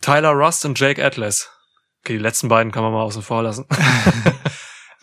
[0.01, 1.49] Tyler Rust und Jake Atlas.
[2.03, 3.65] Okay, die letzten beiden kann man mal außen vor lassen.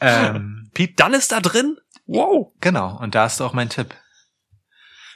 [0.01, 1.79] Ähm, Pete Dunn ist da drin?
[2.07, 2.53] Wow.
[2.61, 3.95] genau, und da ist auch mein Tipp.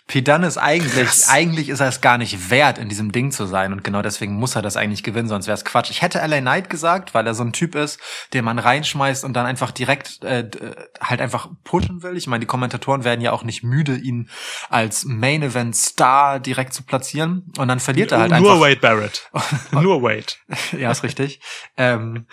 [0.09, 1.29] Dunne ist eigentlich, Krass.
[1.29, 4.35] eigentlich ist er es gar nicht wert, in diesem Ding zu sein und genau deswegen
[4.35, 5.91] muss er das eigentlich gewinnen, sonst wäre es Quatsch.
[5.91, 8.01] Ich hätte LA Knight gesagt, weil er so ein Typ ist,
[8.33, 12.17] den man reinschmeißt und dann einfach direkt äh, äh, halt einfach pushen will.
[12.17, 14.31] Ich meine, die Kommentatoren werden ja auch nicht müde, ihn
[14.71, 18.61] als Main Event Star direkt zu platzieren und dann verliert er halt Nur einfach.
[18.61, 19.31] Wade Barrett.
[19.73, 20.33] Nur Wade.
[20.73, 21.41] ja, ist richtig.
[21.77, 22.27] Ähm,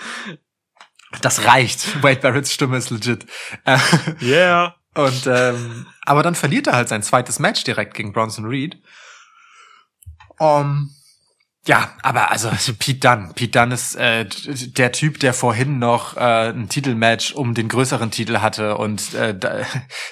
[1.22, 2.02] das reicht.
[2.04, 3.26] Wade Barretts Stimme ist legit.
[3.66, 3.78] Äh,
[4.22, 4.76] Yeah.
[4.96, 8.78] und ähm, aber dann verliert er halt sein zweites Match direkt gegen Bronson Reed.
[10.38, 10.92] Um,
[11.68, 13.32] Ja, aber also Pete Dunne.
[13.34, 18.12] Pete Dunne ist äh, der Typ, der vorhin noch äh, ein Titelmatch um den größeren
[18.12, 19.36] Titel hatte und äh,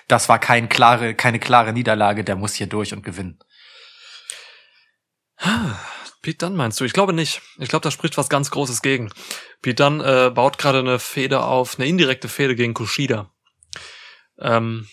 [0.07, 2.23] das war kein klare, keine klare Niederlage.
[2.23, 3.37] Der muss hier durch und gewinnen.
[6.21, 6.85] Pete Dunne meinst du?
[6.85, 7.41] Ich glaube nicht.
[7.57, 9.11] Ich glaube, da spricht was ganz Großes gegen.
[9.63, 13.31] Pete Dunne äh, baut gerade eine Fehde auf, eine indirekte Fehde gegen Kushida.
[14.37, 14.87] Ähm,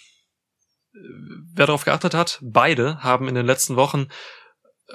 [0.93, 4.09] wer darauf geachtet hat, beide haben in den letzten Wochen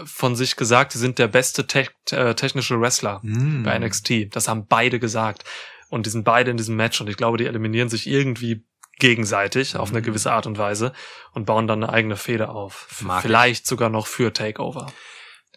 [0.03, 3.63] von sich gesagt, sie sind der beste te äh, technische Wrestler Mm.
[3.63, 4.35] bei NXT.
[4.35, 5.43] Das haben beide gesagt.
[5.89, 8.65] Und die sind beide in diesem Match und ich glaube, die eliminieren sich irgendwie
[8.97, 10.03] gegenseitig auf eine Mm.
[10.03, 10.91] gewisse Art und Weise
[11.33, 12.87] und bauen dann eine eigene Fehde auf.
[13.01, 13.21] Mag ich.
[13.23, 14.91] Vielleicht sogar noch für Takeover.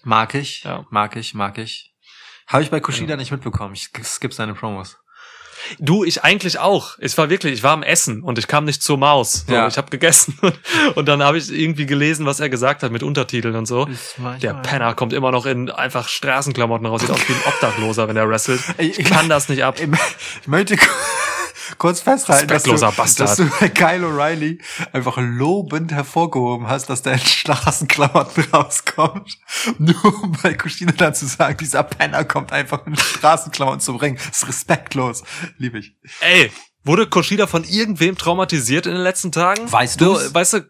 [0.04, 0.86] Mag ich, Ja.
[0.90, 1.87] mag ich, mag ich.
[2.48, 3.74] Habe ich bei Kushida nicht mitbekommen.
[3.74, 4.96] Ich skip seine Promos.
[5.80, 6.96] Du, ich eigentlich auch.
[7.00, 9.44] Es war wirklich, ich war am Essen und ich kam nicht zur Maus.
[9.46, 9.66] So, Ja.
[9.66, 10.38] Ich habe gegessen
[10.94, 13.86] und dann habe ich irgendwie gelesen, was er gesagt hat mit Untertiteln und so.
[14.40, 18.16] Der Penner kommt immer noch in einfach Straßenklamotten raus, sieht aus wie ein Obdachloser, wenn
[18.16, 18.60] er wrestelt.
[18.78, 19.76] Ich- Ich kann das nicht ab.
[20.42, 20.86] Ich möchte ku-
[21.76, 23.28] kurz festhalten, dass du, Respektloser Bastard.
[23.28, 24.60] dass du bei Kyle O'Reilly
[24.92, 29.38] einfach lobend hervorgehoben hast, dass der in Straßenklamotten rauskommt.
[29.78, 34.16] Nur um bei Kushida dann zu sagen, dieser Penner kommt einfach in Straßenklamotten zum Ring.
[34.16, 35.24] Das ist respektlos.
[35.58, 35.96] Liebe ich.
[36.20, 36.50] Ey,
[36.84, 39.70] wurde Kushida von irgendwem traumatisiert in den letzten Tagen?
[39.70, 40.14] Weißt du?
[40.14, 40.62] Weißt du,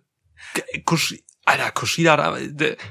[0.85, 1.15] Kush
[1.49, 2.35] Alter, Kushida, hat,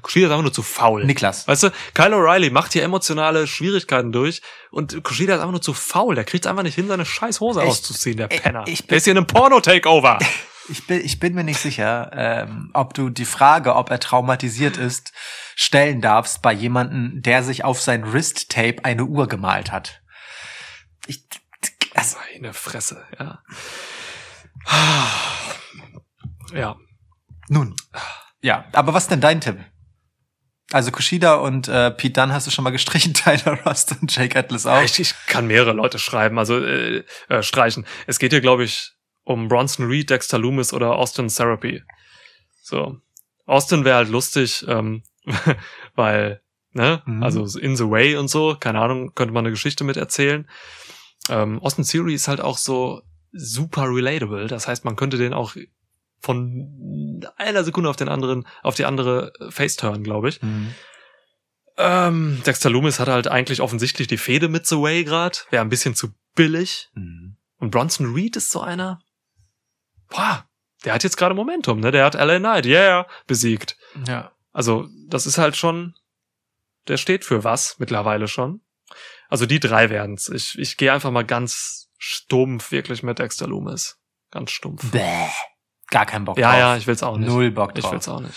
[0.02, 1.06] Kushida ist einfach nur zu faul.
[1.06, 1.48] Niklas.
[1.48, 5.74] Weißt du, Kyle O'Reilly macht hier emotionale Schwierigkeiten durch und Kushida ist einfach nur zu
[5.74, 6.16] faul.
[6.16, 8.64] Der kriegt einfach nicht hin, seine scheiß Hose Ich- auszuziehen, der ich- Penner.
[8.68, 10.20] ich bin- der ist hier in einem Porno-Takeover.
[10.70, 14.76] Ich bin, ich bin mir nicht sicher, ähm, ob du die Frage, ob er traumatisiert
[14.76, 15.14] ist,
[15.56, 20.02] stellen darfst bei jemanden, der sich auf sein Wrist-Tape eine Uhr gemalt hat.
[21.06, 21.24] Ich,
[21.94, 23.40] das, Meine Fresse, ja.
[26.54, 26.76] Ja.
[27.48, 27.74] nun.
[28.48, 29.58] Ja, aber was ist denn dein Tipp?
[30.72, 34.40] Also Kushida und äh, Pete Dunne hast du schon mal gestrichen, Tyler Rust und Jake
[34.40, 34.82] Atlas auch.
[34.84, 37.86] Ich, ich kann mehrere Leute schreiben, also äh, äh, streichen.
[38.06, 38.94] Es geht hier, glaube ich,
[39.24, 41.84] um Bronson Reed, Dexter Loomis oder Austin Therapy.
[42.64, 42.96] So.
[43.46, 45.04] Austin wäre halt lustig, ähm,
[45.96, 46.42] weil,
[46.72, 47.24] ne, Mhm.
[47.24, 50.50] also in the way und so, keine Ahnung, könnte man eine Geschichte mit erzählen.
[51.30, 53.02] Ähm, Austin Theory ist halt auch so
[53.34, 54.48] super relatable.
[54.48, 55.56] Das heißt, man könnte den auch
[56.20, 60.42] von einer Sekunde auf den anderen, auf die andere Face turn, glaube ich.
[60.42, 60.74] Mhm.
[61.78, 65.46] Ähm, Dexter Loomis hat halt eigentlich offensichtlich die Fehde mit The Way grad.
[65.52, 66.90] Wäre ein bisschen zu billig.
[66.94, 67.38] Mhm.
[67.60, 69.00] Und Bronson Reed ist so einer.
[70.10, 70.48] Boah,
[70.86, 71.92] der hat jetzt gerade Momentum, ne?
[71.92, 73.78] Der hat LA Knight, yeah, besiegt.
[74.08, 74.32] Ja.
[74.54, 75.96] Also, das ist halt schon,
[76.88, 78.62] der steht für was mittlerweile schon.
[79.30, 80.30] Also die drei werden's.
[80.30, 84.00] Ich, ich gehe einfach mal ganz stumpf wirklich mit Dexter Loomis.
[84.32, 84.90] Ganz stumpf.
[84.92, 85.28] Bäh.
[85.90, 86.60] Gar keinen Bock Ja, drauf.
[86.60, 87.28] ja, ich will's auch nicht.
[87.30, 87.94] Null Bock Ich drauf.
[87.94, 88.36] will's auch nicht.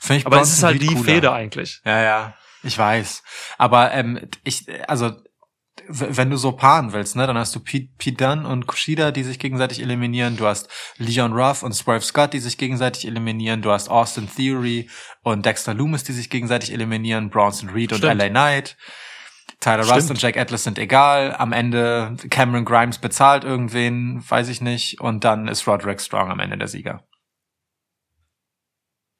[0.00, 1.04] Find ich Aber es ist halt die cooler.
[1.04, 1.80] Fehde eigentlich.
[1.84, 3.22] Ja, ja, ich weiß.
[3.58, 5.12] Aber ähm, ich, also
[5.88, 9.24] wenn du so paaren willst, ne, dann hast du Pete, Pete Dunne und Kushida, die
[9.24, 10.36] sich gegenseitig eliminieren.
[10.36, 10.68] Du hast
[10.98, 13.62] Leon Ruff und Swerve Scott, die sich gegenseitig eliminieren.
[13.62, 14.88] Du hast Austin Theory
[15.22, 17.30] und Dexter Loomis, die sich gegenseitig eliminieren.
[17.30, 18.20] Bronson Reed und Stimmt.
[18.20, 18.76] LA Knight.
[19.60, 19.96] Tyler Stimmt.
[19.96, 21.36] Rust und Jack Atlas sind egal.
[21.36, 25.00] Am Ende Cameron Grimes bezahlt irgendwen, weiß ich nicht.
[25.00, 27.04] Und dann ist Roderick Strong am Ende der Sieger.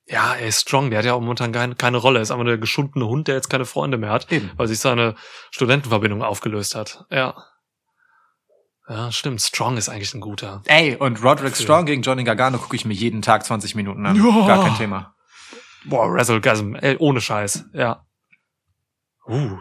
[0.06, 0.90] Ja, er ist strong.
[0.90, 2.18] Der hat ja auch momentan keine, keine Rolle.
[2.18, 4.32] Er ist einfach der geschundene Hund, der jetzt keine Freunde mehr hat.
[4.32, 4.50] Eben.
[4.56, 5.14] weil sich seine
[5.52, 7.04] Studentenverbindung aufgelöst hat.
[7.10, 7.34] Ja.
[8.88, 9.40] Ja, stimmt.
[9.40, 10.62] Strong ist eigentlich ein guter.
[10.66, 11.64] Ey, und Roderick Dafür.
[11.64, 14.16] Strong gegen Johnny Gargano gucke ich mir jeden Tag 20 Minuten an.
[14.16, 14.46] Ja.
[14.48, 15.14] Gar kein Thema.
[15.84, 16.74] Boah, Wrestlegasm.
[16.74, 17.66] Ey, ohne Scheiß.
[17.72, 18.04] Ja.
[19.28, 19.58] Uh.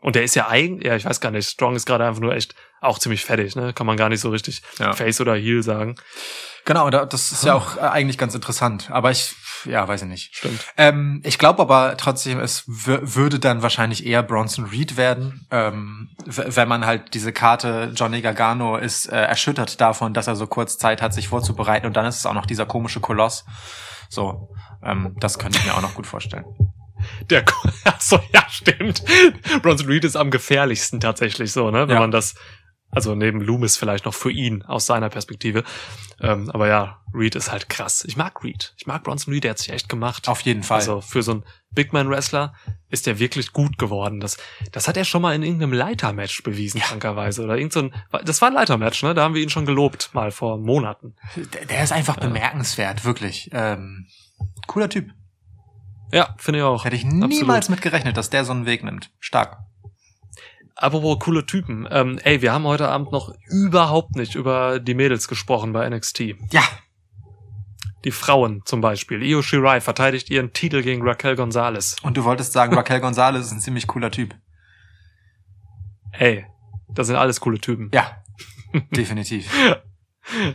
[0.00, 2.34] Und der ist ja eigentlich, ja, ich weiß gar nicht, Strong ist gerade einfach nur
[2.34, 3.72] echt auch ziemlich fertig, ne?
[3.74, 4.92] Kann man gar nicht so richtig Ja.
[4.94, 5.96] Face oder Heel sagen.
[6.64, 8.90] Genau, da- das ist ja auch äh, eigentlich ganz interessant.
[8.90, 10.34] Aber ich, ja, weiß ich nicht.
[10.36, 10.64] Stimmt.
[10.78, 16.68] Ähm, ich glaube aber trotzdem, es würde dann wahrscheinlich eher Bronson Reed werden, ähm, wenn
[16.68, 21.02] man halt diese Karte Johnny Gargano ist äh, erschüttert davon, dass er so kurz Zeit
[21.02, 23.44] hat, sich vorzubereiten und dann ist es auch noch dieser komische Koloss.
[24.08, 24.48] So,
[24.82, 26.44] ähm, das könnte ich mir auch noch gut vorstellen.
[27.28, 27.44] Der,
[27.84, 29.02] achso, ja, stimmt.
[29.62, 31.88] Bronson Reed ist am gefährlichsten tatsächlich so, ne?
[31.88, 32.00] Wenn Ja.
[32.00, 32.34] man das,
[32.90, 35.62] also neben Loomis vielleicht noch für ihn aus seiner Perspektive.
[36.20, 38.04] Ähm, aber ja, Reed ist halt krass.
[38.06, 38.74] Ich mag Reed.
[38.76, 40.28] Ich mag Bronson Reed, der hat sich echt gemacht.
[40.28, 40.78] Auf jeden Fall.
[40.80, 42.52] Also für so einen Big Man Wrestler
[42.88, 44.18] ist der wirklich gut geworden.
[44.20, 44.36] Das,
[44.72, 47.44] das hat er schon mal in irgendeinem Leitermatch bewiesen, krankerweise.
[47.44, 47.94] Oder irgend so ein,
[48.24, 49.14] das war ein Leitermatch, ne?
[49.14, 51.14] Da haben wir ihn schon gelobt, mal vor Monaten.
[51.54, 53.48] Der, der ist einfach bemerkenswert, wirklich.
[53.52, 54.06] Ähm,
[54.66, 55.10] cooler Typ.
[56.12, 56.84] Ja, finde ich auch.
[56.84, 57.28] Hätte ich Absolut.
[57.30, 59.10] niemals mit gerechnet, dass der so einen Weg nimmt.
[59.20, 59.58] Stark.
[60.74, 61.86] Apropos coole Typen.
[61.90, 66.20] Ähm, ey, wir haben heute Abend noch überhaupt nicht über die Mädels gesprochen bei NXT.
[66.52, 66.62] Ja,
[68.04, 69.22] die Frauen zum Beispiel.
[69.22, 71.96] Io Shirai verteidigt ihren Titel gegen Raquel Gonzalez.
[72.02, 74.34] Und du wolltest sagen, Raquel Gonzalez ist ein ziemlich cooler Typ.
[76.12, 76.46] Hey,
[76.88, 77.90] das sind alles coole Typen.
[77.92, 78.22] Ja,
[78.90, 79.52] definitiv.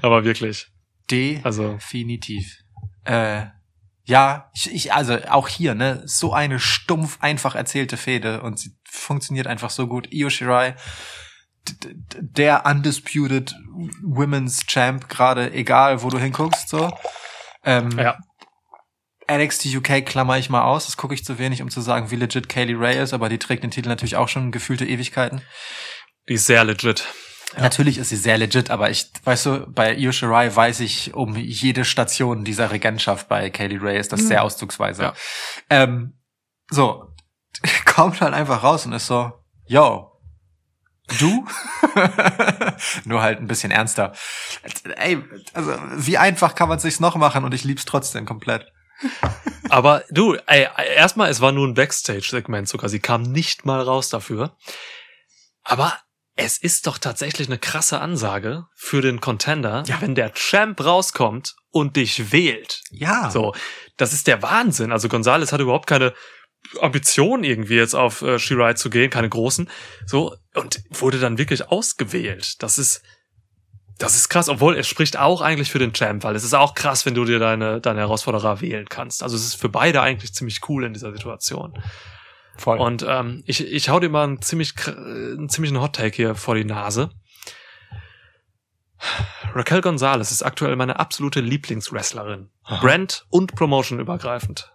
[0.02, 0.68] Aber wirklich.
[1.44, 2.64] Also Definitiv.
[3.04, 3.46] Äh,
[4.06, 8.72] ja, ich, ich, also auch hier, ne, so eine stumpf einfach erzählte Fehde und sie
[8.88, 10.14] funktioniert einfach so gut.
[10.14, 10.76] Io Shirai,
[12.20, 13.56] der undisputed
[14.04, 16.92] Women's Champ, gerade egal, wo du hinguckst, so.
[17.64, 18.18] Ähm, Ja.
[19.28, 22.16] NXT UK klammer ich mal aus, das gucke ich zu wenig, um zu sagen, wie
[22.16, 25.42] legit Kaylee Ray ist, aber die trägt den Titel natürlich auch schon gefühlte Ewigkeiten.
[26.30, 27.06] die ist sehr legit.
[27.58, 31.36] Natürlich ist sie sehr legit, aber ich, weißt du, bei Io Shirai weiß ich um
[31.36, 35.04] jede Station dieser Regentschaft bei Kaylee Ray ist das sehr auszugsweise.
[35.04, 35.14] Ja.
[35.70, 36.14] Ähm,
[36.70, 37.14] so,
[37.86, 39.32] kommt halt einfach raus und ist so,
[39.68, 40.12] yo,
[41.20, 41.48] du?
[43.06, 44.14] Nur halt ein bisschen ernster.
[44.98, 45.24] Ey,
[45.54, 48.72] also, wie einfach kann man sich's noch machen und ich lieb's trotzdem komplett.
[49.70, 52.90] Aber du, ey, erstmal, es war nur ein Backstage-Segment sogar.
[52.90, 54.56] Sie kam nicht mal raus dafür.
[55.64, 55.94] Aber
[56.36, 60.02] es ist doch tatsächlich eine krasse Ansage für den Contender, Ja.
[60.02, 62.82] wenn der Champ rauskommt und dich wählt.
[62.92, 63.30] Ja.
[63.32, 63.54] So,
[63.98, 64.92] das ist der Wahnsinn.
[64.92, 66.14] Also Gonzales hat überhaupt keine
[66.82, 69.70] Ambition irgendwie jetzt auf äh, Shirai zu gehen, keine großen.
[70.06, 72.62] So und wurde dann wirklich ausgewählt.
[72.62, 73.02] Das ist
[73.98, 76.74] das ist krass, obwohl es spricht auch eigentlich für den Champ, weil es ist auch
[76.76, 79.24] krass, wenn du dir deine deine Herausforderer wählen kannst.
[79.24, 81.82] Also es ist für beide eigentlich ziemlich cool in dieser Situation.
[82.58, 82.80] Voll.
[82.80, 86.56] Und ähm, ich, ich hau dir mal einen ziemlich einen ziemlichen Hot Take hier vor
[86.56, 87.12] die Nase.
[89.54, 92.50] Raquel Gonzalez ist aktuell meine absolute Lieblingswrestlerin.
[92.82, 94.74] Brand und Promotion übergreifend.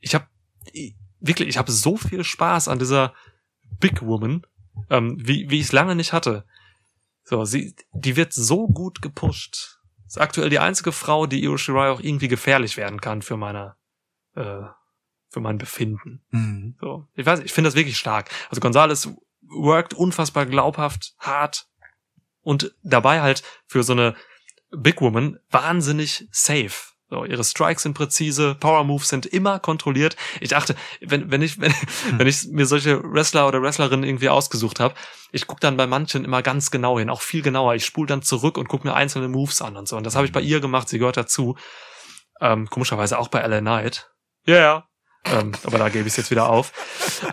[0.00, 0.26] Ich habe
[1.20, 3.14] wirklich, ich habe so viel Spaß an dieser
[3.80, 4.46] Big Woman,
[4.90, 6.44] ähm, wie, wie ich es lange nicht hatte.
[7.24, 9.80] So, sie, die wird so gut gepusht.
[10.06, 13.74] Ist aktuell die einzige Frau, die Io Shirai auch irgendwie gefährlich werden kann für meine,
[14.36, 14.62] äh,
[15.36, 16.22] für mein Befinden.
[16.30, 16.76] Mhm.
[16.80, 18.30] So, ich weiß, ich finde das wirklich stark.
[18.48, 19.10] Also Gonzales
[19.42, 21.66] worked unfassbar glaubhaft, hart
[22.40, 24.16] und dabei halt für so eine
[24.70, 26.94] Big Woman wahnsinnig safe.
[27.10, 30.16] So, ihre Strikes sind präzise, Power Moves sind immer kontrolliert.
[30.40, 31.74] Ich dachte, wenn, wenn ich, wenn,
[32.16, 34.94] wenn ich mir solche Wrestler oder Wrestlerinnen irgendwie ausgesucht habe,
[35.32, 37.74] ich gucke dann bei manchen immer ganz genau hin, auch viel genauer.
[37.74, 39.98] Ich spule dann zurück und gucke mir einzelne Moves an und so.
[39.98, 41.58] Und das habe ich bei ihr gemacht, sie gehört dazu.
[42.40, 44.10] Ähm, komischerweise auch bei LA Knight.
[44.46, 44.88] Ja, yeah.
[45.32, 46.72] Ähm, aber da gebe ich es jetzt wieder auf.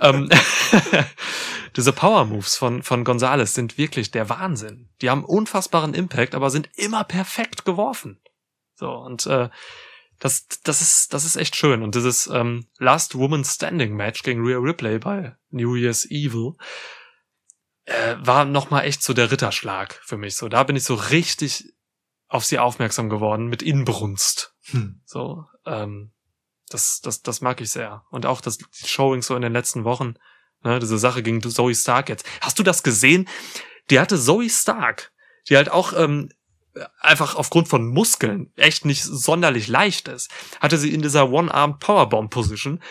[0.02, 0.30] ähm,
[1.76, 4.90] diese Power Moves von, von Gonzales sind wirklich der Wahnsinn.
[5.02, 8.22] Die haben unfassbaren Impact, aber sind immer perfekt geworfen.
[8.76, 9.50] So, und äh,
[10.20, 11.84] das, das ist, das ist echt schön.
[11.84, 16.54] Und dieses ähm, Last Woman Standing Match gegen Rhea Ripley bei New Year's Evil
[17.86, 20.36] äh, war nochmal echt so der Ritterschlag für mich.
[20.36, 21.74] So, da bin ich so richtig
[22.28, 24.56] auf sie aufmerksam geworden mit Inbrunst.
[24.68, 25.02] Hm.
[25.06, 26.13] So, ähm,
[26.74, 28.04] das, das, das mag ich sehr.
[28.10, 30.16] Und auch das die Showings so in den letzten Wochen,
[30.64, 32.26] ne, diese Sache gegen Zoe Stark jetzt.
[32.42, 33.28] Hast du das gesehen?
[33.90, 35.12] Die hatte Zoe Stark,
[35.50, 36.30] die halt auch ähm,
[37.00, 42.32] einfach aufgrund von Muskeln echt nicht sonderlich leicht ist, hatte sie in dieser One-Armed Powerbomb
[42.32, 42.82] Position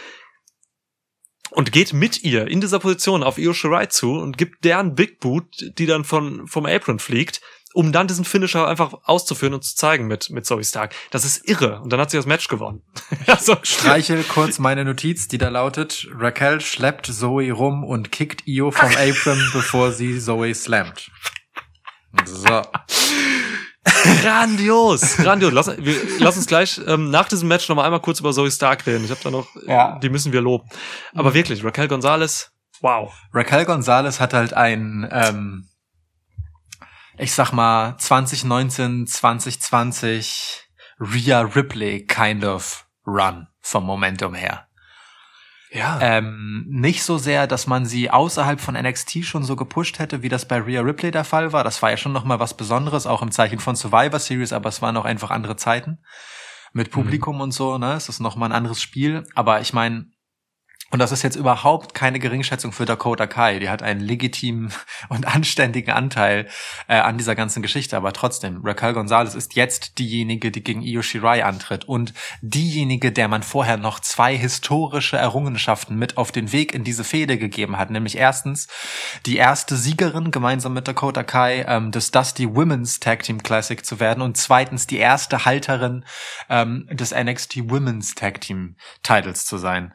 [1.50, 5.20] und geht mit ihr in dieser Position auf Io Shirai zu und gibt deren Big
[5.20, 5.46] Boot,
[5.78, 7.40] die dann von vom Apron fliegt,
[7.74, 10.94] um dann diesen Finisher einfach auszuführen und zu zeigen mit mit Zoe Stark.
[11.10, 12.82] Das ist irre und dann hat sie das Match gewonnen.
[13.26, 18.70] also, Streiche kurz meine Notiz, die da lautet, Raquel schleppt Zoe rum und kickt Io
[18.70, 21.10] vom Apron, bevor sie Zoe slammt.
[22.24, 22.62] So.
[24.22, 25.52] Grandios, grandios.
[25.52, 28.50] Lass, wir, lass uns gleich ähm, nach diesem Match noch mal einmal kurz über Zoe
[28.50, 29.04] Stark reden.
[29.04, 29.98] Ich habe da noch, Ja.
[29.98, 30.68] die müssen wir loben.
[31.14, 32.50] Aber wirklich, Raquel Gonzalez,
[32.80, 33.12] wow.
[33.32, 35.68] Raquel Gonzalez hat halt ein, ähm,
[37.18, 40.68] ich sag mal, 2019, 2020
[41.00, 44.66] Rhea Ripley kind of Run vom Momentum her.
[45.70, 45.98] Ja.
[46.02, 50.28] Ähm, nicht so sehr, dass man sie außerhalb von NXT schon so gepusht hätte, wie
[50.28, 51.64] das bei Rhea Ripley der Fall war.
[51.64, 54.68] Das war ja schon noch mal was Besonderes, auch im Zeichen von Survivor Series, aber
[54.68, 55.98] es waren auch einfach andere Zeiten
[56.74, 57.78] mit Publikum und so.
[57.78, 59.26] Ne, es ist noch mal ein anderes Spiel.
[59.34, 60.06] Aber ich meine,
[60.92, 63.58] und das ist jetzt überhaupt keine Geringschätzung für Dakota Kai.
[63.58, 64.70] Die hat einen legitimen
[65.08, 66.46] und anständigen Anteil
[66.86, 67.96] äh, an dieser ganzen Geschichte.
[67.96, 71.86] Aber trotzdem, Raquel Gonzalez ist jetzt diejenige, die gegen Io Shirai antritt.
[71.86, 72.12] Und
[72.42, 77.38] diejenige, der man vorher noch zwei historische Errungenschaften mit auf den Weg in diese Fehde
[77.38, 77.90] gegeben hat.
[77.90, 78.68] Nämlich erstens
[79.24, 83.98] die erste Siegerin gemeinsam mit Dakota Kai ähm, des Dusty Women's Tag Team Classic zu
[83.98, 84.20] werden.
[84.20, 86.04] Und zweitens die erste Halterin
[86.50, 89.94] ähm, des NXT Women's Tag Team Titles zu sein.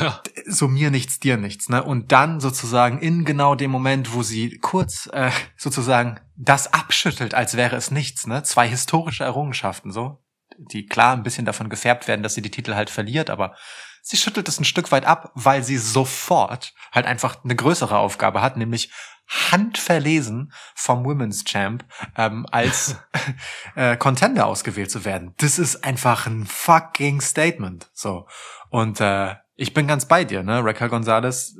[0.00, 0.22] Ja.
[0.46, 1.82] so mir nichts, dir nichts, ne?
[1.82, 7.56] Und dann sozusagen in genau dem Moment, wo sie kurz äh, sozusagen das abschüttelt, als
[7.56, 8.42] wäre es nichts, ne?
[8.42, 10.22] Zwei historische Errungenschaften, so,
[10.58, 13.54] die klar ein bisschen davon gefärbt werden, dass sie die Titel halt verliert, aber
[14.02, 18.42] sie schüttelt es ein Stück weit ab, weil sie sofort halt einfach eine größere Aufgabe
[18.42, 18.90] hat, nämlich
[19.26, 21.84] handverlesen vom Women's Champ
[22.16, 22.96] ähm, als
[23.74, 25.34] äh, Contender ausgewählt zu werden.
[25.38, 27.90] Das ist einfach ein fucking Statement.
[27.94, 28.28] So
[28.68, 30.64] und äh, ich bin ganz bei dir, ne?
[30.64, 31.54] Raquel Gonzalez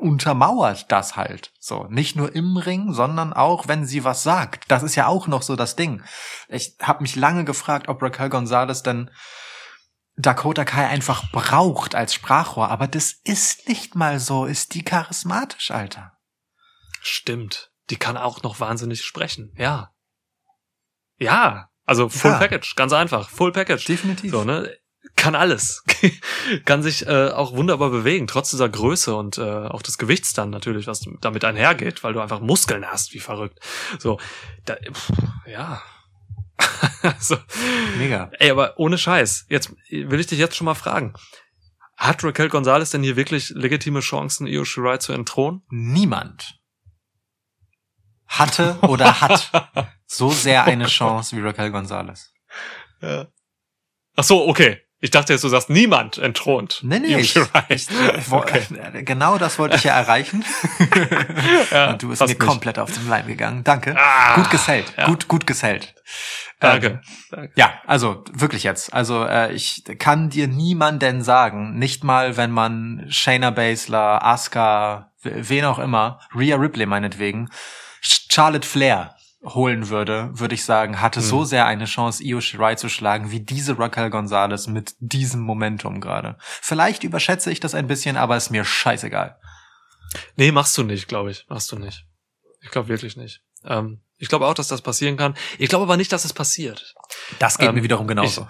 [0.00, 1.52] untermauert das halt.
[1.58, 4.70] So, nicht nur im Ring, sondern auch, wenn sie was sagt.
[4.70, 6.02] Das ist ja auch noch so das Ding.
[6.48, 9.10] Ich habe mich lange gefragt, ob Raquel Gonzalez denn
[10.16, 14.44] Dakota Kai einfach braucht als Sprachrohr, aber das ist nicht mal so.
[14.44, 16.18] Ist die charismatisch, Alter?
[17.00, 17.70] Stimmt.
[17.88, 19.54] Die kann auch noch wahnsinnig sprechen.
[19.56, 19.94] Ja.
[21.18, 21.70] Ja.
[21.86, 22.38] Also Full Ja.
[22.38, 23.30] Package, ganz einfach.
[23.30, 23.86] Full Package.
[23.86, 24.30] Definitiv.
[24.30, 24.76] So, ne?
[25.18, 25.82] Kann alles.
[26.64, 30.50] kann sich äh, auch wunderbar bewegen, trotz dieser Größe und äh, auch des Gewichts dann
[30.50, 33.58] natürlich, was damit einhergeht, weil du einfach Muskeln hast, wie verrückt.
[33.98, 34.20] So,
[34.64, 35.10] da, pff,
[35.46, 35.82] ja.
[37.18, 37.36] so.
[37.98, 38.30] Mega.
[38.38, 39.46] Ey, aber ohne Scheiß.
[39.48, 41.14] Jetzt will ich dich jetzt schon mal fragen.
[41.96, 45.62] Hat Raquel Gonzalez denn hier wirklich legitime Chancen, Io Shirai zu entthronen?
[45.68, 46.54] Niemand
[48.28, 49.50] hatte oder hat
[50.06, 52.32] so sehr eine Chance wie Raquel Gonzalez.
[53.00, 53.26] Ja.
[54.14, 54.87] Ach so, okay.
[55.00, 56.80] Ich dachte jetzt, du sagst niemand entthront.
[56.82, 57.88] Nee, nee, ich, ich, ich,
[58.30, 58.44] wo-
[59.04, 60.44] genau das wollte ich ja erreichen.
[61.70, 62.40] Ja, Und du bist mir nicht.
[62.40, 63.62] komplett auf den Leim gegangen.
[63.64, 63.94] Danke.
[63.96, 64.92] Ah, gut gesellt.
[64.96, 65.06] ja.
[65.06, 65.94] Gut, gut gesellt.
[66.60, 66.86] Danke.
[66.86, 67.00] Ähm,
[67.30, 67.52] Danke.
[67.56, 68.92] ja, also wirklich jetzt.
[68.92, 75.64] Also äh, ich kann dir niemanden sagen, nicht mal wenn man Shayna Baszler, Asuka, wen
[75.64, 77.50] auch immer, Rhea Ripley meinetwegen,
[78.00, 82.88] Charlotte Flair holen würde, würde ich sagen, hatte so sehr eine Chance, Io Shirai zu
[82.88, 86.36] schlagen, wie diese Raquel Gonzalez mit diesem Momentum gerade.
[86.40, 89.38] Vielleicht überschätze ich das ein bisschen, aber ist mir scheißegal.
[90.36, 91.46] Nee, machst du nicht, glaube ich.
[91.48, 92.04] Machst du nicht.
[92.62, 93.42] Ich glaube wirklich nicht.
[93.64, 95.34] Ähm, ich glaube auch, dass das passieren kann.
[95.58, 96.94] Ich glaube aber nicht, dass es passiert.
[97.38, 98.48] Das geht Ähm, mir wiederum genauso.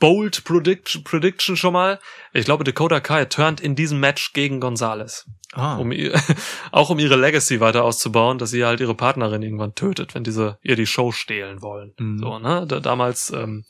[0.00, 2.00] Bold Prediction, Prediction schon mal.
[2.32, 5.26] Ich glaube, Dakota Kai turnt in diesem Match gegen Gonzalez.
[5.54, 5.76] Ah.
[5.76, 5.92] Um
[6.72, 10.58] auch um ihre Legacy weiter auszubauen, dass sie halt ihre Partnerin irgendwann tötet, wenn diese
[10.62, 11.94] ihr die Show stehlen wollen.
[11.98, 12.18] Mhm.
[12.18, 12.66] So, ne?
[12.66, 13.64] Da, damals, ähm,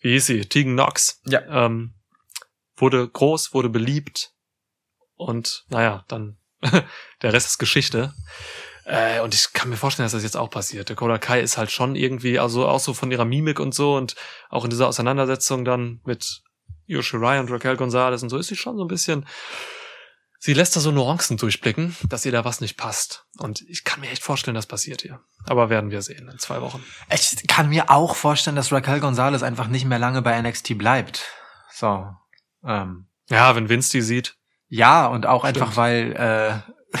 [0.00, 0.40] wie hieß sie?
[0.40, 1.20] Tegan Knox.
[1.26, 1.66] Ja.
[1.66, 1.94] Ähm,
[2.76, 4.32] wurde groß, wurde beliebt
[5.16, 6.38] und naja, dann
[7.22, 8.14] der Rest ist Geschichte.
[8.84, 10.88] Äh, und ich kann mir vorstellen, dass das jetzt auch passiert.
[10.88, 14.14] Dakota Kai ist halt schon irgendwie, also auch so von ihrer Mimik und so und
[14.48, 16.42] auch in dieser Auseinandersetzung dann mit
[16.86, 19.26] Io Shirai und Raquel Gonzalez und so ist sie schon so ein bisschen,
[20.38, 23.26] sie lässt da so Nuancen durchblicken, dass ihr da was nicht passt.
[23.38, 25.20] Und ich kann mir echt vorstellen, das passiert hier.
[25.46, 26.82] Aber werden wir sehen in zwei Wochen.
[27.12, 31.24] Ich kann mir auch vorstellen, dass Raquel Gonzalez einfach nicht mehr lange bei NXT bleibt.
[31.72, 32.06] So.
[32.64, 34.36] Ähm, Ja, wenn Vince die sieht.
[34.68, 35.58] ja, und auch Stimmt.
[35.62, 36.98] einfach, weil äh,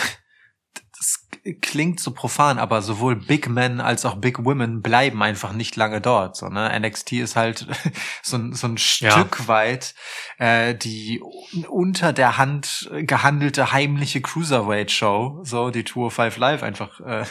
[1.54, 6.00] klingt so profan, aber sowohl Big Men als auch Big Women bleiben einfach nicht lange
[6.00, 6.36] dort.
[6.36, 6.70] So, ne?
[6.80, 7.66] NXT ist halt
[8.22, 9.10] so, ein- so ein Ja.
[9.12, 9.94] Stück weit
[10.38, 11.22] äh, die
[11.68, 17.24] unter der Hand gehandelte heimliche Cruiserweight-Show, so die Tour 5 Live einfach äh,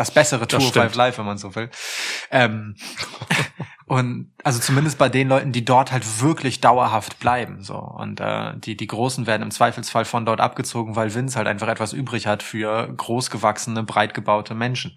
[0.00, 0.84] das bessere Das Tour stimmt.
[0.86, 1.70] 5 Live, wenn man so will.
[2.30, 2.74] Ähm,
[3.86, 7.62] und also zumindest bei den Leuten, die dort halt wirklich dauerhaft bleiben.
[7.62, 7.76] So.
[7.76, 11.68] Und äh, die, die Großen werden im Zweifelsfall von dort abgezogen, weil Vince halt einfach
[11.68, 14.96] etwas übrig hat für großgewachsene, breit gebaute Menschen.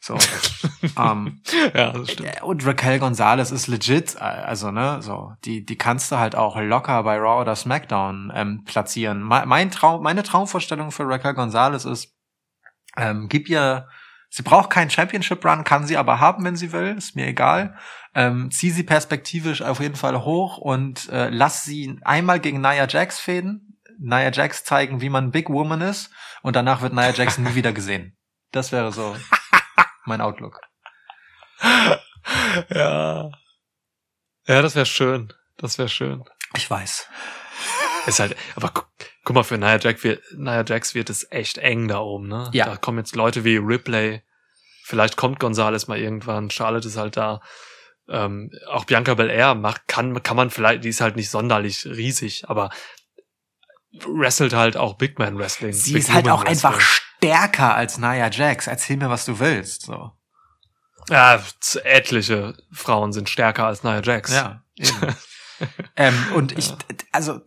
[0.00, 0.16] So.
[0.98, 1.40] ähm,
[1.74, 2.28] Ja, das stimmt.
[2.36, 6.36] ja, und Raquel Gonzalez ist legit, äh, also ne, so die die kannst du halt
[6.36, 9.22] auch locker bei Raw oder SmackDown ähm, platzieren.
[9.26, 12.14] Me- Mein Traum, meine Traumvorstellung für Raquel Gonzalez ist,
[12.98, 13.88] ähm, gib ihr,
[14.34, 17.78] sie braucht keinen Championship Run, kann sie aber haben, wenn sie will, ist mir egal.
[18.16, 22.88] Ähm, zieh sie perspektivisch auf jeden Fall hoch und äh, lass sie einmal gegen Nia
[22.88, 23.78] Jax fäden.
[23.96, 26.10] Nia Jax zeigen, wie man Big Woman ist
[26.42, 28.16] und danach wird Nia Jax nie wieder gesehen.
[28.50, 29.16] Das wäre so
[30.04, 30.60] mein Outlook.
[32.70, 33.30] Ja.
[34.46, 35.32] Ja, das wäre schön.
[35.58, 36.24] Das wäre schön.
[36.56, 37.08] Ich weiß.
[38.06, 38.82] Ist halt, aber gu
[39.24, 42.50] guck mal, für Nia, Jax wird, Nia Jax wird es echt eng da oben, ne?
[42.52, 42.66] Ja.
[42.66, 44.22] Da kommen jetzt Leute wie Ripley.
[44.84, 46.50] Vielleicht kommt Gonzales mal irgendwann.
[46.50, 47.40] Charlotte ist halt da.
[48.06, 52.44] Ähm, auch Bianca Belair macht, kann, kann man vielleicht, die ist halt nicht sonderlich riesig,
[52.48, 52.68] aber
[53.92, 55.72] wrestelt halt auch Big Man Wrestling.
[55.72, 58.66] Sie Big ist halt auch einfach stärker als Nia Jax.
[58.66, 59.82] Erzähl mir, was du willst.
[59.82, 60.12] So.
[61.08, 61.42] Ja,
[61.84, 64.32] etliche Frauen sind stärker als Nia Jax.
[64.32, 64.62] Ja.
[65.96, 66.72] Ähm, und ich,
[67.12, 67.40] also,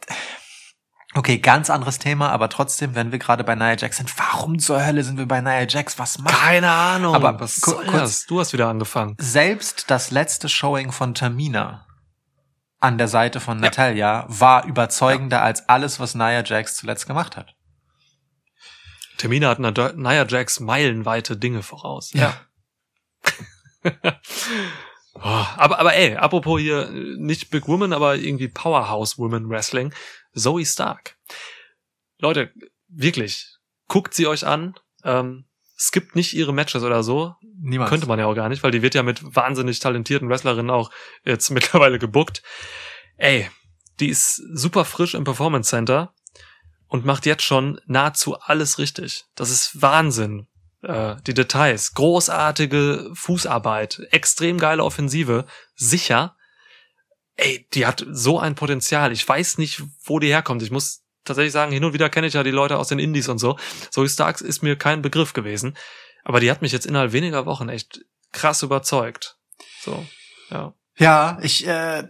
[1.18, 4.86] okay, ganz anderes Thema, aber trotzdem, wenn wir gerade bei Nia Jax sind, warum zur
[4.86, 6.00] Hölle sind wir bei Nia Jax?
[6.00, 6.36] Was macht?
[6.36, 7.16] Keine Ahnung.
[7.16, 8.26] Aber was soll kurz- das?
[8.26, 9.16] Du hast wieder angefangen.
[9.20, 11.86] Selbst das letzte Showing von Tamina
[12.80, 17.56] an der Seite von Natalia war überzeugender als alles, was Nia Jax zuletzt gemacht hat.
[19.18, 22.14] Termine hatten Nia Jax meilenweite Dinge voraus.
[22.14, 22.34] Ja.
[25.16, 29.92] oh, aber, aber ey, apropos hier, nicht Big Woman, aber irgendwie Powerhouse Woman Wrestling.
[30.34, 31.18] Zoe Stark.
[32.20, 32.52] Leute,
[32.88, 34.76] wirklich, guckt sie euch an.
[35.04, 35.46] Ähm,
[35.78, 37.36] skippt nicht ihre Matches oder so.
[37.60, 37.90] Niemals.
[37.90, 40.92] Könnte man ja auch gar nicht, weil die wird ja mit wahnsinnig talentierten Wrestlerinnen auch
[41.24, 42.42] jetzt mittlerweile gebuckt.
[43.18, 43.50] Ey,
[44.00, 46.14] die ist super frisch im Performance Center
[46.88, 49.26] und macht jetzt schon nahezu alles richtig.
[49.36, 50.48] Das ist Wahnsinn.
[50.82, 55.46] Äh, die Details, großartige Fußarbeit, extrem geile Offensive,
[55.76, 56.37] sicher.
[57.38, 59.12] Ey, die hat so ein Potenzial.
[59.12, 60.64] Ich weiß nicht, wo die herkommt.
[60.64, 63.30] Ich muss tatsächlich sagen, hin und wieder kenne ich ja die Leute aus den Indies
[63.30, 63.58] und so.
[63.92, 65.78] Zoe Starks ist mir kein Begriff gewesen.
[66.24, 68.02] Aber die hat mich jetzt innerhalb weniger Wochen echt
[68.32, 69.38] krass überzeugt.
[69.82, 70.06] So,
[70.50, 70.74] ja.
[70.98, 72.10] Ja, ich, äh,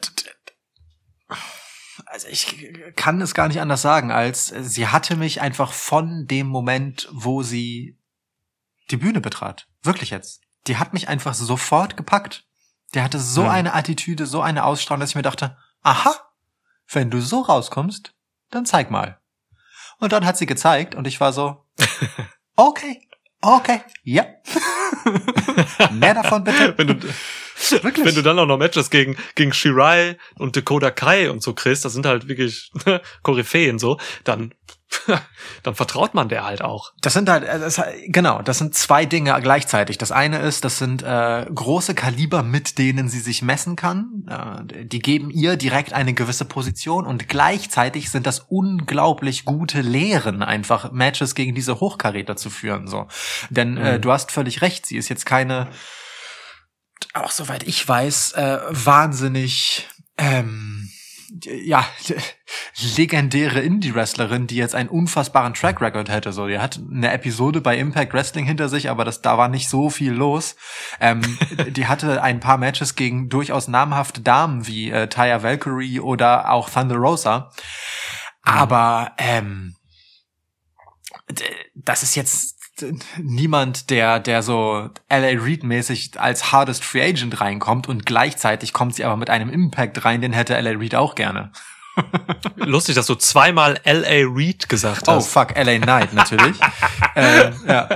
[2.06, 2.56] also ich
[2.96, 7.44] kann es gar nicht anders sagen, als sie hatte mich einfach von dem Moment, wo
[7.44, 7.98] sie
[8.90, 9.68] die Bühne betrat.
[9.84, 10.42] Wirklich jetzt.
[10.68, 12.47] Die hat mich einfach sofort gepackt.
[12.94, 13.50] Der hatte so Mhm.
[13.50, 16.16] eine Attitüde, so eine Ausstrahlung, dass ich mir dachte, aha,
[16.92, 18.14] wenn du so rauskommst,
[18.50, 19.20] dann zeig mal.
[20.00, 21.66] Und dann hat sie gezeigt und ich war so,
[22.56, 23.08] okay,
[23.42, 24.26] okay, ja.
[25.92, 26.78] Mehr davon bitte.
[26.78, 26.96] Wenn du,
[27.84, 28.06] Wirklich.
[28.06, 31.84] wenn du dann auch noch Matches gegen, gegen Shirai und Dakota Kai und so kriegst,
[31.86, 32.72] das sind halt wirklich
[33.24, 34.54] Koryphäen so, dann,
[35.64, 36.94] dann vertraut man der halt auch.
[37.02, 39.98] Das sind halt, äh, das, genau, das sind zwei Dinge gleichzeitig.
[39.98, 44.26] Das eine ist, das sind äh, große Kaliber, mit denen sie sich messen kann.
[44.30, 50.44] Äh, die geben ihr direkt eine gewisse Position und gleichzeitig sind das unglaublich gute Lehren,
[50.44, 52.88] einfach Matches gegen diese Hochkaräter zu führen.
[52.88, 53.08] So,
[53.50, 54.02] denn äh, Mhm.
[54.02, 54.86] du hast völlig recht.
[54.86, 55.68] Sie ist jetzt keine,
[57.14, 59.88] auch soweit ich weiß, äh, wahnsinnig.
[60.18, 60.77] Ähm,
[61.44, 61.86] ja,
[62.96, 66.32] legendäre Indie-Wrestlerin, die jetzt einen unfassbaren Track Record hätte.
[66.32, 69.70] So, die hat eine Episode bei Impact Wrestling hinter sich, aber das, da war nicht
[69.70, 70.56] so viel los.
[71.00, 71.22] Ähm,
[71.70, 76.70] die hatte ein paar Matches gegen durchaus namhafte Damen wie äh, Taya Valkyrie oder auch
[76.70, 77.52] Thunder Rosa.
[78.42, 79.76] Aber ähm,
[81.76, 82.57] das ist jetzt
[83.22, 88.96] niemand, der, der so LA Reid mäßig als hardest Free Agent reinkommt und gleichzeitig kommt
[88.96, 91.52] sie aber mit einem Impact rein, den hätte LA Reid auch gerne.
[92.58, 94.24] Lustig, dass du zweimal L.A.
[94.28, 95.30] Reid gesagt Oh hast.
[95.30, 96.56] fuck, LA Knight natürlich.
[97.16, 97.90] ähm, ja.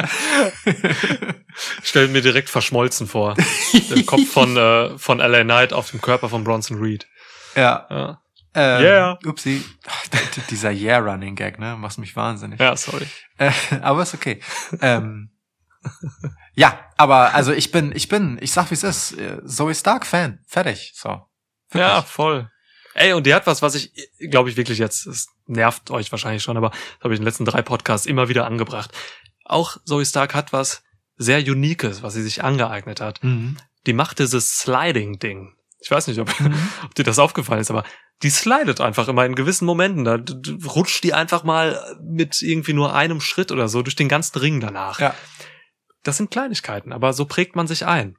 [1.83, 3.35] Stell mir direkt verschmolzen vor.
[3.73, 5.43] Der Kopf von, äh, von L.A.
[5.43, 7.07] Knight auf dem Körper von Bronson Reed.
[7.55, 7.85] ja.
[7.89, 8.20] Ja,
[8.53, 9.19] Ähm, Yeah.
[9.25, 9.63] Upsi.
[10.49, 11.75] Dieser Yeah-Running-Gag, ne?
[11.77, 12.59] Machst mich wahnsinnig.
[12.59, 13.07] ja sorry.
[13.37, 13.51] Äh,
[13.81, 14.41] aber ist okay.
[14.81, 15.31] ähm,
[16.53, 20.05] ja, aber also ich bin, ich bin, ich sag wie es ist, äh, Zoe Stark
[20.05, 20.39] Fan.
[20.47, 20.91] Fertig.
[20.95, 21.09] So.
[21.69, 21.81] Wirklich.
[21.81, 22.49] Ja, voll.
[22.93, 23.93] Ey, und die hat was, was ich,
[24.29, 27.27] glaube ich, wirklich jetzt, es nervt euch wahrscheinlich schon, aber das habe ich in den
[27.27, 28.91] letzten drei Podcasts immer wieder angebracht.
[29.45, 30.83] Auch Zoe Stark hat was
[31.15, 33.23] sehr Uniques, was sie sich angeeignet hat.
[33.23, 33.57] Mhm.
[33.85, 35.53] Die macht dieses Sliding-Ding.
[35.79, 36.29] Ich weiß nicht, ob,
[36.83, 37.85] ob dir das aufgefallen ist, aber
[38.23, 40.03] die slidet einfach immer in gewissen Momenten.
[40.03, 40.19] Da
[40.67, 44.59] rutscht die einfach mal mit irgendwie nur einem Schritt oder so durch den ganzen Ring
[44.59, 44.99] danach.
[44.99, 45.15] Ja.
[46.03, 48.17] Das sind Kleinigkeiten, aber so prägt man sich ein.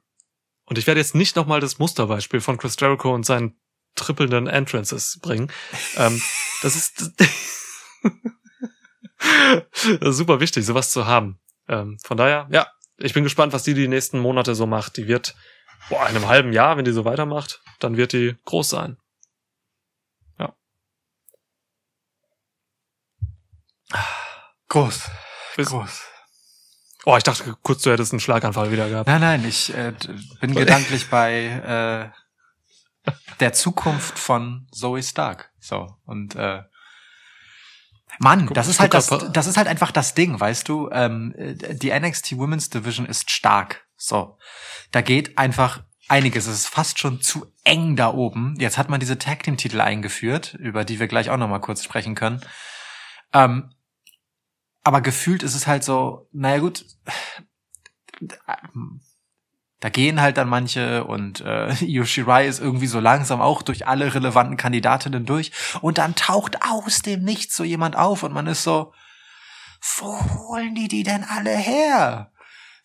[0.65, 3.57] Und ich werde jetzt nicht nochmal das Musterbeispiel von Chris Jericho und seinen
[3.95, 5.51] trippelnden Entrances bringen.
[5.97, 6.21] ähm,
[6.61, 7.11] das ist,
[9.83, 11.39] das ist super wichtig, sowas zu haben.
[11.67, 12.67] Ähm, von daher, ja,
[12.97, 14.97] ich bin gespannt, was die die nächsten Monate so macht.
[14.97, 15.35] Die wird,
[15.89, 18.97] boah, in einem halben Jahr, wenn die so weitermacht, dann wird die groß sein.
[24.73, 25.01] Groß.
[25.55, 26.01] Bis- Groß.
[27.05, 29.07] Oh, ich dachte kurz, du hättest einen Schlaganfall wieder gehabt.
[29.07, 29.93] Nein, nein, ich äh,
[30.41, 32.11] bin gedanklich bei
[33.05, 35.51] äh, der Zukunft von Zoe Stark.
[35.59, 36.63] So und äh,
[38.17, 40.89] Mann, das ist halt das, das ist halt einfach das Ding, weißt du?
[40.91, 43.85] Ähm, äh, die NXT Women's Division ist stark.
[43.95, 44.39] So,
[44.91, 46.47] da geht einfach einiges.
[46.47, 48.55] Es ist fast schon zu eng da oben.
[48.57, 51.59] Jetzt hat man diese Tag Team Titel eingeführt, über die wir gleich auch noch mal
[51.59, 52.41] kurz sprechen können.
[53.33, 53.72] Ähm,
[54.83, 56.85] aber gefühlt ist es halt so, naja gut,
[59.79, 63.85] da gehen halt dann manche und äh, Io Shirai ist irgendwie so langsam auch durch
[63.85, 65.51] alle relevanten Kandidatinnen durch
[65.81, 68.93] und dann taucht aus dem Nichts so jemand auf und man ist so,
[69.97, 72.31] wo holen die die denn alle her?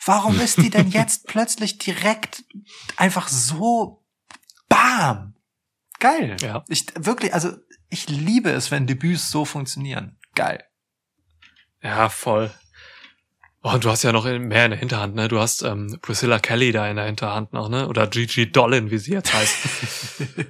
[0.04, 2.44] Warum ist die denn jetzt plötzlich direkt
[2.96, 4.04] einfach so
[4.68, 5.34] bam?
[6.00, 6.36] Geil.
[6.40, 6.64] Ja.
[6.68, 7.52] Ich wirklich, also
[7.90, 10.18] ich liebe es, wenn Debüts so funktionieren.
[10.34, 10.64] Geil.
[11.82, 12.50] Ja, voll.
[13.62, 15.28] Oh, und du hast ja noch mehr in der Hinterhand, ne?
[15.28, 17.88] Du hast ähm, Priscilla Kelly da in der Hinterhand noch, ne?
[17.88, 19.56] Oder Gigi Dollin, wie sie jetzt heißt.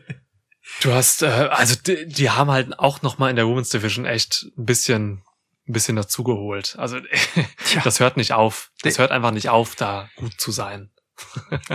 [0.81, 4.05] Du hast, äh, also die, die haben halt auch noch mal in der Women's Division
[4.05, 5.25] echt ein bisschen,
[5.67, 6.77] ein bisschen dazugeholt.
[6.79, 7.01] Also
[7.85, 8.71] das hört nicht auf.
[8.83, 10.93] Das hört einfach nicht auf, da gut zu sein.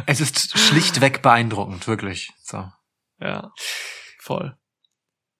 [0.05, 2.31] es ist schlichtweg beeindruckend, wirklich.
[2.43, 2.71] So.
[3.19, 3.51] Ja,
[4.19, 4.57] voll.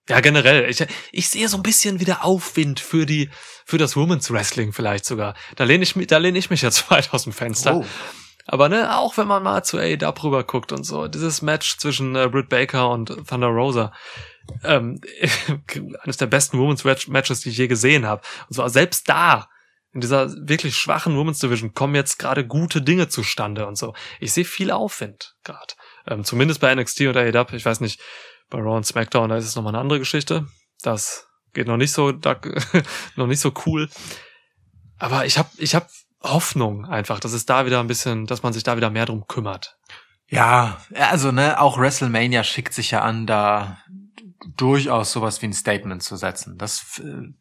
[0.10, 0.70] Ja, generell.
[0.70, 3.30] Ich, ich sehe so ein bisschen wieder Aufwind für die,
[3.66, 5.34] für das Women's Wrestling vielleicht sogar.
[5.56, 7.78] Da lehne ich mich, da lehne ich mich jetzt weit aus dem Fenster.
[7.78, 7.86] Oh.
[8.46, 12.16] Aber ne, auch wenn man mal zu AEW rüber guckt und so, dieses Match zwischen
[12.16, 13.94] äh, Britt Baker und Thunder Rosa,
[14.66, 15.00] ähm,
[16.02, 18.22] eines der besten Women's Matches, die ich je gesehen habe.
[18.50, 19.48] Und zwar selbst da,
[19.94, 23.94] in dieser wirklich schwachen Women's Division, kommen jetzt gerade gute Dinge zustande und so.
[24.20, 25.76] Ich sehe viel Aufwind gerade.
[26.08, 27.56] Ähm, zumindest bei NXT und AEW.
[27.56, 28.02] Ich weiß nicht,
[28.54, 30.48] bei Raw und SmackDown, da ist es nochmal eine andere Geschichte.
[30.84, 32.40] Das geht noch nicht so, da,
[33.16, 33.90] noch nicht so cool.
[35.00, 35.90] Aber ich habe ich hab
[36.22, 39.28] Hoffnung einfach, dass es da wieder ein bisschen, dass man sich da wieder mehr drum
[39.28, 39.78] kümmert.
[40.28, 43.80] Ja, also ne, auch WrestleMania schickt sich ja an, da
[44.56, 46.58] durchaus sowas wie ein Statement zu setzen.
[46.58, 47.34] Das äh,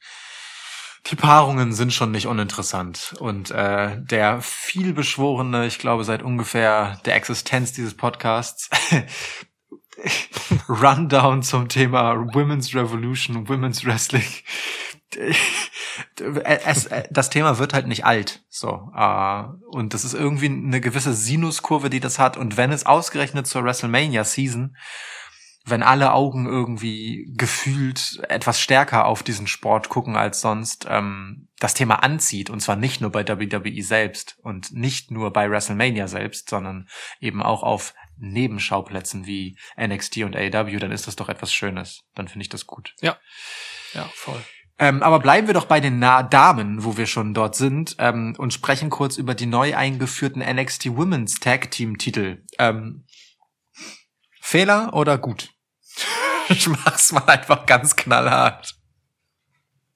[1.10, 3.14] die Paarungen sind schon nicht uninteressant.
[3.18, 8.70] Und äh, der vielbeschworene, ich glaube seit ungefähr der Existenz dieses Podcasts,
[10.68, 14.24] Rundown zum Thema Women's Revolution, Women's Wrestling
[16.44, 20.80] es, äh, das Thema wird halt nicht alt, so äh, und das ist irgendwie eine
[20.80, 22.36] gewisse Sinuskurve, die das hat.
[22.36, 24.76] Und wenn es ausgerechnet zur WrestleMania Season,
[25.64, 31.74] wenn alle Augen irgendwie gefühlt etwas stärker auf diesen Sport gucken als sonst, ähm, das
[31.74, 36.50] Thema anzieht und zwar nicht nur bei WWE selbst und nicht nur bei WrestleMania selbst,
[36.50, 36.88] sondern
[37.20, 42.02] eben auch auf Nebenschauplätzen wie NXT und AEW, dann ist das doch etwas Schönes.
[42.14, 42.94] Dann finde ich das gut.
[43.00, 43.18] Ja,
[43.94, 44.42] ja, voll.
[44.78, 48.34] Ähm, aber bleiben wir doch bei den Na Damen, wo wir schon dort sind, ähm,
[48.38, 52.42] und sprechen kurz über die neu eingeführten NXT Women's Tag Team Titel.
[52.58, 53.04] Ähm,
[54.40, 55.50] Fehler oder gut?
[56.48, 58.74] ich mach's mal einfach ganz knallhart.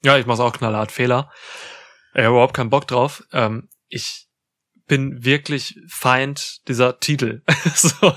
[0.03, 0.91] Ja, ich mach's auch knallhart.
[0.91, 1.31] Fehler.
[2.13, 3.23] Ich habe überhaupt keinen Bock drauf.
[3.33, 4.26] Ähm, ich
[4.87, 7.41] bin wirklich Feind dieser Titel.
[7.75, 8.15] so.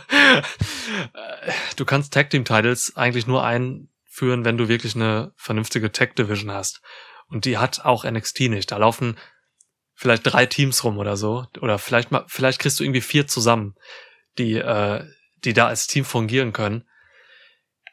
[1.76, 6.14] Du kannst Tag Team Titles eigentlich nur ein führen, wenn du wirklich eine vernünftige Tech
[6.14, 6.80] Division hast.
[7.28, 8.70] Und die hat auch NXT nicht.
[8.72, 9.16] Da laufen
[9.94, 11.46] vielleicht drei Teams rum oder so.
[11.60, 13.74] Oder vielleicht mal, vielleicht kriegst du irgendwie vier zusammen,
[14.38, 15.04] die, äh,
[15.44, 16.84] die da als Team fungieren können.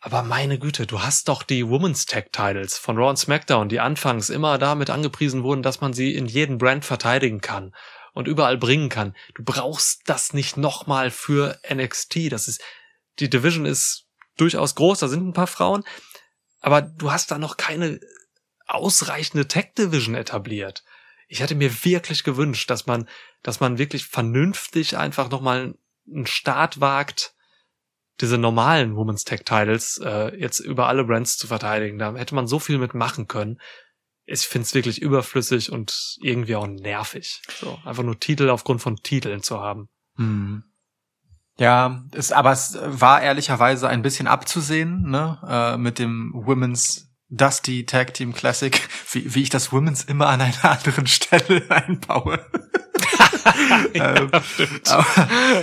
[0.02, 3.80] Aber meine Güte, du hast doch die Women's Tech Titles von Raw und SmackDown, die
[3.80, 7.74] anfangs immer damit angepriesen wurden, dass man sie in jedem Brand verteidigen kann
[8.18, 9.16] und überall bringen kann.
[9.36, 12.32] Du brauchst das nicht nochmal für NXT.
[12.32, 12.62] Das ist,
[13.20, 14.08] die Division ist
[14.38, 15.84] durchaus groß, da sind ein paar Frauen,
[16.60, 18.00] aber du hast da noch keine
[18.66, 20.84] ausreichende Tech Division etabliert.
[21.28, 23.08] Ich hätte mir wirklich gewünscht, dass man,
[23.44, 25.76] dass man wirklich vernünftig einfach nochmal
[26.08, 27.36] einen Start wagt,
[28.20, 32.00] diese normalen Women's Tech Titles äh, jetzt über alle Brands zu verteidigen.
[32.00, 33.60] Da hätte man so viel mitmachen können.
[34.30, 37.42] Ich finde es wirklich überflüssig und irgendwie auch nervig.
[37.60, 39.88] So, einfach nur Titel aufgrund von Titeln zu haben.
[40.18, 40.64] Hm.
[41.58, 47.86] Ja, ist, aber es war ehrlicherweise ein bisschen abzusehen, ne, äh, mit dem Women's Dusty
[47.86, 52.46] Tag Team Classic, wie, wie ich das Women's immer an einer anderen Stelle einbaue.
[53.94, 54.30] ähm,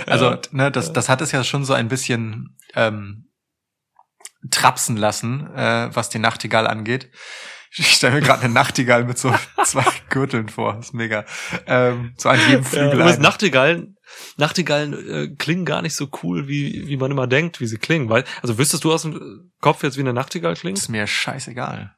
[0.07, 3.29] also, ne, das, das hat es ja schon so ein bisschen ähm,
[4.49, 7.11] trapsen lassen, äh, was die Nachtigall angeht.
[7.71, 9.33] Ich stelle mir gerade eine Nachtigall mit so
[9.63, 10.73] zwei Gürteln vor.
[10.73, 11.25] Das ist mega.
[11.65, 12.99] Ähm, so an jedem Flügel.
[12.99, 13.97] Ja, Nachtigallen,
[14.37, 18.09] Nachtigallen äh, klingen gar nicht so cool, wie, wie man immer denkt, wie sie klingen.
[18.09, 20.77] Weil, also wüsstest du aus dem Kopf jetzt, wie eine Nachtigall klingt?
[20.77, 21.95] Ist mir scheißegal.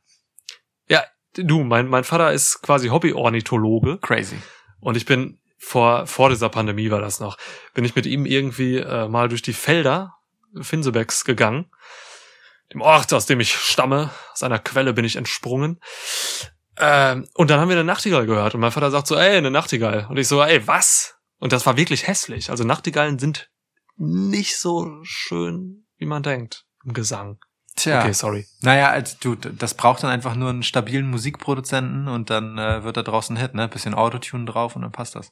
[0.89, 1.03] Ja,
[1.35, 3.99] du, mein, mein Vater ist quasi Hobby-Ornithologe.
[3.99, 4.37] Crazy.
[4.79, 7.37] Und ich bin vor, vor dieser Pandemie war das noch,
[7.73, 10.13] bin ich mit ihm irgendwie äh, mal durch die Felder
[10.61, 11.69] Finsebecks gegangen
[12.73, 15.79] dem Ort, aus dem ich stamme, aus einer Quelle bin ich entsprungen.
[16.77, 19.51] Ähm, und dann haben wir eine Nachtigall gehört und mein Vater sagt so, ey, eine
[19.51, 20.05] Nachtigall.
[20.09, 21.15] Und ich so, ey, was?
[21.39, 22.49] Und das war wirklich hässlich.
[22.49, 23.49] Also Nachtigallen sind
[23.95, 27.39] nicht so schön, wie man denkt im Gesang.
[27.75, 28.01] Tja.
[28.01, 28.47] Okay, sorry.
[28.61, 32.97] Naja, also, du, das braucht dann einfach nur einen stabilen Musikproduzenten und dann äh, wird
[32.97, 33.67] da draußen ein Hit, ne?
[33.67, 35.29] Bisschen Autotune drauf und dann passt das.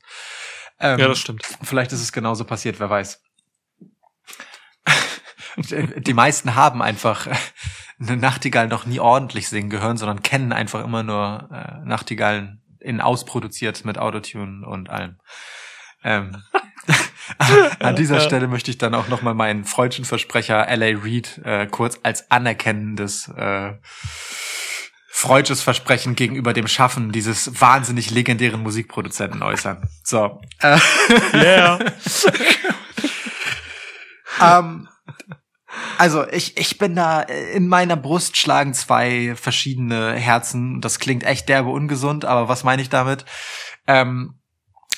[0.80, 1.44] Ähm, ja, das stimmt.
[1.64, 3.20] Vielleicht ist es genauso passiert, wer weiß.
[5.58, 7.28] Die meisten haben einfach
[8.00, 13.02] eine Nachtigall noch nie ordentlich singen gehört, sondern kennen einfach immer nur äh, Nachtigallen in
[13.02, 15.18] ausproduziert mit Autotune und allem.
[16.04, 16.44] Ähm,
[17.80, 21.00] an dieser Stelle möchte ich dann auch nochmal meinen freudschen Versprecher L.A.
[21.02, 23.74] Reid äh, kurz als anerkennendes äh,
[25.10, 29.88] freudsches Versprechen gegenüber dem Schaffen dieses wahnsinnig legendären Musikproduzenten äußern.
[30.04, 30.42] So.
[30.60, 30.78] Äh,
[31.34, 31.80] yeah.
[34.60, 34.90] ähm,
[35.98, 40.82] also ich, ich bin da, in meiner Brust schlagen zwei verschiedene Herzen.
[40.82, 43.26] Das klingt echt derbe ungesund, aber was meine ich damit?
[43.88, 44.36] Ähm,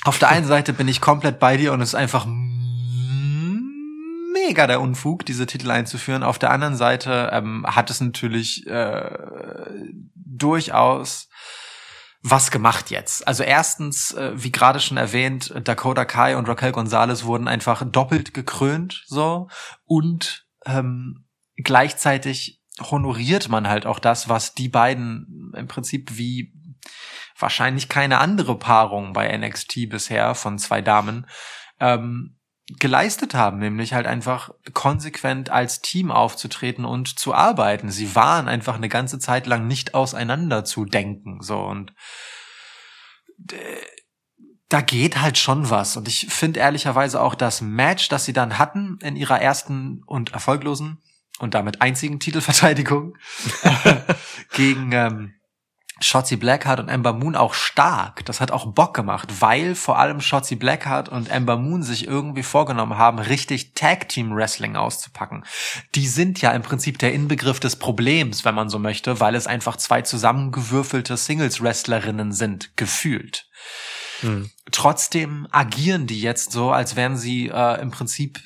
[0.04, 2.26] auf der einen Seite bin ich komplett bei dir und es ist einfach
[4.48, 6.24] mega der Unfug, diese Titel einzuführen.
[6.24, 9.10] Auf der anderen Seite ähm, hat es natürlich äh,
[10.16, 11.28] durchaus
[12.22, 13.28] was gemacht jetzt.
[13.28, 18.34] Also erstens, äh, wie gerade schon erwähnt, Dakota Kai und Raquel Gonzalez wurden einfach doppelt
[18.34, 19.50] gekrönt, so
[19.86, 21.26] und ähm,
[21.56, 26.54] gleichzeitig honoriert man halt auch das, was die beiden im Prinzip wie
[27.38, 31.28] wahrscheinlich keine andere Paarung bei NXT bisher von zwei Damen
[31.80, 32.38] ähm,
[32.80, 37.90] geleistet haben, nämlich halt einfach konsequent als Team aufzutreten und zu arbeiten.
[37.90, 41.94] Sie waren einfach eine ganze Zeit lang nicht auseinander zu denken, so und
[43.52, 43.56] äh,
[44.70, 45.98] da geht halt schon was.
[45.98, 50.34] Und ich finde ehrlicherweise auch das Match, das sie dann hatten in ihrer ersten und
[50.34, 51.02] erfolglosen
[51.40, 53.16] und damit einzigen Titelverteidigung
[54.54, 55.34] gegen ähm,
[56.00, 58.26] Shotzi Blackheart und Ember Moon auch stark.
[58.26, 62.44] Das hat auch Bock gemacht, weil vor allem Shotzi Blackheart und Ember Moon sich irgendwie
[62.44, 65.44] vorgenommen haben, richtig Tag Team Wrestling auszupacken.
[65.96, 69.48] Die sind ja im Prinzip der Inbegriff des Problems, wenn man so möchte, weil es
[69.48, 73.48] einfach zwei zusammengewürfelte Singles Wrestlerinnen sind, gefühlt.
[74.22, 74.50] Hm.
[74.72, 78.40] Trotzdem agieren die jetzt so, als wären sie äh, im Prinzip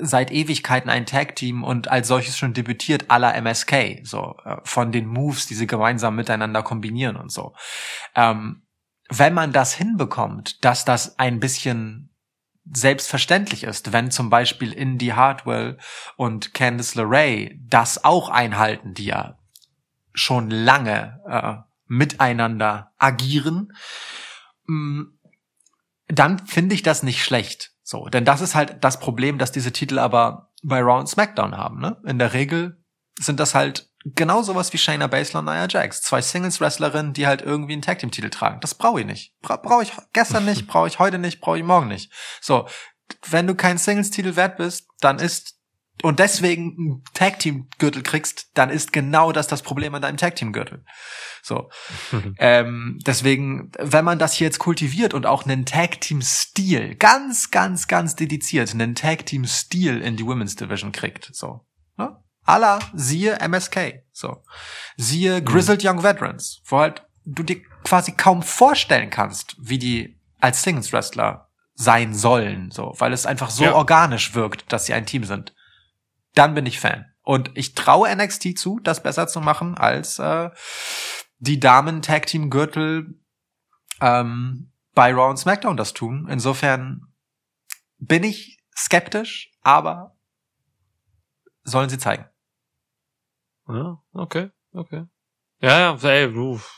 [0.00, 5.06] seit Ewigkeiten ein Tag-Team und als solches schon debütiert aller MSK, so äh, von den
[5.06, 7.54] Moves, die sie gemeinsam miteinander kombinieren und so.
[8.14, 8.62] Ähm,
[9.08, 12.14] wenn man das hinbekommt, dass das ein bisschen
[12.70, 15.78] selbstverständlich ist, wenn zum Beispiel Indy Hartwell
[16.16, 19.38] und Candice LeRae das auch einhalten, die ja
[20.12, 23.72] schon lange äh, miteinander agieren,
[26.08, 27.72] dann finde ich das nicht schlecht.
[27.82, 31.56] So, denn das ist halt das Problem, dass diese Titel aber bei Raw und SmackDown
[31.56, 31.80] haben.
[31.80, 32.00] Ne?
[32.04, 32.84] In der Regel
[33.18, 36.02] sind das halt genau sowas wie Shayna Baszler und Nia Jax.
[36.02, 38.60] Zwei Singles-Wrestlerinnen, die halt irgendwie einen Tag-Team-Titel tragen.
[38.60, 39.38] Das brauche ich nicht.
[39.40, 42.12] Bra brauche ich gestern nicht, brauche ich heute nicht, brauche ich morgen nicht.
[42.40, 42.68] So,
[43.28, 45.57] wenn du keinen Singles-Titel wert bist, dann ist
[46.02, 50.84] und deswegen einen Tag-Team-Gürtel kriegst, dann ist genau das das Problem an deinem Tag-Team-Gürtel.
[51.42, 51.70] So.
[52.38, 58.14] ähm, deswegen, wenn man das hier jetzt kultiviert und auch einen Tag-Team-Stil, ganz, ganz, ganz
[58.14, 61.66] dediziert, einen Tag-Team-Stil in die Women's Division kriegt, so.
[61.96, 62.16] Ne?
[62.44, 64.42] Alla, siehe MSK, so.
[64.96, 65.44] Siehe mhm.
[65.44, 65.90] Grizzled mhm.
[65.90, 72.14] Young Veterans, wo halt du dir quasi kaum vorstellen kannst, wie die als Singles-Wrestler sein
[72.14, 73.74] sollen, so, weil es einfach so ja.
[73.74, 75.54] organisch wirkt, dass sie ein Team sind
[76.38, 77.04] dann bin ich Fan.
[77.22, 80.50] Und ich traue NXT zu, das besser zu machen als äh,
[81.38, 83.20] die Damen Tag Team Gürtel
[84.00, 86.26] ähm, bei Raw und SmackDown das tun.
[86.30, 87.02] Insofern
[87.98, 90.16] bin ich skeptisch, aber
[91.64, 92.26] sollen sie zeigen.
[93.68, 95.04] Ja, okay, okay.
[95.60, 96.74] Ja, ja, ey, uff.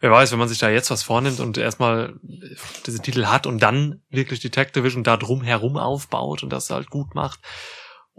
[0.00, 2.20] Wer weiß, wenn man sich da jetzt was vornimmt und erstmal
[2.86, 6.70] diese Titel hat und dann wirklich die Tag Division da drum herum aufbaut und das
[6.70, 7.40] halt gut macht,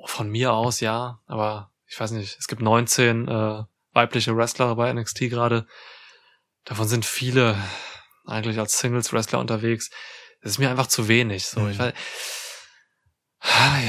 [0.02, 4.74] Oh, von mir aus ja, aber ich weiß nicht, es gibt 19 äh, weibliche Wrestler
[4.76, 5.68] bei NXT gerade.
[6.64, 7.62] Davon sind viele
[8.26, 9.90] eigentlich als Singles-Wrestler unterwegs.
[10.42, 11.48] Das ist mir einfach zu wenig.
[11.48, 11.72] So, mhm.
[11.72, 11.94] ich weiß,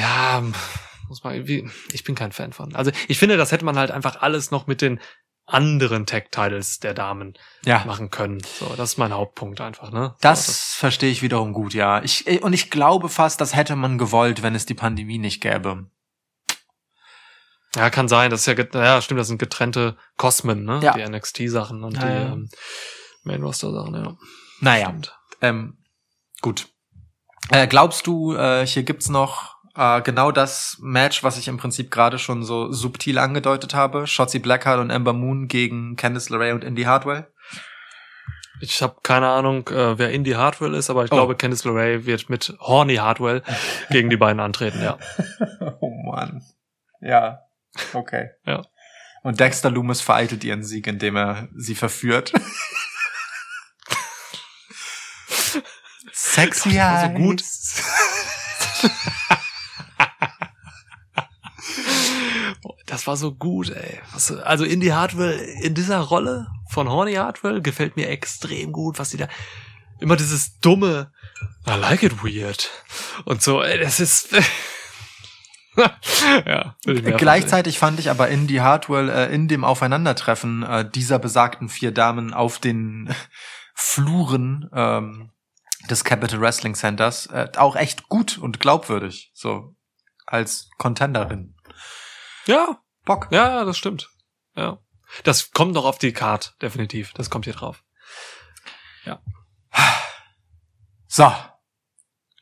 [0.00, 0.42] ja,
[1.08, 2.74] muss man irgendwie, ich bin kein Fan von.
[2.74, 5.00] Also ich finde, das hätte man halt einfach alles noch mit den
[5.46, 7.34] anderen Tag-Titles der Damen
[7.64, 7.84] ja.
[7.84, 8.40] machen können.
[8.40, 10.16] So, das ist mein Hauptpunkt einfach, ne?
[10.20, 12.02] Das, so, das verstehe ich wiederum gut, ja.
[12.02, 15.86] Ich, und ich glaube fast, das hätte man gewollt, wenn es die Pandemie nicht gäbe.
[17.76, 18.30] Ja, kann sein.
[18.30, 20.80] Das ist ja, ja, stimmt, das sind getrennte Kosmen, ne?
[20.82, 20.92] Ja.
[20.94, 22.32] Die NXT-Sachen und ja, die ja.
[22.32, 22.48] Ähm,
[23.22, 24.16] Main Roster-Sachen, ja.
[24.60, 24.94] Naja.
[25.40, 25.78] Ähm,
[26.40, 26.68] gut.
[27.50, 31.90] Äh, glaubst du, äh, hier gibt's noch äh, genau das Match, was ich im Prinzip
[31.90, 34.06] gerade schon so subtil angedeutet habe?
[34.06, 37.28] Shotzi Blackheart und Ember Moon gegen Candice LeRae und Indy Hartwell?
[38.60, 41.14] Ich habe keine Ahnung, äh, wer Indy Hartwell ist, aber ich oh.
[41.14, 43.42] glaube, Candice LeRae wird mit Horny Hartwell
[43.90, 44.98] gegen die beiden antreten, ja.
[45.80, 46.42] oh Mann.
[47.00, 47.40] Ja,
[47.92, 48.30] Okay.
[48.46, 48.62] Ja.
[49.22, 52.32] Und Dexter Loomis vereitelt ihren Sieg, indem er sie verführt.
[56.12, 57.42] Sexy Gott, so gut.
[62.86, 64.00] das war so gut, ey.
[64.44, 69.16] Also Indy Hartwell in dieser Rolle von Horny Hartwell gefällt mir extrem gut, was sie
[69.16, 69.28] da
[70.00, 71.12] immer dieses dumme
[71.66, 72.70] I like it weird
[73.24, 74.30] und so, ey, das ist
[76.46, 81.92] ja, Gleichzeitig fand ich aber Indy Hartwell äh, in dem Aufeinandertreffen äh, dieser besagten vier
[81.92, 83.14] Damen auf den
[83.74, 85.30] Fluren ähm,
[85.88, 89.74] des Capital Wrestling Centers äh, auch echt gut und glaubwürdig, so
[90.26, 91.54] als Contenderin.
[92.46, 93.28] Ja, Bock.
[93.30, 94.10] ja, das stimmt.
[94.54, 94.78] Ja.
[95.24, 97.12] Das kommt noch auf die Card, definitiv.
[97.14, 97.82] Das kommt hier drauf.
[101.12, 101.28] So,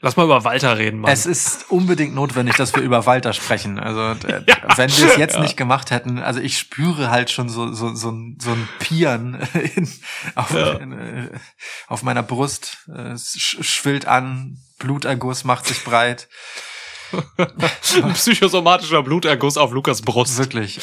[0.00, 1.10] Lass mal über Walter reden, Mann.
[1.10, 3.80] es ist unbedingt notwendig, dass wir über Walter sprechen.
[3.80, 4.42] Also äh,
[4.76, 5.40] wenn wir es jetzt ja.
[5.40, 9.34] nicht gemacht hätten, also ich spüre halt schon so so so ein, so ein Pieren
[9.74, 9.92] in,
[10.36, 10.74] auf, Ja.
[10.74, 11.30] in, äh,
[11.88, 12.88] auf meiner Brust.
[13.14, 16.28] Es sch schwillt an, Bluterguss macht sich breit.
[18.02, 20.36] Ein psychosomatischer Bluterguss auf Lukas Brust.
[20.36, 20.78] Wirklich.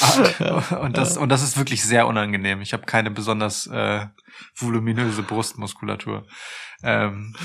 [0.81, 2.61] Und das, und das ist wirklich sehr unangenehm.
[2.61, 4.07] Ich habe keine besonders äh,
[4.55, 6.25] voluminöse Brustmuskulatur.
[6.83, 7.35] Ähm,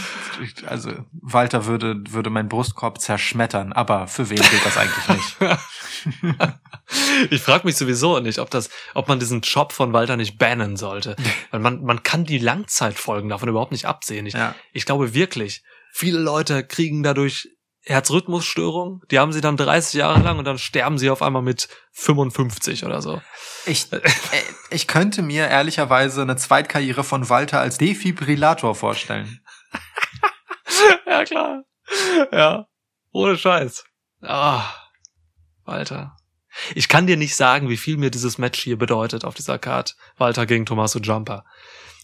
[0.66, 5.36] also Walter würde, würde mein Brustkorb zerschmettern, aber für wen gilt das eigentlich nicht?
[7.30, 10.76] Ich frage mich sowieso nicht, ob das, ob man diesen Job von Walter nicht bannen
[10.76, 11.14] sollte.
[11.50, 14.26] Weil man, man kann die Langzeitfolgen davon überhaupt nicht absehen.
[14.26, 14.54] Ich, Ja.
[14.72, 15.62] ich glaube wirklich,
[15.92, 17.48] viele Leute kriegen dadurch
[17.90, 19.02] Herzrhythmusstörungen.
[19.10, 22.84] Die haben sie dann 30 Jahre lang und dann sterben sie auf einmal mit 55
[22.84, 23.20] oder so.
[23.66, 24.00] Ich, äh,
[24.70, 29.40] ich könnte mir ehrlicherweise eine Zweitkarriere von Walter als Defibrillator vorstellen.
[31.06, 31.64] ja, klar.
[32.32, 32.66] Ja.
[33.12, 33.84] Ohne Scheiß.
[34.22, 34.64] Ah,
[35.64, 36.16] Walter.
[36.74, 39.96] Ich kann dir nicht sagen, wie viel mir dieses Match hier bedeutet auf dieser Card.
[40.16, 41.44] Walter gegen Tommaso Jumper.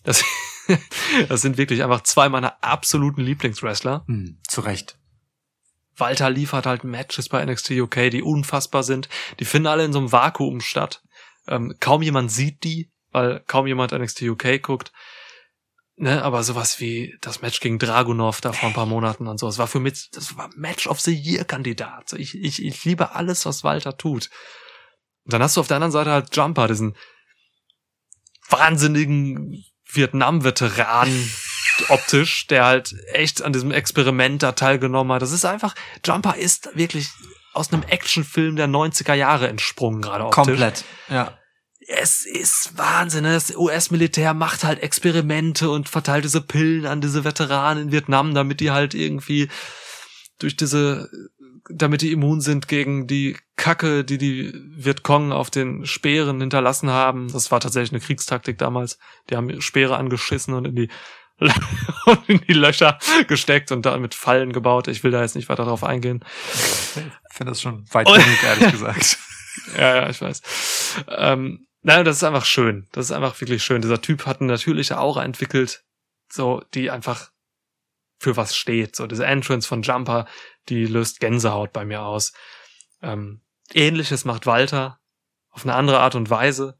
[0.02, 0.24] Das,
[1.28, 4.04] das sind wirklich einfach zwei meiner absoluten Lieblingswrestler.
[4.06, 4.98] Hm, zu Recht.
[5.96, 9.08] Walter liefert halt Matches bei NXT UK, die unfassbar sind.
[9.40, 11.02] Die finden alle in so einem Vakuum statt.
[11.48, 14.92] Ähm, kaum jemand sieht die, weil kaum jemand NXT UK guckt.
[15.98, 19.46] Ne, aber sowas wie das Match gegen Dragunov da vor ein paar Monaten und so,
[19.46, 22.12] das war für mich, das war Match of the Year Kandidat.
[22.12, 24.28] Ich, ich, ich liebe alles, was Walter tut.
[25.24, 26.98] Und dann hast du auf der anderen Seite halt Jumper, diesen
[28.50, 31.08] wahnsinnigen Vietnam-Veteran
[31.88, 35.22] optisch, der halt echt an diesem Experiment da teilgenommen hat.
[35.22, 35.74] Das ist einfach,
[36.04, 37.08] Jumper ist wirklich
[37.52, 40.44] aus einem Actionfilm der 90er Jahre entsprungen, gerade optisch.
[40.44, 40.84] Komplett.
[41.08, 41.38] Ja.
[41.88, 43.22] Es ist Wahnsinn.
[43.22, 43.32] ne?
[43.32, 48.60] Das US-Militär macht halt Experimente und verteilt diese Pillen an diese Veteranen in Vietnam, damit
[48.60, 49.48] die halt irgendwie
[50.38, 51.08] durch diese,
[51.70, 57.32] damit die immun sind gegen die Kacke, die die Vietcong auf den Speeren hinterlassen haben.
[57.32, 58.98] Das war tatsächlich eine Kriegstaktik damals.
[59.30, 60.88] Die haben Speere angeschissen und in die
[62.28, 62.98] in die Löcher
[63.28, 64.88] gesteckt und damit Fallen gebaut.
[64.88, 66.24] Ich will da jetzt nicht weiter drauf eingehen.
[66.54, 69.18] Ich finde das schon weit genug, ehrlich gesagt.
[69.76, 70.42] Ja, ja, ich weiß.
[71.08, 72.88] Ähm, nein, das ist einfach schön.
[72.92, 73.82] Das ist einfach wirklich schön.
[73.82, 75.84] Dieser Typ hat eine natürliche Aura entwickelt,
[76.30, 77.30] so, die einfach
[78.18, 78.96] für was steht.
[78.96, 80.26] So, diese Entrance von Jumper,
[80.68, 82.32] die löst Gänsehaut bei mir aus.
[83.02, 83.42] Ähm,
[83.74, 85.00] Ähnliches macht Walter
[85.50, 86.78] auf eine andere Art und Weise.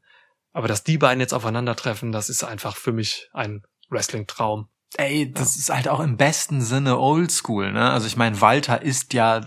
[0.51, 4.67] Aber dass die beiden jetzt aufeinandertreffen, das ist einfach für mich ein Wrestling-Traum.
[4.95, 7.91] Ey, das ist halt auch im besten Sinne oldschool, ne?
[7.91, 9.41] Also ich meine, Walter ist ja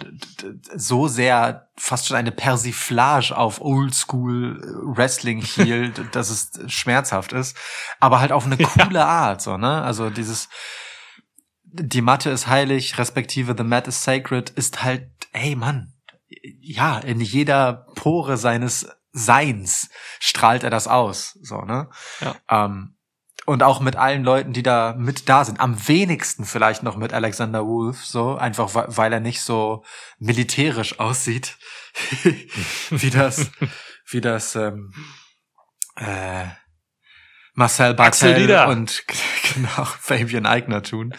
[0.77, 4.61] so sehr fast schon eine Persiflage auf oldschool
[4.95, 7.57] Wrestling Heel, dass es schmerzhaft ist,
[8.01, 9.83] aber halt auf eine coole Art, so, ne?
[9.83, 10.51] Also dieses
[11.73, 15.95] die Matte ist heilig, respektive the mat is sacred ist halt, ey Mann,
[16.61, 19.89] ja, in jeder Pore seines Seins
[20.19, 21.89] strahlt er das aus, so, ne?
[22.21, 22.37] Ja.
[22.49, 22.97] Ähm,
[23.51, 25.59] und auch mit allen Leuten, die da mit da sind.
[25.59, 29.83] Am wenigsten vielleicht noch mit Alexander Wolf, so einfach weil er nicht so
[30.21, 31.59] militärisch aussieht,
[32.91, 33.51] wie das,
[34.09, 34.95] wie das ähm,
[35.97, 36.45] äh,
[37.55, 39.03] Marcel Bartel und
[39.53, 41.13] genau Fabian Eigner tun.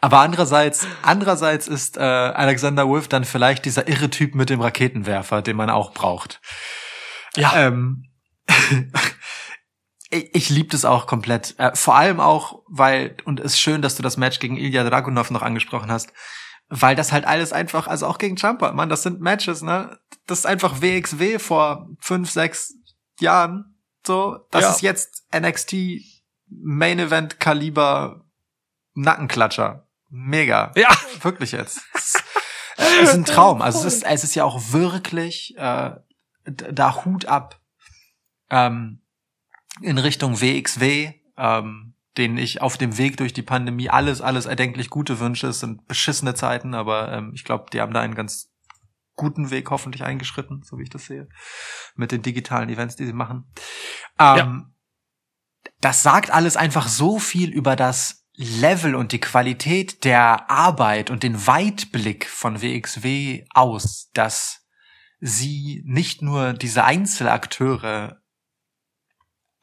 [0.00, 5.42] Aber andererseits, andererseits ist äh, Alexander Wolf dann vielleicht dieser irre Typ mit dem Raketenwerfer,
[5.42, 6.40] den man auch braucht.
[7.36, 7.52] Ja.
[7.54, 8.10] Ähm,
[10.10, 11.54] ich ich liebe das auch komplett.
[11.58, 14.84] Äh, vor allem auch, weil, und es ist schön, dass du das Match gegen Ilya
[14.88, 16.12] Dragunov noch angesprochen hast,
[16.68, 19.98] weil das halt alles einfach, also auch gegen Jumper, man, das sind Matches, ne?
[20.26, 22.74] Das ist einfach WXW vor fünf, sechs
[23.20, 23.76] Jahren.
[24.06, 24.70] So, das Ja.
[24.70, 25.74] ist jetzt NXT
[26.50, 28.24] Main Event Kaliber
[28.94, 29.86] Nackenklatscher.
[30.10, 30.72] Mega.
[30.74, 30.88] Ja.
[31.22, 31.80] Wirklich jetzt.
[31.94, 32.24] Es ist,
[32.78, 33.60] äh, es ist ein Traum.
[33.62, 35.90] Also es ist, es ist ja auch wirklich äh,
[36.46, 37.60] da Hut ab
[38.50, 39.02] ähm,
[39.80, 44.90] in Richtung WXW, ähm, denen ich auf dem Weg durch die Pandemie alles, alles erdenklich
[44.90, 45.46] Gute wünsche.
[45.46, 48.50] Es sind beschissene Zeiten, aber ähm, ich glaube, die haben da einen ganz
[49.14, 51.28] guten Weg hoffentlich eingeschritten, so wie ich das sehe,
[51.96, 53.52] mit den digitalen Events, die sie machen.
[54.18, 54.74] Ähm,
[55.80, 61.24] Das sagt alles einfach so viel über das Level und die Qualität der Arbeit und
[61.24, 64.66] den Weitblick von WXW aus, dass
[65.20, 68.17] sie nicht nur diese Einzelakteure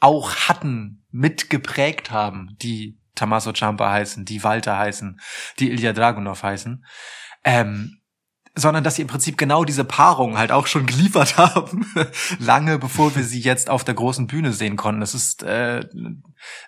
[0.05, 5.19] auch hatten, mitgeprägt haben, die Tommaso Ciampa heißen, die Walter heißen,
[5.57, 6.85] die Ilya Dragunov heißen,
[7.43, 8.01] ähm,
[8.53, 11.91] sondern dass sie im Prinzip genau diese Paarung halt auch schon geliefert haben,
[12.37, 15.01] lange bevor wir sie jetzt auf der großen Bühne sehen konnten.
[15.01, 15.81] Das ist äh,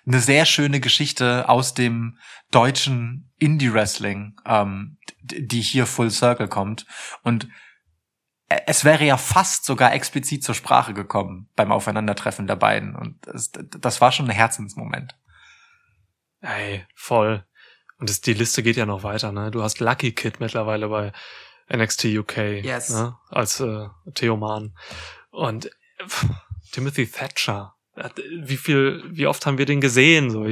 [0.04, 2.18] eine sehr schöne Geschichte aus dem
[2.50, 6.86] deutschen Indie-Wrestling, ähm, die hier Full Circle kommt.
[7.22, 7.48] Und
[8.48, 12.96] es wäre ja fast sogar explizit zur Sprache gekommen beim Aufeinandertreffen der beiden.
[12.96, 15.14] Und das, das war schon ein Herzensmoment.
[16.40, 17.44] Ey, voll.
[17.98, 19.50] Und das, die Liste geht ja noch weiter, ne?
[19.50, 21.12] Du hast Lucky Kid mittlerweile bei
[21.70, 22.90] NXT UK yes.
[22.90, 23.16] ne?
[23.28, 24.74] als äh, Theoman.
[25.30, 25.70] Und
[26.06, 26.26] pff,
[26.72, 27.74] Timothy Thatcher.
[28.42, 30.30] Wie viel, wie oft haben wir den gesehen?
[30.30, 30.46] So,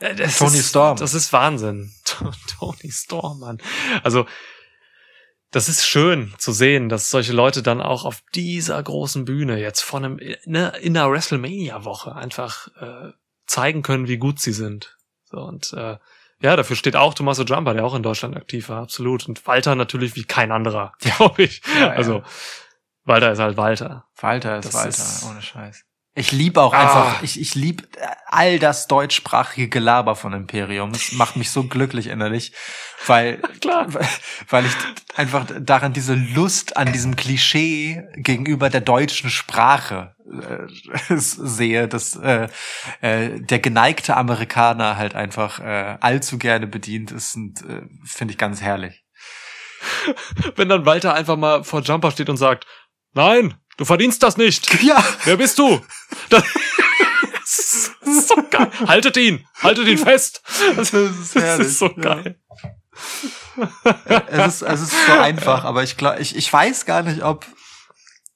[0.00, 0.96] das Tony ist, Storm.
[0.96, 1.92] Das ist Wahnsinn.
[2.58, 3.58] Tony Storm, Mann.
[4.02, 4.26] Also,
[5.50, 9.82] das ist schön zu sehen, dass solche Leute dann auch auf dieser großen Bühne jetzt
[9.82, 13.12] von einem, ne, in einer WrestleMania-Woche einfach äh,
[13.46, 14.96] zeigen können, wie gut sie sind.
[15.24, 15.98] So, und äh,
[16.42, 19.28] ja, dafür steht auch Tommaso Jumper, der auch in Deutschland aktiv war, absolut.
[19.28, 21.60] Und Walter natürlich wie kein anderer, glaube ich.
[21.78, 22.24] Ja, also ja.
[23.04, 24.06] Walter ist halt Walter.
[24.16, 25.84] Walter ist Das Walter, ist- ohne Scheiß.
[26.14, 26.80] Ich liebe auch Ah.
[26.80, 27.84] einfach, ich, ich liebe
[28.26, 30.90] all das deutschsprachige Gelaber von Imperium.
[30.90, 32.52] Es macht mich so glücklich innerlich,
[33.06, 33.40] weil,
[34.48, 34.72] weil ich
[35.14, 40.66] einfach daran diese Lust an diesem Klischee gegenüber der deutschen Sprache äh,
[41.16, 42.48] sehe, dass äh,
[43.02, 48.38] äh, der geneigte Amerikaner halt einfach äh, allzu gerne bedient ist und äh, finde ich
[48.38, 49.04] ganz herrlich.
[50.56, 52.66] Wenn dann Walter einfach mal vor Jumper steht und sagt,
[53.14, 54.82] nein, du verdienst das nicht.
[54.82, 55.80] Ja, Wer bist du?
[56.30, 58.70] Das, ist das ist so geil.
[58.86, 60.42] Haltet ihn, haltet ihn fest.
[60.76, 62.02] Das, ist das ist so ja.
[62.02, 62.40] geil.
[64.28, 67.46] es ist, es ist so einfach, aber ich glaube, ich, ich weiß gar nicht, ob,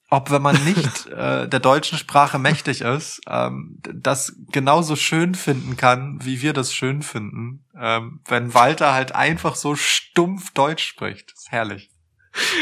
[0.09, 5.77] ob wenn man nicht äh, der deutschen Sprache mächtig ist, ähm, das genauso schön finden
[5.77, 11.31] kann, wie wir das schön finden, ähm, wenn Walter halt einfach so stumpf Deutsch spricht.
[11.31, 11.89] Das ist herrlich.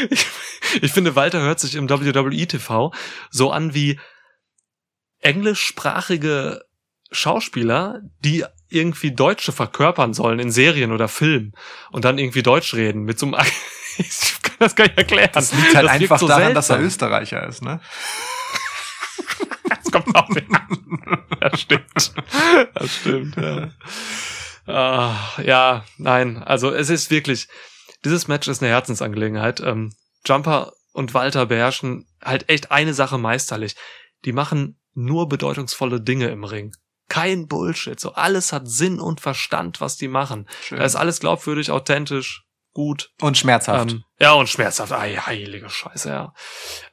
[0.08, 0.26] Ich,
[0.82, 2.92] ich finde, Walter hört sich im WWE TV
[3.30, 3.98] so an wie
[5.24, 6.64] englischsprachige
[7.10, 11.52] Schauspieler, die irgendwie Deutsche verkörpern sollen in Serien oder Filmen
[11.90, 13.36] und dann irgendwie Deutsch reden mit so einem
[13.98, 15.30] ich kann das gar nicht erklären.
[15.32, 16.86] Das liegt halt wirkt einfach so daran, dass er seltsam.
[16.86, 17.80] Österreicher ist, ne?
[19.68, 20.46] Das kommt auch hin.
[21.40, 22.12] Das stimmt.
[22.74, 23.70] Das stimmt, ja.
[24.66, 27.48] Ah, ja, nein, also es ist wirklich,
[28.04, 29.60] dieses Match ist eine Herzensangelegenheit.
[29.60, 29.94] Ähm,
[30.26, 33.76] Jumper und Walter beherrschen halt echt eine Sache meisterlich.
[34.24, 36.74] Die machen nur bedeutungsvolle Dinge im Ring.
[37.08, 38.00] Kein Bullshit.
[38.00, 40.48] So alles hat Sinn und Verstand, was die machen.
[40.62, 40.78] Schön.
[40.78, 42.44] Da ist alles glaubwürdig, authentisch,
[42.74, 43.12] gut.
[43.20, 43.92] Und schmerzhaft.
[43.92, 44.92] Ähm, ja, und schmerzhaft.
[44.92, 46.34] Ei, heilige Scheiße, ja.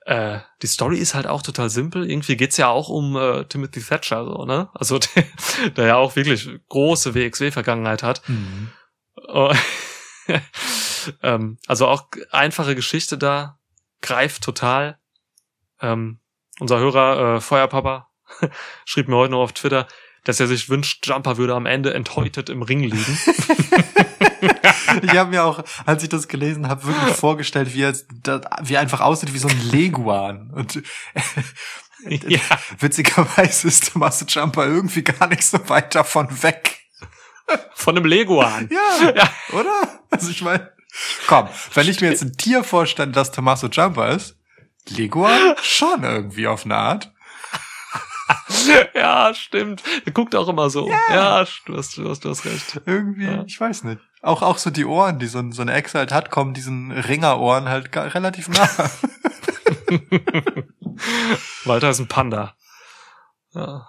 [0.06, 2.10] Äh, die Story ist halt auch total simpel.
[2.10, 4.70] Irgendwie geht's ja auch um äh, Timothy Thatcher, so, ne?
[4.74, 5.24] Also, der,
[5.76, 8.28] der ja auch wirklich große WXW-Vergangenheit hat.
[8.30, 8.72] Mhm.
[9.28, 9.54] Oh.
[11.24, 13.60] ähm, also auch einfache Geschichte da,
[14.02, 15.00] greift total.
[15.82, 16.21] Ähm,
[16.62, 18.08] unser Hörer äh, Feuerpapa
[18.86, 19.88] schrieb mir heute noch auf Twitter,
[20.24, 23.20] dass er sich wünscht, Jumper würde am Ende enthäutet im Ring liegen.
[25.04, 27.94] Ich habe mir auch, als ich das gelesen habe, wirklich vorgestellt, wie er,
[28.64, 30.52] wie er einfach aussieht wie so ein Leguan.
[30.52, 30.82] Und
[32.28, 32.40] ja.
[32.80, 36.80] witzigerweise ist Tommaso Jumper irgendwie gar nicht so weit davon weg.
[37.74, 38.70] Von einem Leguan.
[38.70, 39.30] Ja, Ja.
[39.54, 40.02] oder?
[40.10, 40.72] Also ich meine,
[41.28, 44.36] komm, wenn ich mir jetzt ein Tier vorstelle, das Tommaso Jumper ist,
[44.90, 47.12] Leguan schon irgendwie auf eine Art.
[48.94, 49.84] ja, stimmt.
[50.06, 50.90] Er guckt auch immer so.
[51.10, 52.82] Ja, du, hast, du, hast, du hast recht.
[52.86, 53.44] Irgendwie, Ja.
[53.46, 54.02] ich weiß nicht.
[54.22, 56.92] Auch, auch so die Ohren, die so, ein- so eine Ex halt hat, kommen diesen
[56.92, 58.70] Ringerohren halt relativ nah.
[61.66, 62.56] Walter ist ein Panda.
[63.54, 63.88] Ja.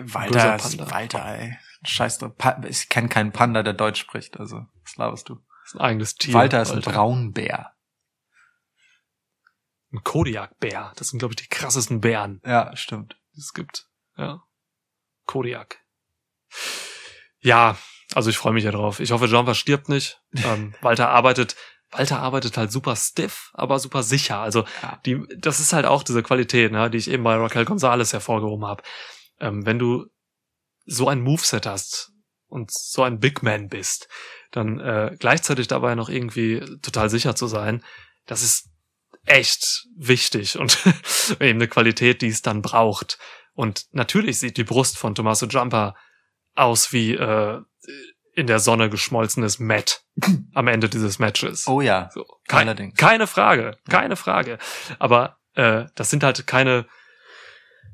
[0.00, 0.90] Walter, ist- Panda.
[0.94, 1.56] Walter, ey.
[1.84, 2.32] Scheiß drauf.
[2.36, 5.38] Pa ich kenne keinen Panda, der Deutsch spricht, also, was laberst du?
[5.64, 6.34] ist ein eigenes Tier.
[6.34, 7.72] Walter ist ein Braunbär.
[9.92, 10.92] Ein Kodiak-Bär.
[10.96, 13.16] Das sind, glaube ich, die krassesten Bären, Ja, stimmt.
[13.34, 13.86] die es gibt.
[14.16, 14.42] Ja.
[15.26, 15.78] Kodiak.
[17.40, 17.76] Ja,
[18.14, 19.00] also ich freue mich ja drauf.
[19.00, 20.20] Ich hoffe, Jumper stirbt nicht.
[20.44, 21.56] Ähm, Walter arbeitet,
[21.90, 24.38] Walter arbeitet halt super stiff, aber super sicher.
[24.38, 25.00] Also Ja.
[25.06, 28.66] die, das ist halt auch diese Qualität, ne, die ich eben bei Raquel Gonzalez hervorgehoben
[28.66, 28.82] habe.
[29.40, 30.06] Ähm, wenn du
[30.84, 32.12] so ein Moveset hast
[32.46, 34.08] und so ein Big Man bist,
[34.50, 37.84] dann äh, gleichzeitig dabei noch irgendwie total sicher zu sein,
[38.26, 38.67] das ist
[39.30, 40.78] echt wichtig und
[41.40, 43.18] eben eine Qualität, die es dann braucht.
[43.54, 45.94] Und natürlich sieht die Brust von Tommaso Jumper
[46.54, 47.60] aus wie äh,
[48.34, 50.02] in der Sonne geschmolzenes Matt
[50.54, 51.66] am Ende dieses Matches.
[51.66, 52.08] Oh ja.
[52.14, 52.96] So, kein, Allerdings.
[52.96, 54.58] Keine Frage, keine Frage.
[55.00, 56.86] Aber äh, das sind halt keine,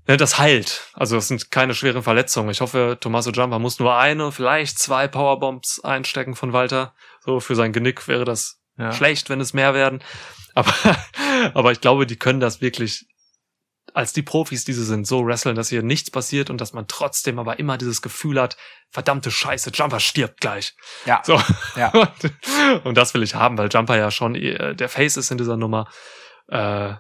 [0.06, 0.90] ne, das heilt.
[0.92, 2.50] Also das sind keine schweren Verletzungen.
[2.50, 6.94] Ich hoffe, Tommaso Jumper muss nur eine, vielleicht zwei Powerbombs einstecken von Walter.
[7.20, 8.92] So für sein Genick wäre das Ja.
[8.92, 10.02] schlecht, wenn es mehr werden.
[10.54, 10.72] Aber,
[11.54, 13.06] aber ich glaube, die können das wirklich
[13.92, 16.88] als die Profis, die sie sind, so wresteln, dass hier nichts passiert und dass man
[16.88, 18.56] trotzdem aber immer dieses Gefühl hat,
[18.90, 20.74] verdammte Scheiße, Jumper stirbt gleich.
[21.06, 21.22] Ja.
[21.24, 21.40] So.
[21.76, 21.90] Ja.
[21.90, 25.38] Und, und das will ich haben, weil Jumper ja schon äh, der Face ist in
[25.38, 25.88] dieser Nummer.
[26.48, 26.94] Äh,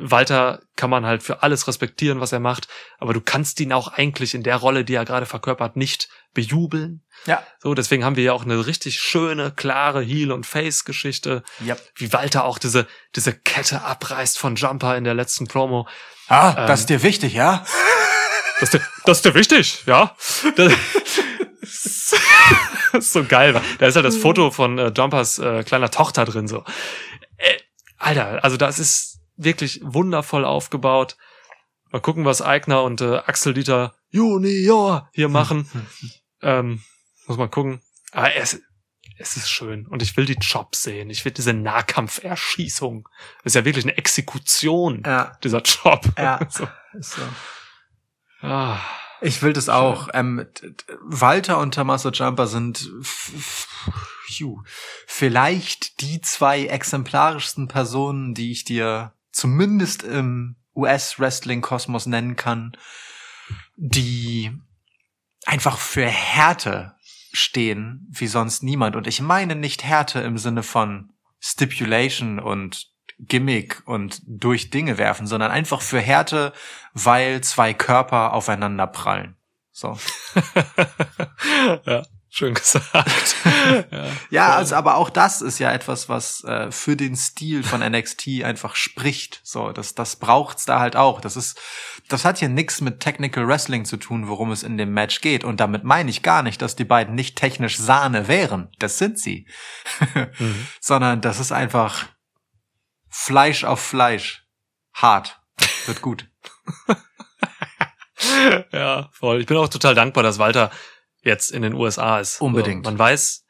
[0.00, 3.88] Walter kann man halt für alles respektieren, was er macht, aber du kannst ihn auch
[3.88, 7.02] eigentlich in der Rolle, die er gerade verkörpert, nicht bejubeln.
[7.26, 7.42] Ja.
[7.60, 11.76] So, deswegen haben wir ja auch eine richtig schöne, klare Heel- und Face-Geschichte, Ja.
[11.96, 15.86] wie Walter auch diese, diese Kette abreißt von Jumper in der letzten Promo.
[16.28, 17.64] Ah, Ähm, das ist dir wichtig, ja?
[18.60, 20.14] Das ist dir, das ist dir wichtig, ja?
[20.54, 20.72] Das,
[21.60, 22.12] das
[22.92, 23.60] ist so geil.
[23.78, 26.64] Da ist halt das Foto von äh, Jumpers äh, kleiner Tochter drin, so.
[27.36, 27.58] Äh,
[27.98, 31.16] Alter, also das ist wirklich wundervoll aufgebaut.
[31.90, 35.68] Mal gucken, was Eigner und äh, Axel Dieter Junior hier machen.
[36.42, 36.82] ähm,
[37.26, 37.80] muss man gucken.
[38.12, 38.60] Aber es,
[39.18, 39.86] es ist schön.
[39.86, 41.10] Und ich will die Jobs sehen.
[41.10, 43.08] Ich will diese Nahkampferschießung.
[43.42, 45.36] Das ist ja wirklich eine Exekution, Ja.
[45.42, 46.04] dieser Job.
[46.18, 46.40] Ja.
[46.50, 46.66] so.
[47.00, 47.22] So.
[48.42, 48.78] ah.
[49.20, 50.08] Ich will das auch.
[50.12, 50.46] Ähm,
[51.00, 54.62] Walter und Tommaso Jumper sind phew,
[55.06, 62.76] vielleicht die zwei exemplarischsten Personen, die ich dir zumindest im US-Wrestling-Kosmos nennen kann,
[63.76, 64.52] die
[65.44, 66.94] einfach für Härte
[67.32, 68.96] stehen wie sonst niemand.
[68.96, 72.88] Und ich meine nicht Härte im Sinne von Stipulation und
[73.18, 76.52] Gimmick und durch Dinge werfen, sondern einfach für Härte,
[76.92, 79.36] weil zwei Körper aufeinander prallen.
[79.70, 79.98] So.
[81.86, 82.04] ja,
[82.34, 83.36] schön gesagt.
[83.90, 84.06] ja.
[84.30, 88.42] Ja, also aber auch das ist ja etwas, was äh, für den Stil von NXT
[88.42, 89.40] einfach spricht.
[89.44, 91.20] So, das das braucht's da halt auch.
[91.20, 91.60] Das ist
[92.08, 95.44] das hat hier nichts mit Technical Wrestling zu tun, worum es in dem Match geht
[95.44, 98.70] und damit meine ich gar nicht, dass die beiden nicht technisch Sahne wären.
[98.78, 99.46] Das sind sie.
[100.38, 100.66] Mhm.
[100.80, 102.06] Sondern das ist einfach
[103.08, 104.44] Fleisch auf Fleisch.
[104.92, 105.40] Hart.
[105.86, 106.28] Wird gut.
[108.72, 109.40] ja, voll.
[109.40, 110.70] Ich bin auch total dankbar, dass Walter
[111.24, 112.40] jetzt in den USA ist.
[112.40, 112.84] Unbedingt.
[112.84, 113.44] So, man weiß,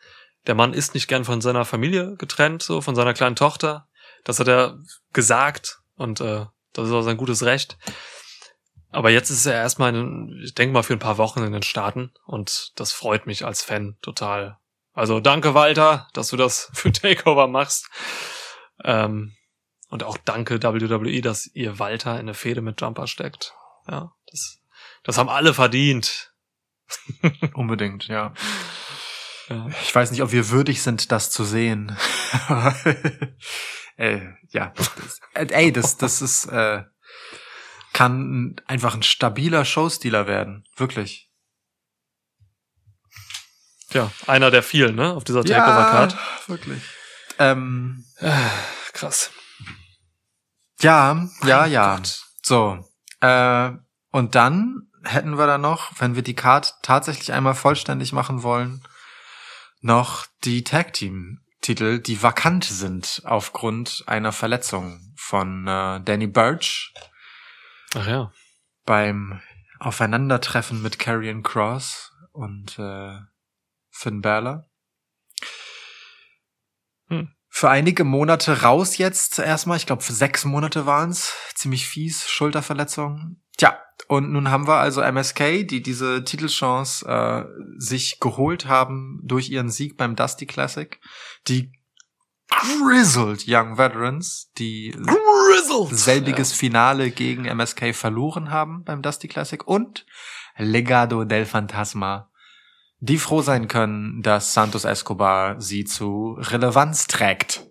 [0.46, 3.88] der Mann ist nicht gern von seiner Familie getrennt, so von seiner kleinen Tochter.
[4.24, 4.78] Das hat er
[5.12, 7.76] gesagt und äh, das ist auch sein gutes Recht.
[8.90, 11.62] Aber jetzt ist er erstmal, in, ich denke mal, für ein paar Wochen in den
[11.62, 14.58] Staaten und das freut mich als Fan total.
[14.92, 17.88] Also danke, Walter, dass du das für Takeover machst.
[18.84, 19.36] Ähm,
[19.88, 23.54] und auch danke WWE, dass ihr Walter in eine Fehde mit Jumper steckt.
[23.88, 24.60] Ja, das,
[25.02, 26.33] das haben alle verdient.
[27.54, 28.32] Unbedingt, ja.
[29.48, 29.68] Ja.
[29.82, 31.96] Ich weiß nicht, ob wir würdig sind, das zu sehen.
[33.96, 36.82] äh, ja, das, äh, ey, das, das ist äh,
[37.94, 41.30] kann einfach ein stabiler Showstealer werden, wirklich.
[43.88, 46.16] Tja, einer der vielen, ne, auf dieser Takeover-Card.
[46.48, 46.82] wirklich.
[47.38, 48.04] Ähm,
[48.92, 49.30] Krass.
[50.80, 52.02] ja, ja, ja.
[52.42, 52.84] So.
[53.20, 53.72] Äh,
[54.10, 58.82] und dann hätten wir da noch, wenn wir die Card tatsächlich einmal vollständig machen wollen,
[59.80, 66.92] noch die Tag Team Titel, die vakant sind aufgrund einer Verletzung von äh, Danny Burch
[67.94, 68.32] Ach ja.
[68.84, 69.40] beim
[69.78, 73.18] Aufeinandertreffen mit Karrion Cross und äh,
[73.90, 74.66] Finn Balor.
[77.08, 77.34] Hm.
[77.48, 79.78] Für einige Monate raus jetzt erstmal.
[79.78, 83.40] Ich glaube, für sechs Monate waren's Ziemlich fies, Schulterverletzung.
[83.56, 83.78] Tja,
[84.08, 87.44] und nun haben wir also MSK, die diese Titelchance äh,
[87.78, 91.00] sich geholt haben durch ihren Sieg beim Dusty Classic.
[91.48, 91.72] Die
[92.48, 95.96] Grizzled Young Veterans, die Grizzled!
[95.96, 100.06] selbiges Finale gegen MSK verloren haben beim Dusty Classic und
[100.56, 102.30] Legado del Fantasma,
[103.00, 107.66] die froh sein können, dass Santos Escobar sie zu Relevanz trägt.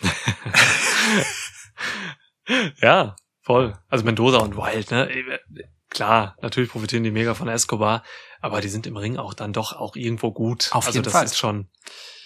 [2.80, 3.78] Ja, voll.
[3.88, 5.40] Also Mendoza und Wild, ne?
[5.90, 8.02] Klar, natürlich profitieren die mega von Escobar,
[8.40, 10.70] aber die sind im Ring auch dann doch auch irgendwo gut.
[10.72, 11.24] Auf also jeden das Fall.
[11.24, 11.68] ist schon,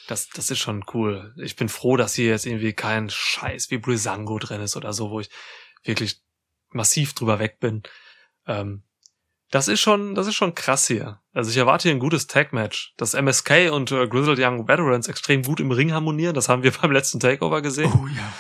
[0.06, 1.34] das, das ist schon cool.
[1.36, 5.10] Ich bin froh, dass hier jetzt irgendwie kein Scheiß wie Brisango drin ist oder so,
[5.10, 5.28] wo ich
[5.84, 6.22] wirklich
[6.70, 7.82] massiv drüber weg bin.
[8.46, 8.84] Ähm,
[9.50, 11.20] das ist schon, das ist schon krass hier.
[11.32, 12.94] Also ich erwarte hier ein gutes Tag-Match.
[12.96, 16.72] Dass MSK und äh, Grizzled Young Veterans extrem gut im Ring harmonieren, das haben wir
[16.82, 17.92] beim letzten Takeover gesehen.
[17.94, 18.32] Oh ja.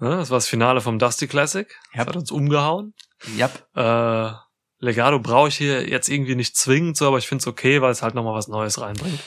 [0.00, 1.68] Ne, Das war das Finale vom Dusty Classic.
[1.92, 2.08] Das Yep.
[2.08, 2.94] hat uns umgehauen.
[3.36, 3.66] Yep.
[3.76, 4.32] Äh,
[4.78, 7.90] Legado brauche ich hier jetzt irgendwie nicht zwingend so, aber ich finde es okay, weil
[7.92, 9.20] es halt nochmal was Neues reinbringt.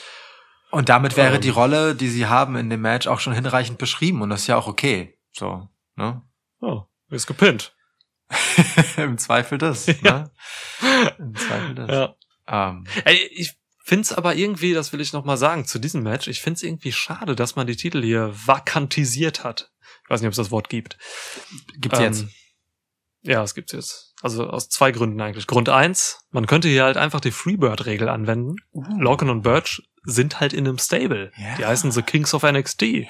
[0.72, 1.40] Und damit wäre Ähm.
[1.40, 4.46] die Rolle, die sie haben in dem Match, auch schon hinreichend beschrieben und das ist
[4.48, 5.16] ja auch okay.
[5.30, 6.22] So, ne?
[6.60, 7.76] Oh, ist gepinnt.
[8.96, 9.86] Im Zweifel das.
[10.02, 10.30] Ja.
[10.82, 11.14] Ne?
[11.18, 11.90] Im Zweifel das.
[11.90, 12.14] Ja.
[12.70, 13.54] Ähm, Ey, ich
[13.84, 16.90] find's aber irgendwie, das will ich noch mal sagen, zu diesem Match, ich find's irgendwie
[16.90, 19.70] schade, dass man die Titel hier vakantisiert hat.
[20.04, 20.96] Ich weiß nicht, ob es das Wort gibt.
[21.78, 22.24] Gibt's Ähm, jetzt.
[23.22, 24.14] Ja, es gibt's jetzt.
[24.22, 25.46] Also aus zwei Gründen eigentlich.
[25.46, 28.56] Grund eins, man könnte hier halt einfach die Freebird-Regel anwenden.
[28.72, 31.32] Lorcan und Birch sind halt in einem Stable.
[31.36, 31.56] Ja.
[31.56, 33.06] Die heißen The Kings of NXT.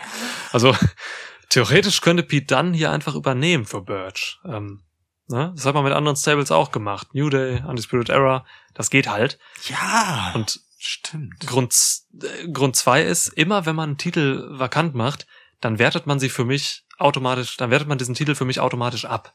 [0.52, 0.76] Also
[1.50, 4.38] theoretisch könnte Pete Dunne hier einfach übernehmen für Birch.
[4.44, 4.83] Ähm,
[5.28, 5.52] ne?
[5.54, 7.14] Das hat man mit anderen Stables auch gemacht.
[7.14, 8.44] New Day, Undisputed Era,
[8.74, 9.38] das geht halt.
[9.68, 10.32] Ja.
[10.34, 11.40] Und stimmt.
[11.46, 11.74] Grund,
[12.22, 15.26] äh, Grund zwei ist, immer wenn man einen Titel vakant macht,
[15.60, 19.04] dann wertet man sie für mich automatisch, dann wertet man diesen Titel für mich automatisch
[19.04, 19.34] ab.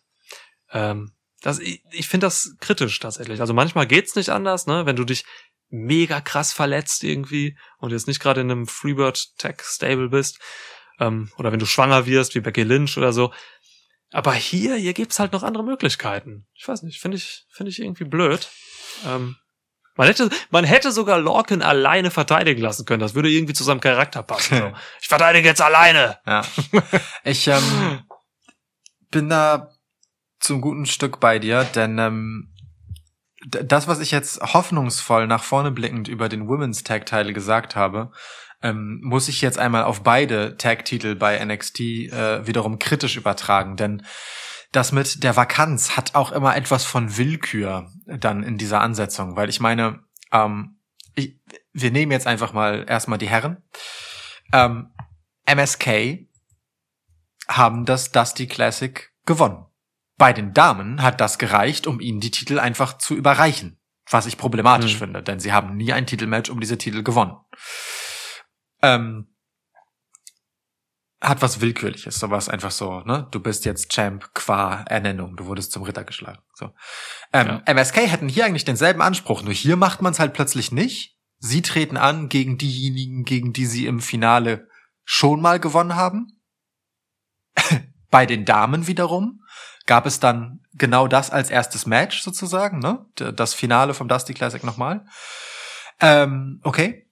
[0.72, 3.40] Ähm, das, ich ich finde das kritisch tatsächlich.
[3.42, 4.86] Also manchmal geht's nicht anders, ne?
[4.86, 5.26] Wenn du dich
[5.70, 10.40] mega krass verletzt irgendwie und jetzt nicht gerade in einem Freebird Tech Stable bist,
[11.00, 13.34] ähm, oder wenn du schwanger wirst, wie Becky Lynch oder so.
[14.12, 16.48] Aber hier, hier gibt's halt noch andere Möglichkeiten.
[16.54, 18.50] Ich weiß nicht, finde ich, finde ich irgendwie blöd.
[19.06, 19.36] Ähm,
[19.96, 23.02] man hätte, man hätte sogar Lorcan alleine verteidigen lassen können.
[23.02, 24.58] Das würde irgendwie zu seinem Charakter passen.
[24.58, 24.74] So.
[25.02, 26.18] Ich verteidige jetzt alleine.
[26.26, 26.42] Ja.
[27.24, 28.04] Ich ähm,
[29.12, 29.72] bin da
[30.40, 32.54] zum guten Stück bei dir, denn ähm,
[33.46, 38.12] das, was ich jetzt hoffnungsvoll nach vorne blickend über den Women's Tag Title gesagt habe,
[38.62, 43.76] ähm, muss ich jetzt einmal auf beide Tag Titel bei NXT äh, wiederum kritisch übertragen,
[43.76, 44.04] denn
[44.72, 49.50] das mit der Vakanz hat auch immer etwas von Willkür dann in dieser Ansetzung, weil
[49.50, 50.80] ich meine, ähm,
[51.16, 51.40] ich,
[51.74, 53.64] wir nehmen jetzt einfach mal erstmal die Herren.
[54.54, 54.92] Ähm,
[55.46, 56.28] MSK
[57.48, 59.66] haben das Dusty Classic gewonnen.
[60.18, 63.80] Bei den Damen hat das gereicht, um ihnen die Titel einfach zu überreichen.
[64.12, 65.00] Was ich problematisch Mhm.
[65.00, 67.38] finde, denn sie haben nie ein Titelmatch um diese Titel gewonnen.
[68.82, 69.28] Ähm,
[71.22, 73.28] hat was Willkürliches, sowas einfach so, ne?
[73.32, 76.42] Du bist jetzt Champ qua Ernennung, du wurdest zum Ritter geschlagen.
[76.54, 76.72] So.
[77.34, 81.18] Ähm, MSK hätten hier eigentlich denselben Anspruch, nur hier macht man es halt plötzlich nicht.
[81.40, 84.68] Sie treten an gegen diejenigen, gegen die sie im Finale
[85.04, 86.42] schon mal gewonnen haben.
[88.10, 89.42] Bei den Damen wiederum
[89.86, 93.06] gab es dann genau das als erstes Match sozusagen, ne?
[93.16, 95.06] Das Finale vom Dusty Classic nochmal.
[96.00, 97.09] Ähm, okay.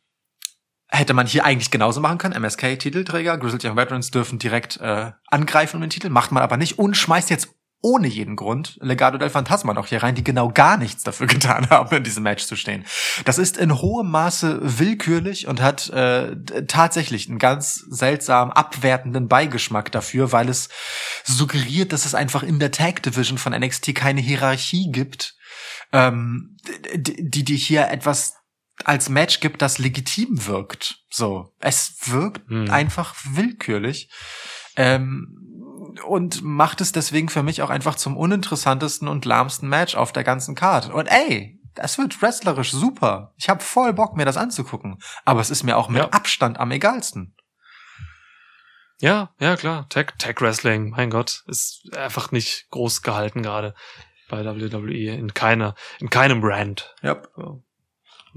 [0.89, 2.41] Hätte man hier eigentlich genauso machen können.
[2.41, 6.80] MSK-Titelträger, Grizzled Young Veterans dürfen direkt äh, angreifen um den Titel, macht man aber nicht
[6.80, 7.49] und schmeißt jetzt
[7.81, 11.69] ohne jeden Grund Legado del Fantasma noch hier rein, die genau gar nichts dafür getan
[11.69, 12.85] haben, in diesem Match zu stehen.
[13.26, 16.35] Das ist in hohem Maße willkürlich und hat äh,
[16.68, 20.69] tatsächlich einen ganz seltsam abwertenden Beigeschmack dafür, weil es
[21.23, 25.35] suggeriert, dass es einfach in der Tag Division von NXT keine Hierarchie gibt,
[25.93, 26.57] ähm,
[26.95, 28.34] die die hier etwas
[28.86, 30.99] als Match gibt, das legitim wirkt.
[31.10, 32.70] So, es wirkt Hm.
[32.70, 34.10] einfach willkürlich.
[34.76, 35.44] Ähm,
[36.06, 40.24] und macht es deswegen für mich auch einfach zum uninteressantesten und lahmsten Match auf der
[40.24, 40.91] ganzen Card.
[40.94, 43.34] Und ey, das wird wrestlerisch super.
[43.38, 44.99] Ich habe voll Bock, mir das anzugucken.
[45.26, 46.10] Aber es ist mir auch mit Ja.
[46.10, 47.36] Abstand am egalsten.
[48.99, 49.88] Ja, ja, klar.
[49.90, 53.76] Tag, Tag Wrestling, mein Gott, ist einfach nicht groß gehalten gerade
[54.28, 56.95] bei WWE in keiner, in keinem Brand.
[57.02, 57.22] Ja.
[57.36, 57.64] So.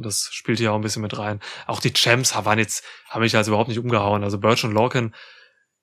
[0.00, 1.40] Und das spielt hier auch ein bisschen mit rein.
[1.66, 4.24] Auch die Champs waren jetzt, haben mich also überhaupt nicht umgehauen.
[4.24, 5.14] Also Birch und Lorcan,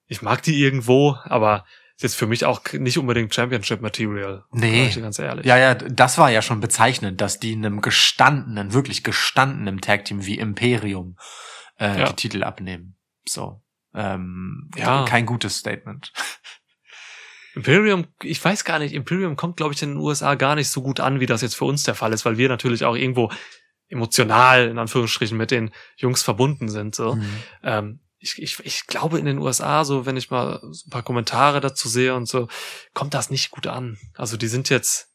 [0.08, 1.66] ich mag die irgendwo, aber
[1.98, 4.44] ist jetzt für mich auch nicht unbedingt Championship Material.
[4.52, 4.90] Nee.
[4.90, 5.46] Ganz ehrlich.
[5.46, 10.40] Ja, ja, das war ja schon bezeichnend, dass die einem gestandenen, wirklich gestandenen Tag-Team wie
[10.40, 11.18] Imperium
[11.80, 12.08] äh, Ja.
[12.10, 12.96] die Titel abnehmen.
[13.28, 13.62] So.
[13.94, 15.06] Ähm, Ja.
[15.06, 16.12] Kein gutes Statement.
[17.56, 20.84] Imperium, ich weiß gar nicht, Imperium kommt, glaube ich, in den USA gar nicht so
[20.84, 23.32] gut an, wie das jetzt für uns der Fall ist, weil wir natürlich auch irgendwo
[23.90, 26.96] emotional, in Anführungsstrichen, mit den Jungs verbunden sind.
[26.96, 27.16] So.
[27.16, 27.44] Mhm.
[27.64, 31.04] Ähm, ich, ich, ich glaube in den USA, so wenn ich mal so ein paar
[31.04, 32.48] Kommentare dazu sehe und so,
[32.94, 33.98] kommt das nicht gut an.
[34.16, 35.10] Also die sind jetzt,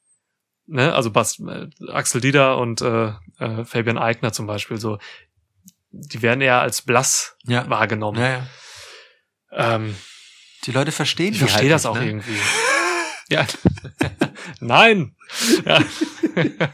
[0.66, 4.99] ne, also Bas, äh, Axel Dieter und äh, äh, Fabian Eigner zum Beispiel, so,
[5.90, 7.69] die werden eher als blass Ja.
[7.69, 8.20] wahrgenommen.
[8.20, 9.74] ja, ja.
[9.74, 9.94] Ähm,
[10.65, 12.07] Die Leute verstehen ich verstehe halt das nicht, auch ne?
[12.07, 12.39] irgendwie.
[13.28, 13.47] Ja.
[14.61, 15.16] Nein.
[15.66, 15.81] Ja.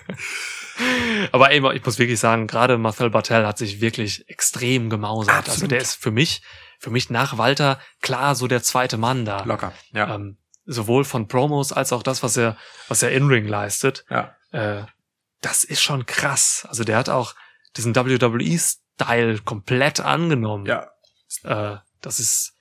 [1.33, 5.35] Aber ey, ich muss wirklich sagen, gerade Marcel Bartel hat sich wirklich extrem gemausert.
[5.35, 5.71] Also Absolut.
[5.73, 6.43] der ist für mich,
[6.79, 9.43] für mich nach Walter klar so der zweite Mann da.
[9.45, 9.73] Locker.
[9.93, 10.15] Ja.
[10.15, 12.57] Ähm, sowohl von Promos als auch das, was er,
[12.89, 14.05] was er in-ring leistet.
[14.11, 14.35] ja.
[14.53, 14.85] Äh,
[15.41, 16.67] das ist schon krass.
[16.69, 17.35] Also der hat auch
[17.77, 20.67] diesen WWE-Style komplett angenommen.
[20.67, 20.89] Ja.
[21.45, 22.55] Äh, das ist,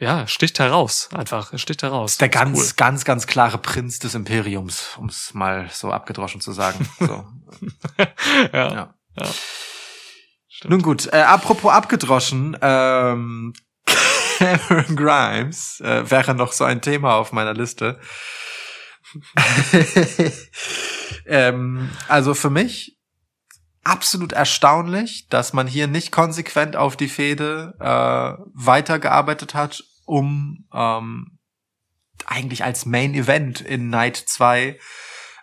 [0.00, 1.10] ja, sticht heraus.
[1.12, 2.16] Einfach, sticht heraus.
[2.16, 6.40] Der Das ist ganz, ganz, ganz klare Prinz des Imperiums, um es mal so abgedroschen
[6.40, 6.88] zu sagen.
[6.98, 7.24] So.
[7.58, 7.72] Cool.
[8.52, 8.94] ja, ja.
[9.16, 9.26] ja.
[10.68, 13.52] Nun gut, äh, apropos abgedroschen, ähm,
[14.38, 17.98] Cameron Grimes äh, wäre noch so ein Thema auf meiner Liste.
[21.26, 22.98] ähm, also für mich
[23.82, 31.38] absolut erstaunlich, dass man hier nicht konsequent auf die Fehde äh, weitergearbeitet hat, um ähm,
[32.26, 34.76] eigentlich als Main Event in Night 2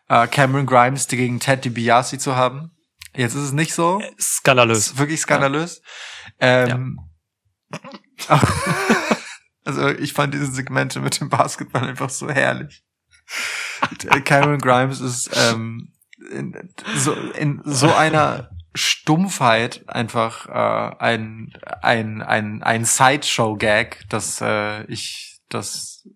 [0.09, 2.71] äh, Cameron Grimes gegen Ted DiBiase zu haben.
[3.15, 4.01] Jetzt ist es nicht so.
[4.19, 4.79] Skandalös.
[4.79, 5.81] Ist wirklich skandalös.
[6.39, 6.99] Ähm,
[9.63, 12.83] also ich fand diese Segmente mit dem Basketball einfach so herrlich.
[14.25, 15.93] Cameron Grimes ist ähm,
[16.29, 24.83] in, so, in so einer Stumpfheit einfach äh, ein ein ein ein Sideshow-Gag, dass äh,
[24.85, 26.07] ich das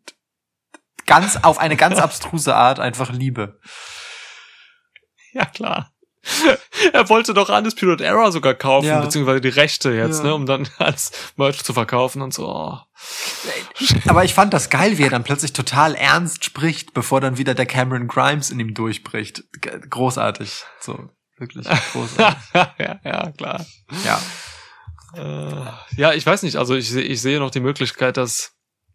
[1.05, 3.59] ganz auf eine ganz abstruse Art einfach liebe.
[5.33, 5.91] Ja, klar.
[6.93, 9.01] Er wollte doch Undisputed Era sogar kaufen, Ja.
[9.01, 10.25] beziehungsweise die Rechte jetzt, Ja.
[10.25, 12.47] ne, um dann als Merch zu verkaufen und so.
[12.47, 12.77] Oh.
[14.07, 17.55] Aber ich fand das geil, wie er dann plötzlich total ernst spricht, bevor dann wieder
[17.55, 19.43] der Cameron Grimes in ihm durchbricht.
[19.89, 20.63] Großartig.
[20.79, 21.09] So,
[21.41, 22.41] wirklich großartig.
[22.79, 23.65] ja, ja, klar.
[24.05, 24.21] ja.
[25.13, 25.65] Äh,
[25.97, 28.53] ja, ich weiß nicht, also ich, ich sehe noch die Möglichkeit, dass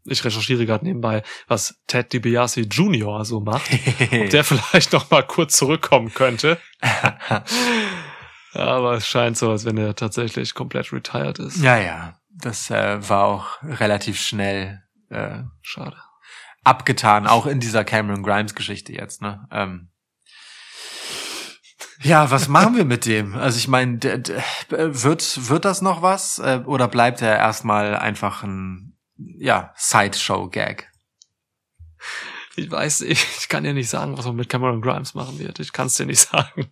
[0.08, 3.24] ich recherchiere gerade nebenbei, was Ted DiBiase Jr.
[3.24, 3.68] so macht.
[4.12, 6.58] Ob der vielleicht noch mal kurz zurückkommen könnte.
[8.54, 11.62] Aber es scheint so, als wenn er tatsächlich komplett retired ist.
[11.62, 12.18] ja, ja.
[12.38, 15.96] Das äh, war auch relativ schnell äh, Schade.
[16.64, 19.48] abgetan, auch in dieser Cameron Grimes Geschichte jetzt, ne?
[19.50, 19.88] Ähm.
[22.02, 23.34] Ja, was machen wir mit dem?
[23.36, 28.96] Also ich meine, wird wird das noch was äh, oder bleibt er erstmal einfach ein
[29.16, 30.90] ja Sideshow-Gag?
[32.56, 35.58] Ich weiß, ich, ich kann dir nicht sagen, was man mit Cameron Grimes machen wird.
[35.60, 36.70] Ich kann es dir nicht sagen.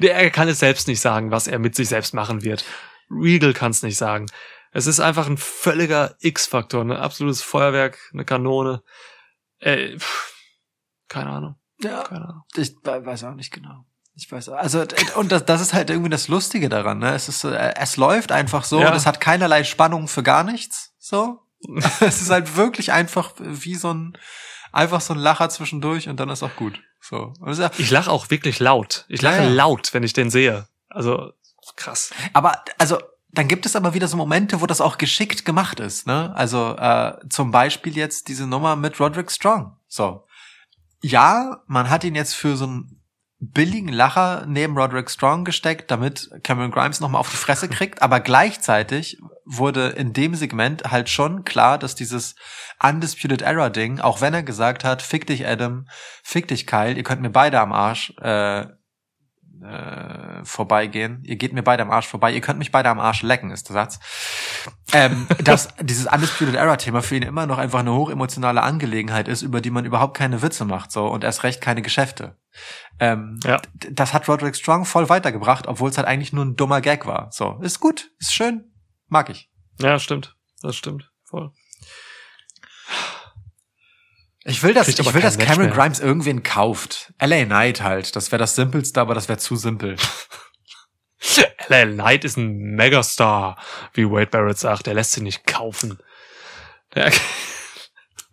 [0.00, 2.64] Der, er kann es selbst nicht sagen, was er mit sich selbst machen wird.
[3.10, 4.26] Regal kann es nicht sagen.
[4.72, 8.82] Es ist einfach ein völliger X-Faktor, ein absolutes Feuerwerk, eine Kanone.
[9.58, 10.32] Äh, pff,
[11.08, 12.42] keine Ahnung, Ja, keine Ahnung.
[12.54, 13.84] ich we- weiß auch nicht genau.
[14.20, 14.48] Ich weiß.
[14.48, 14.84] Also
[15.14, 16.98] und das, das ist halt irgendwie das Lustige daran.
[16.98, 17.14] Ne?
[17.14, 18.80] Es ist, äh, es läuft einfach so.
[18.80, 18.88] Ja.
[18.90, 20.92] Und es hat keinerlei Spannung für gar nichts.
[20.98, 21.38] So.
[22.00, 24.18] es ist halt wirklich einfach wie so ein
[24.72, 26.80] einfach so ein Lacher zwischendurch und dann ist auch gut.
[27.00, 27.32] So.
[27.46, 29.04] Ja- Ich lache auch wirklich laut.
[29.08, 30.66] Ich lache Ja, laut, wenn ich den sehe.
[30.90, 31.32] Also
[31.76, 32.10] krass.
[32.32, 32.98] Aber also
[33.30, 36.06] dann gibt es aber wieder so Momente, wo das auch geschickt gemacht ist.
[36.08, 36.34] Ne?
[36.34, 39.76] Also äh, zum Beispiel jetzt diese Nummer mit Roderick Strong.
[39.86, 40.24] So.
[41.02, 42.97] Ja, man hat ihn jetzt für so einen
[43.40, 48.20] billigen Lacher neben Roderick Strong gesteckt, damit Cameron Grimes nochmal auf die Fresse kriegt, aber
[48.20, 52.34] gleichzeitig wurde in dem Segment halt schon klar, dass dieses
[52.82, 55.86] Undisputed Era Ding, auch wenn er gesagt hat, fick dich Adam,
[56.22, 58.66] fick dich Kyle, ihr könnt mir beide am Arsch äh,
[59.62, 61.22] äh, vorbeigehen.
[61.24, 62.32] Ihr geht mir beide am Arsch vorbei.
[62.32, 63.98] Ihr könnt mich beide am Arsch lecken, ist der Satz.
[64.92, 69.42] Ähm, dass dieses Undisputed Era Thema für ihn immer noch einfach eine hochemotionale Angelegenheit ist,
[69.42, 72.36] über die man überhaupt keine Witze macht, so und erst recht keine Geschäfte.
[72.98, 73.60] Ähm, Ja.
[73.90, 77.28] Das hat Roderick Strong voll weitergebracht, obwohl es halt eigentlich nur ein dummer Gag war.
[77.30, 78.72] So, ist gut, ist schön,
[79.08, 79.50] mag ich.
[79.80, 80.36] Ja, stimmt.
[80.62, 81.10] Das stimmt.
[81.24, 81.52] Voll.
[84.48, 85.74] Ich will, dass, ich will, dass Cameron mehr.
[85.74, 87.12] Grimes irgendwen kauft.
[87.20, 88.16] LA Knight halt.
[88.16, 89.96] Das wäre das Simpelste, aber das wäre zu simpel.
[91.68, 93.58] LA Knight ist ein Megastar,
[93.92, 94.86] wie Wade Barrett sagt.
[94.86, 95.98] Der lässt sich nicht kaufen.
[96.94, 97.12] Der,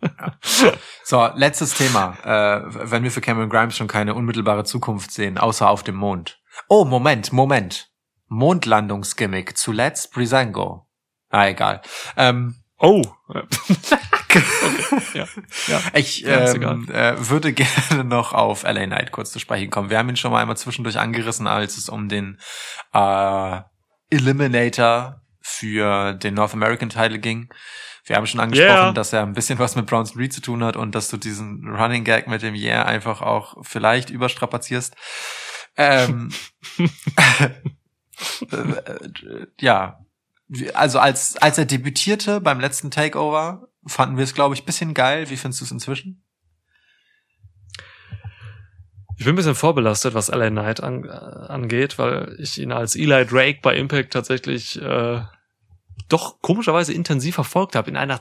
[1.04, 2.16] So, letztes Thema.
[2.24, 6.40] Äh, wenn wir für Cameron Grimes schon keine unmittelbare Zukunft sehen, außer auf dem Mond.
[6.68, 7.90] Oh, Moment, Moment.
[8.28, 10.88] Mondlandungsgimmick zu Let's Brisango.
[11.28, 11.82] Ah, egal.
[12.16, 13.02] Ähm, oh.
[15.14, 15.26] ja.
[15.66, 15.80] ja.
[15.94, 19.90] ich Ja, ist ähm, äh, würde gerne noch auf LA Knight kurz zu sprechen kommen.
[19.90, 22.38] Wir haben ihn schon mal einmal zwischendurch angerissen, als es um den
[22.92, 23.60] äh,
[24.10, 27.48] Eliminator für den North American Title ging.
[28.04, 28.92] Wir haben schon angesprochen, Yeah.
[28.92, 31.68] dass er ein bisschen was mit Bronson Reed zu tun hat und dass du diesen
[31.68, 34.94] Running Gag mit dem Yeah einfach auch vielleicht überstrapazierst.
[35.76, 36.32] Ähm,
[38.50, 39.98] äh, ja,
[40.74, 45.30] also als als er debütierte beim letzten Takeover, fanden wir es glaube ich bisschen geil.
[45.30, 46.22] Wie findest du es inzwischen?
[49.18, 52.96] Ich bin ein bisschen vorbelastet, was LA Knight an, äh, angeht, weil ich ihn als
[52.96, 55.22] Eli Drake bei Impact tatsächlich äh,
[56.08, 57.88] doch komischerweise intensiv verfolgt habe.
[57.90, 58.20] In einer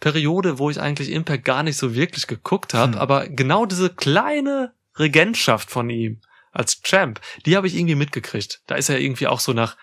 [0.00, 2.98] Zeitperiode, wo ich eigentlich Impact gar nicht so wirklich geguckt habe, Hm.
[2.98, 8.62] aber genau diese kleine Regentschaft von ihm als Champ, die habe ich irgendwie mitgekriegt.
[8.66, 9.76] Da ist er irgendwie auch so nach,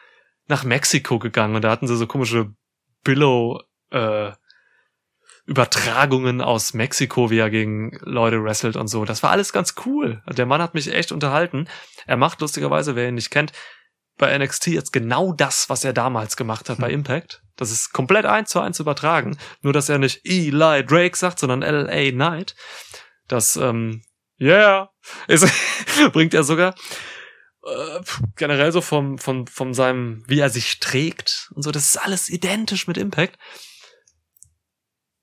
[0.48, 2.56] nach Mexiko gegangen und da hatten sie so komische
[3.04, 3.62] Billow
[3.96, 4.32] äh,
[5.46, 9.06] Übertragungen aus Mexiko, wie er gegen Leute wrestelt und so.
[9.06, 10.24] Das war alles ganz cool.
[10.28, 11.68] Der Mann hat mich echt unterhalten.
[12.08, 13.52] Er macht lustigerweise, wer ihn nicht kennt,
[14.18, 17.44] bei NXT jetzt genau das, was er damals gemacht hat bei Impact.
[17.58, 19.38] Das ist komplett eins zu eins übertragen.
[19.62, 22.56] Nur, dass er nicht Eli Drake sagt, sondern LA Knight.
[23.28, 24.04] Das, ähm,
[24.40, 24.90] yeah,
[25.28, 25.48] ist,
[26.14, 26.76] bringt er sogar.
[27.66, 28.02] äh,
[28.36, 32.30] generell so vom, vom, von seinem, wie er sich trägt und so, das ist alles
[32.30, 33.38] identisch mit Impact.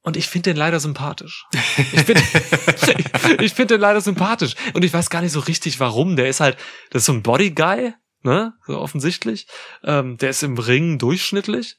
[0.02, 1.46] Und ich finde den leider sympathisch.
[1.92, 2.22] Ich finde
[3.42, 4.54] ich find den leider sympathisch.
[4.74, 6.16] Und ich weiß gar nicht so richtig, warum.
[6.16, 6.56] Der ist halt,
[6.90, 8.54] das ist so ein Bodyguy, ne?
[8.66, 9.46] So offensichtlich.
[9.84, 11.76] Ähm, der ist im Ring durchschnittlich.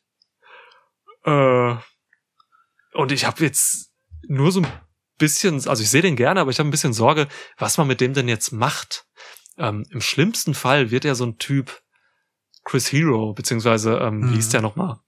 [1.25, 1.75] Äh,
[2.93, 3.91] und ich habe jetzt
[4.27, 4.67] nur so ein
[5.17, 7.27] bisschen, also ich sehe den gerne, aber ich habe ein bisschen Sorge,
[7.57, 9.05] was man mit dem denn jetzt macht.
[9.57, 11.81] Ähm, Im schlimmsten Fall wird er so ein Typ
[12.63, 14.31] Chris Hero, beziehungsweise, ähm, mhm.
[14.31, 14.99] wie hieß der nochmal?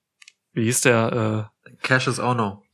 [0.52, 1.50] Wie hieß der?
[1.66, 2.65] Äh, Cassius Ono.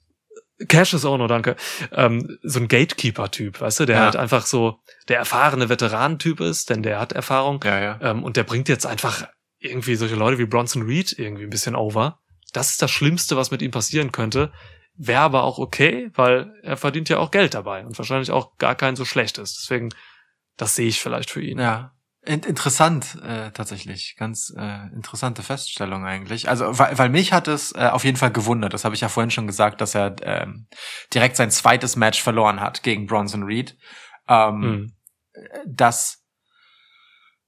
[0.68, 1.56] Cassius Ono, danke.
[1.92, 4.04] Ähm, so ein Gatekeeper-Typ, weißt du, der ja.
[4.04, 7.60] halt einfach so der erfahrene Veteranentyp ist, denn der hat Erfahrung.
[7.64, 8.00] Ja, ja.
[8.02, 9.28] Ähm, und der bringt jetzt einfach
[9.60, 12.20] irgendwie solche Leute wie Bronson Reed irgendwie ein bisschen over.
[12.54, 14.52] Das ist das Schlimmste, was mit ihm passieren könnte.
[14.96, 18.76] Wäre aber auch okay, weil er verdient ja auch Geld dabei und wahrscheinlich auch gar
[18.76, 19.56] kein so schlechtes.
[19.56, 19.90] Deswegen
[20.62, 21.60] das sehe ich vielleicht für ihn.
[21.60, 21.96] Ja.
[22.24, 24.16] In interessant, äh, tatsächlich.
[24.18, 26.50] Ganz äh, interessante Feststellung eigentlich.
[26.50, 28.74] Also, weil, weil mich hat es äh, auf jeden Fall gewundert.
[28.74, 30.68] Das habe ich ja vorhin schon gesagt, dass er ähm,
[31.14, 33.76] direkt sein zweites Match verloren hat gegen Bronson Reed.
[34.28, 34.94] Ähm, mhm.
[35.66, 36.22] Das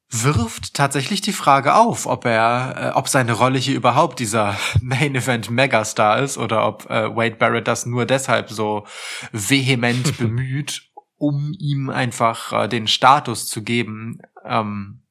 [0.10, 5.16] wirft tatsächlich die Frage auf, ob er, äh, ob seine Rolle hier überhaupt dieser Main
[5.16, 8.86] Event Megastar ist oder ob äh, Wade Barrett das nur deshalb so
[9.32, 10.93] vehement bemüht,
[11.24, 15.04] um ihm einfach äh, den Status zu geben, ähm,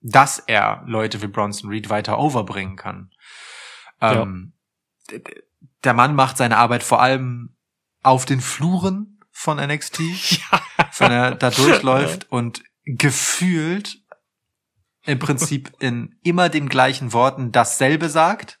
[0.00, 3.10] dass er Leute wie Bronson Reed weiter overbringen kann.
[4.00, 4.54] Ähm,
[5.10, 5.18] ja.
[5.84, 7.54] Der Mann macht seine Arbeit vor allem
[8.02, 10.00] auf den Fluren von NXT,
[10.30, 10.62] ja.
[10.96, 13.98] wenn er da durchläuft und gefühlt
[15.04, 18.59] im Prinzip in immer den gleichen Worten dasselbe sagt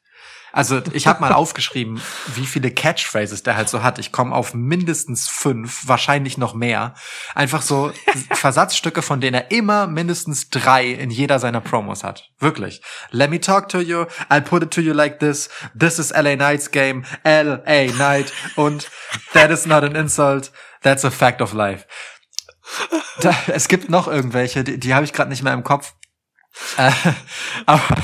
[0.52, 2.00] also ich habe mal aufgeschrieben,
[2.34, 3.98] wie viele Catchphrases der halt so hat.
[3.98, 6.94] Ich komme auf mindestens fünf, wahrscheinlich noch mehr.
[7.34, 7.92] Einfach so
[8.32, 12.30] Versatzstücke, von denen er immer mindestens drei in jeder seiner Promos hat.
[12.38, 12.82] Wirklich.
[13.10, 14.06] Let me talk to you.
[14.28, 15.48] I'll put it to you like this.
[15.78, 17.04] This is LA Knight's game.
[17.24, 18.32] LA Knight.
[18.56, 18.90] Und
[19.32, 20.50] that is not an insult.
[20.82, 21.86] That's a fact of life.
[23.20, 25.94] Da, es gibt noch irgendwelche, die, die habe ich gerade nicht mehr im Kopf.
[26.76, 26.90] Äh,
[27.66, 27.96] aber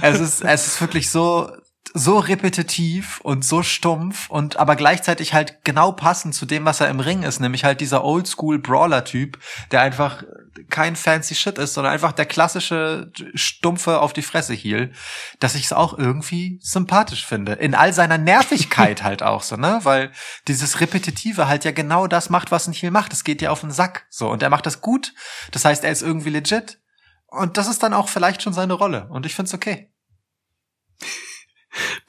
[0.00, 1.50] es ist, es ist wirklich so,
[1.94, 6.88] so repetitiv und so stumpf und aber gleichzeitig halt genau passend zu dem, was er
[6.88, 9.38] im Ring ist, nämlich halt dieser Oldschool Brawler Typ,
[9.70, 10.22] der einfach
[10.70, 14.92] kein fancy Shit ist, sondern einfach der klassische stumpfe auf die Fresse Heel,
[15.40, 17.52] dass ich es auch irgendwie sympathisch finde.
[17.52, 19.80] In all seiner Nervigkeit halt auch so, ne?
[19.82, 20.12] Weil
[20.46, 23.12] dieses Repetitive halt ja genau das macht, was ein Heel macht.
[23.12, 24.06] Es geht ja auf den Sack.
[24.10, 24.28] So.
[24.28, 25.14] Und er macht das gut.
[25.52, 26.80] Das heißt, er ist irgendwie legit.
[27.28, 29.08] Und das ist dann auch vielleicht schon seine Rolle.
[29.10, 29.90] Und ich find's okay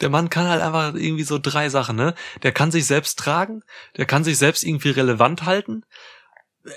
[0.02, 2.16] der Mann kann halt einfach irgendwie so drei Sachen, ne?
[2.44, 3.62] Der kann sich selbst tragen,
[3.98, 5.84] der kann sich selbst irgendwie relevant halten,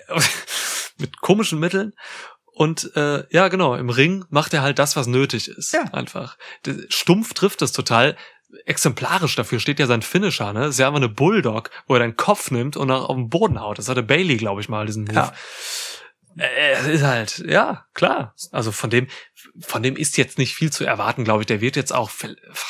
[0.99, 1.93] mit komischen Mitteln.
[2.55, 5.73] Und äh, ja, genau, im Ring macht er halt das, was nötig ist.
[5.73, 5.85] Ja.
[5.93, 6.37] Einfach.
[6.89, 8.17] Stumpf trifft es total.
[8.67, 10.61] Exemplarisch dafür steht ja sein Finisher, ne?
[10.61, 13.59] Das ist ja einfach eine Bulldog, wo er deinen Kopf nimmt und auf den Boden
[13.59, 13.79] haut.
[13.79, 15.15] Das hatte Bailey, glaube ich, mal, diesen Move.
[15.15, 15.33] Ja.
[16.37, 18.35] Äh, es ist halt, ja, klar.
[18.51, 19.09] Also von dem,
[19.61, 21.47] von dem ist jetzt nicht viel zu erwarten, glaube ich.
[21.47, 22.11] Der wird jetzt auch,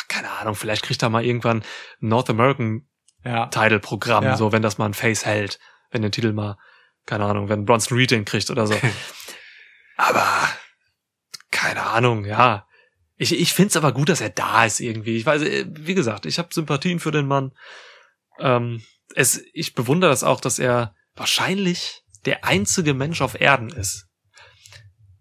[0.09, 1.65] keine Ahnung, vielleicht kriegt er mal irgendwann
[2.01, 2.89] North American
[3.25, 3.47] ja.
[3.47, 4.37] Title Programm, ja.
[4.37, 5.59] so wenn das mal ein Face hält,
[5.91, 6.59] wenn der Titel mal,
[7.07, 8.75] keine Ahnung, wenn Bronson Reed den kriegt oder so.
[9.97, 10.27] aber
[11.51, 12.67] keine Ahnung, ja.
[13.17, 15.17] Ich, ich finde es aber gut, dass er da ist irgendwie.
[15.17, 17.53] Ich weiß, äh, wie gesagt, ich habe Sympathien für den Mann.
[18.41, 18.83] Ähm,
[19.15, 24.07] es, ich bewundere das auch, dass er wahrscheinlich der einzige Mensch auf Erden ist,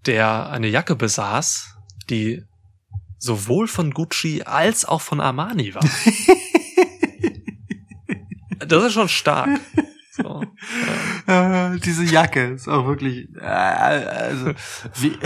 [0.06, 1.76] der eine Jacke besaß,
[2.10, 2.44] die
[3.18, 5.84] sowohl von Gucci als auch von Armani war.
[8.68, 9.60] das ist schon stark.
[10.12, 10.44] So,
[11.28, 11.76] ja.
[11.86, 14.54] Diese Jacke ist auch wirklich, äh, also,
[14.96, 15.18] wie,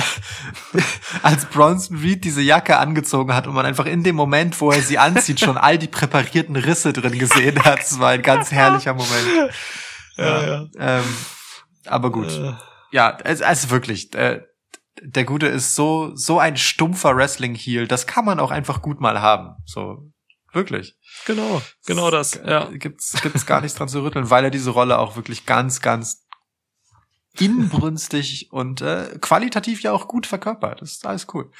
[1.23, 4.81] als Bronson Reed diese Jacke angezogen hat und man einfach in dem Moment, wo er
[4.81, 7.79] sie anzieht, schon all die präparierten Risse drin gesehen hat.
[7.79, 9.51] Das war ein ganz herrlicher Moment.
[10.17, 10.67] Ja, ja.
[10.77, 11.03] Ähm,
[11.87, 12.31] aber gut.
[12.31, 12.53] Äh.
[12.91, 14.41] Ja, es, also wirklich, äh,
[15.01, 19.21] der Gute ist so, so ein stumpfer Wrestling-Heel, das kann man auch einfach gut mal
[19.21, 19.55] haben.
[19.65, 20.11] So,
[20.53, 20.95] wirklich.
[21.25, 22.69] Genau, genau das, ja.
[22.71, 26.25] Gibt's, gibt's gar nichts dran zu rütteln, weil er diese Rolle auch wirklich ganz, ganz
[27.37, 30.81] inbrünstig und äh, qualitativ ja auch gut verkörpert.
[30.81, 31.51] Das ist alles cool.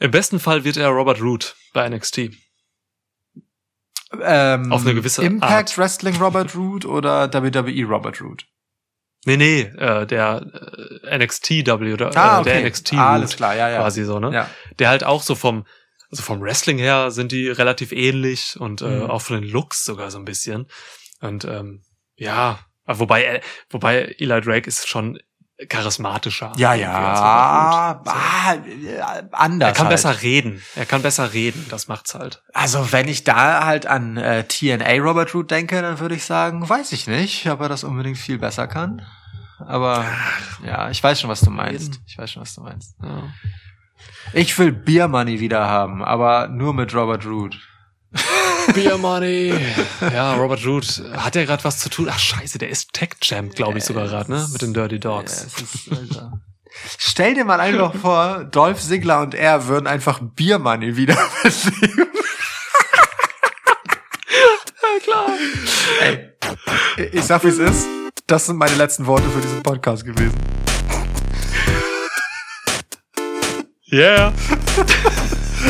[0.00, 2.30] Im besten Fall wird er Robert Root bei NXT.
[4.20, 5.78] Ähm, Auf eine gewisse Impact Art.
[5.78, 8.46] Wrestling Robert Root oder WWE Robert Root?
[9.26, 10.44] Nee, nee, äh, der
[11.04, 12.60] äh, NXTW oder ah, okay.
[12.60, 13.80] der NXT ah, alles klar, ja, ja.
[13.80, 14.32] quasi so, ne?
[14.32, 14.50] Ja.
[14.78, 15.64] Der halt auch so vom
[16.10, 19.10] also vom Wrestling her sind die relativ ähnlich und äh, Mhm.
[19.10, 20.66] auch von den Looks sogar so ein bisschen.
[21.20, 21.82] Und ähm,
[22.16, 23.40] ja, wobei äh,
[23.70, 25.18] wobei Eli Drake ist schon
[25.68, 26.52] charismatischer.
[26.56, 26.92] Ja, ja.
[26.96, 28.06] Robert Root.
[28.06, 28.12] So.
[28.12, 29.68] Ah, anders.
[29.68, 29.94] Er kann halt.
[29.94, 30.62] besser reden.
[30.74, 31.66] Er kann besser reden.
[31.70, 32.42] Das macht's halt.
[32.52, 36.68] Also wenn ich da halt an äh, TNA Robert Root denke, dann würde ich sagen,
[36.68, 39.02] weiß ich nicht, ob er das unbedingt viel besser kann.
[39.60, 40.04] Aber
[40.66, 42.00] ja, ich weiß schon, was du meinst.
[42.06, 42.96] Ich weiß schon, was du meinst.
[43.02, 43.22] Ja.
[44.32, 47.56] Ich will Beer Money wieder haben, aber nur mit Robert Root.
[48.72, 49.52] Beer Money.
[50.00, 51.02] Ja, Robert Root.
[51.16, 52.08] Hat er gerade was zu tun?
[52.10, 54.46] Ach scheiße, der ist Tech Champ, glaube ich sogar gerade, ne?
[54.52, 55.46] Mit den Dirty Ja, Dogs.
[55.46, 56.40] es ist, Alter.
[56.98, 62.10] Stell dir mal einfach vor, Dolph Ziggler und er würden einfach Beer Money wieder beleben.
[64.82, 65.30] Ja, klar.
[66.00, 66.30] Ey,
[67.12, 67.86] ich sag wie es ist.
[68.26, 70.34] Das sind meine letzten Worte für diesen Podcast gewesen.
[73.92, 74.32] Yeah.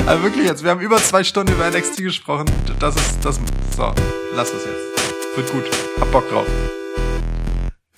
[0.06, 2.46] Aber wirklich jetzt, wir haben über zwei Stunden über NXT gesprochen.
[2.78, 3.40] Das ist, das,
[3.76, 3.92] so,
[4.34, 5.36] lass es jetzt.
[5.36, 5.64] Wird gut.
[6.00, 6.46] Hab Bock drauf.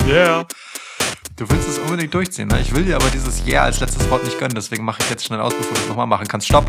[0.05, 0.45] Yeah.
[1.35, 2.59] Du willst es unbedingt durchziehen, ne?
[2.61, 5.25] Ich will dir aber dieses Yeah als letztes Wort nicht gönnen, deswegen mache ich jetzt
[5.25, 6.47] schnell aus, bevor du es nochmal machen kannst.
[6.47, 6.65] Stopp!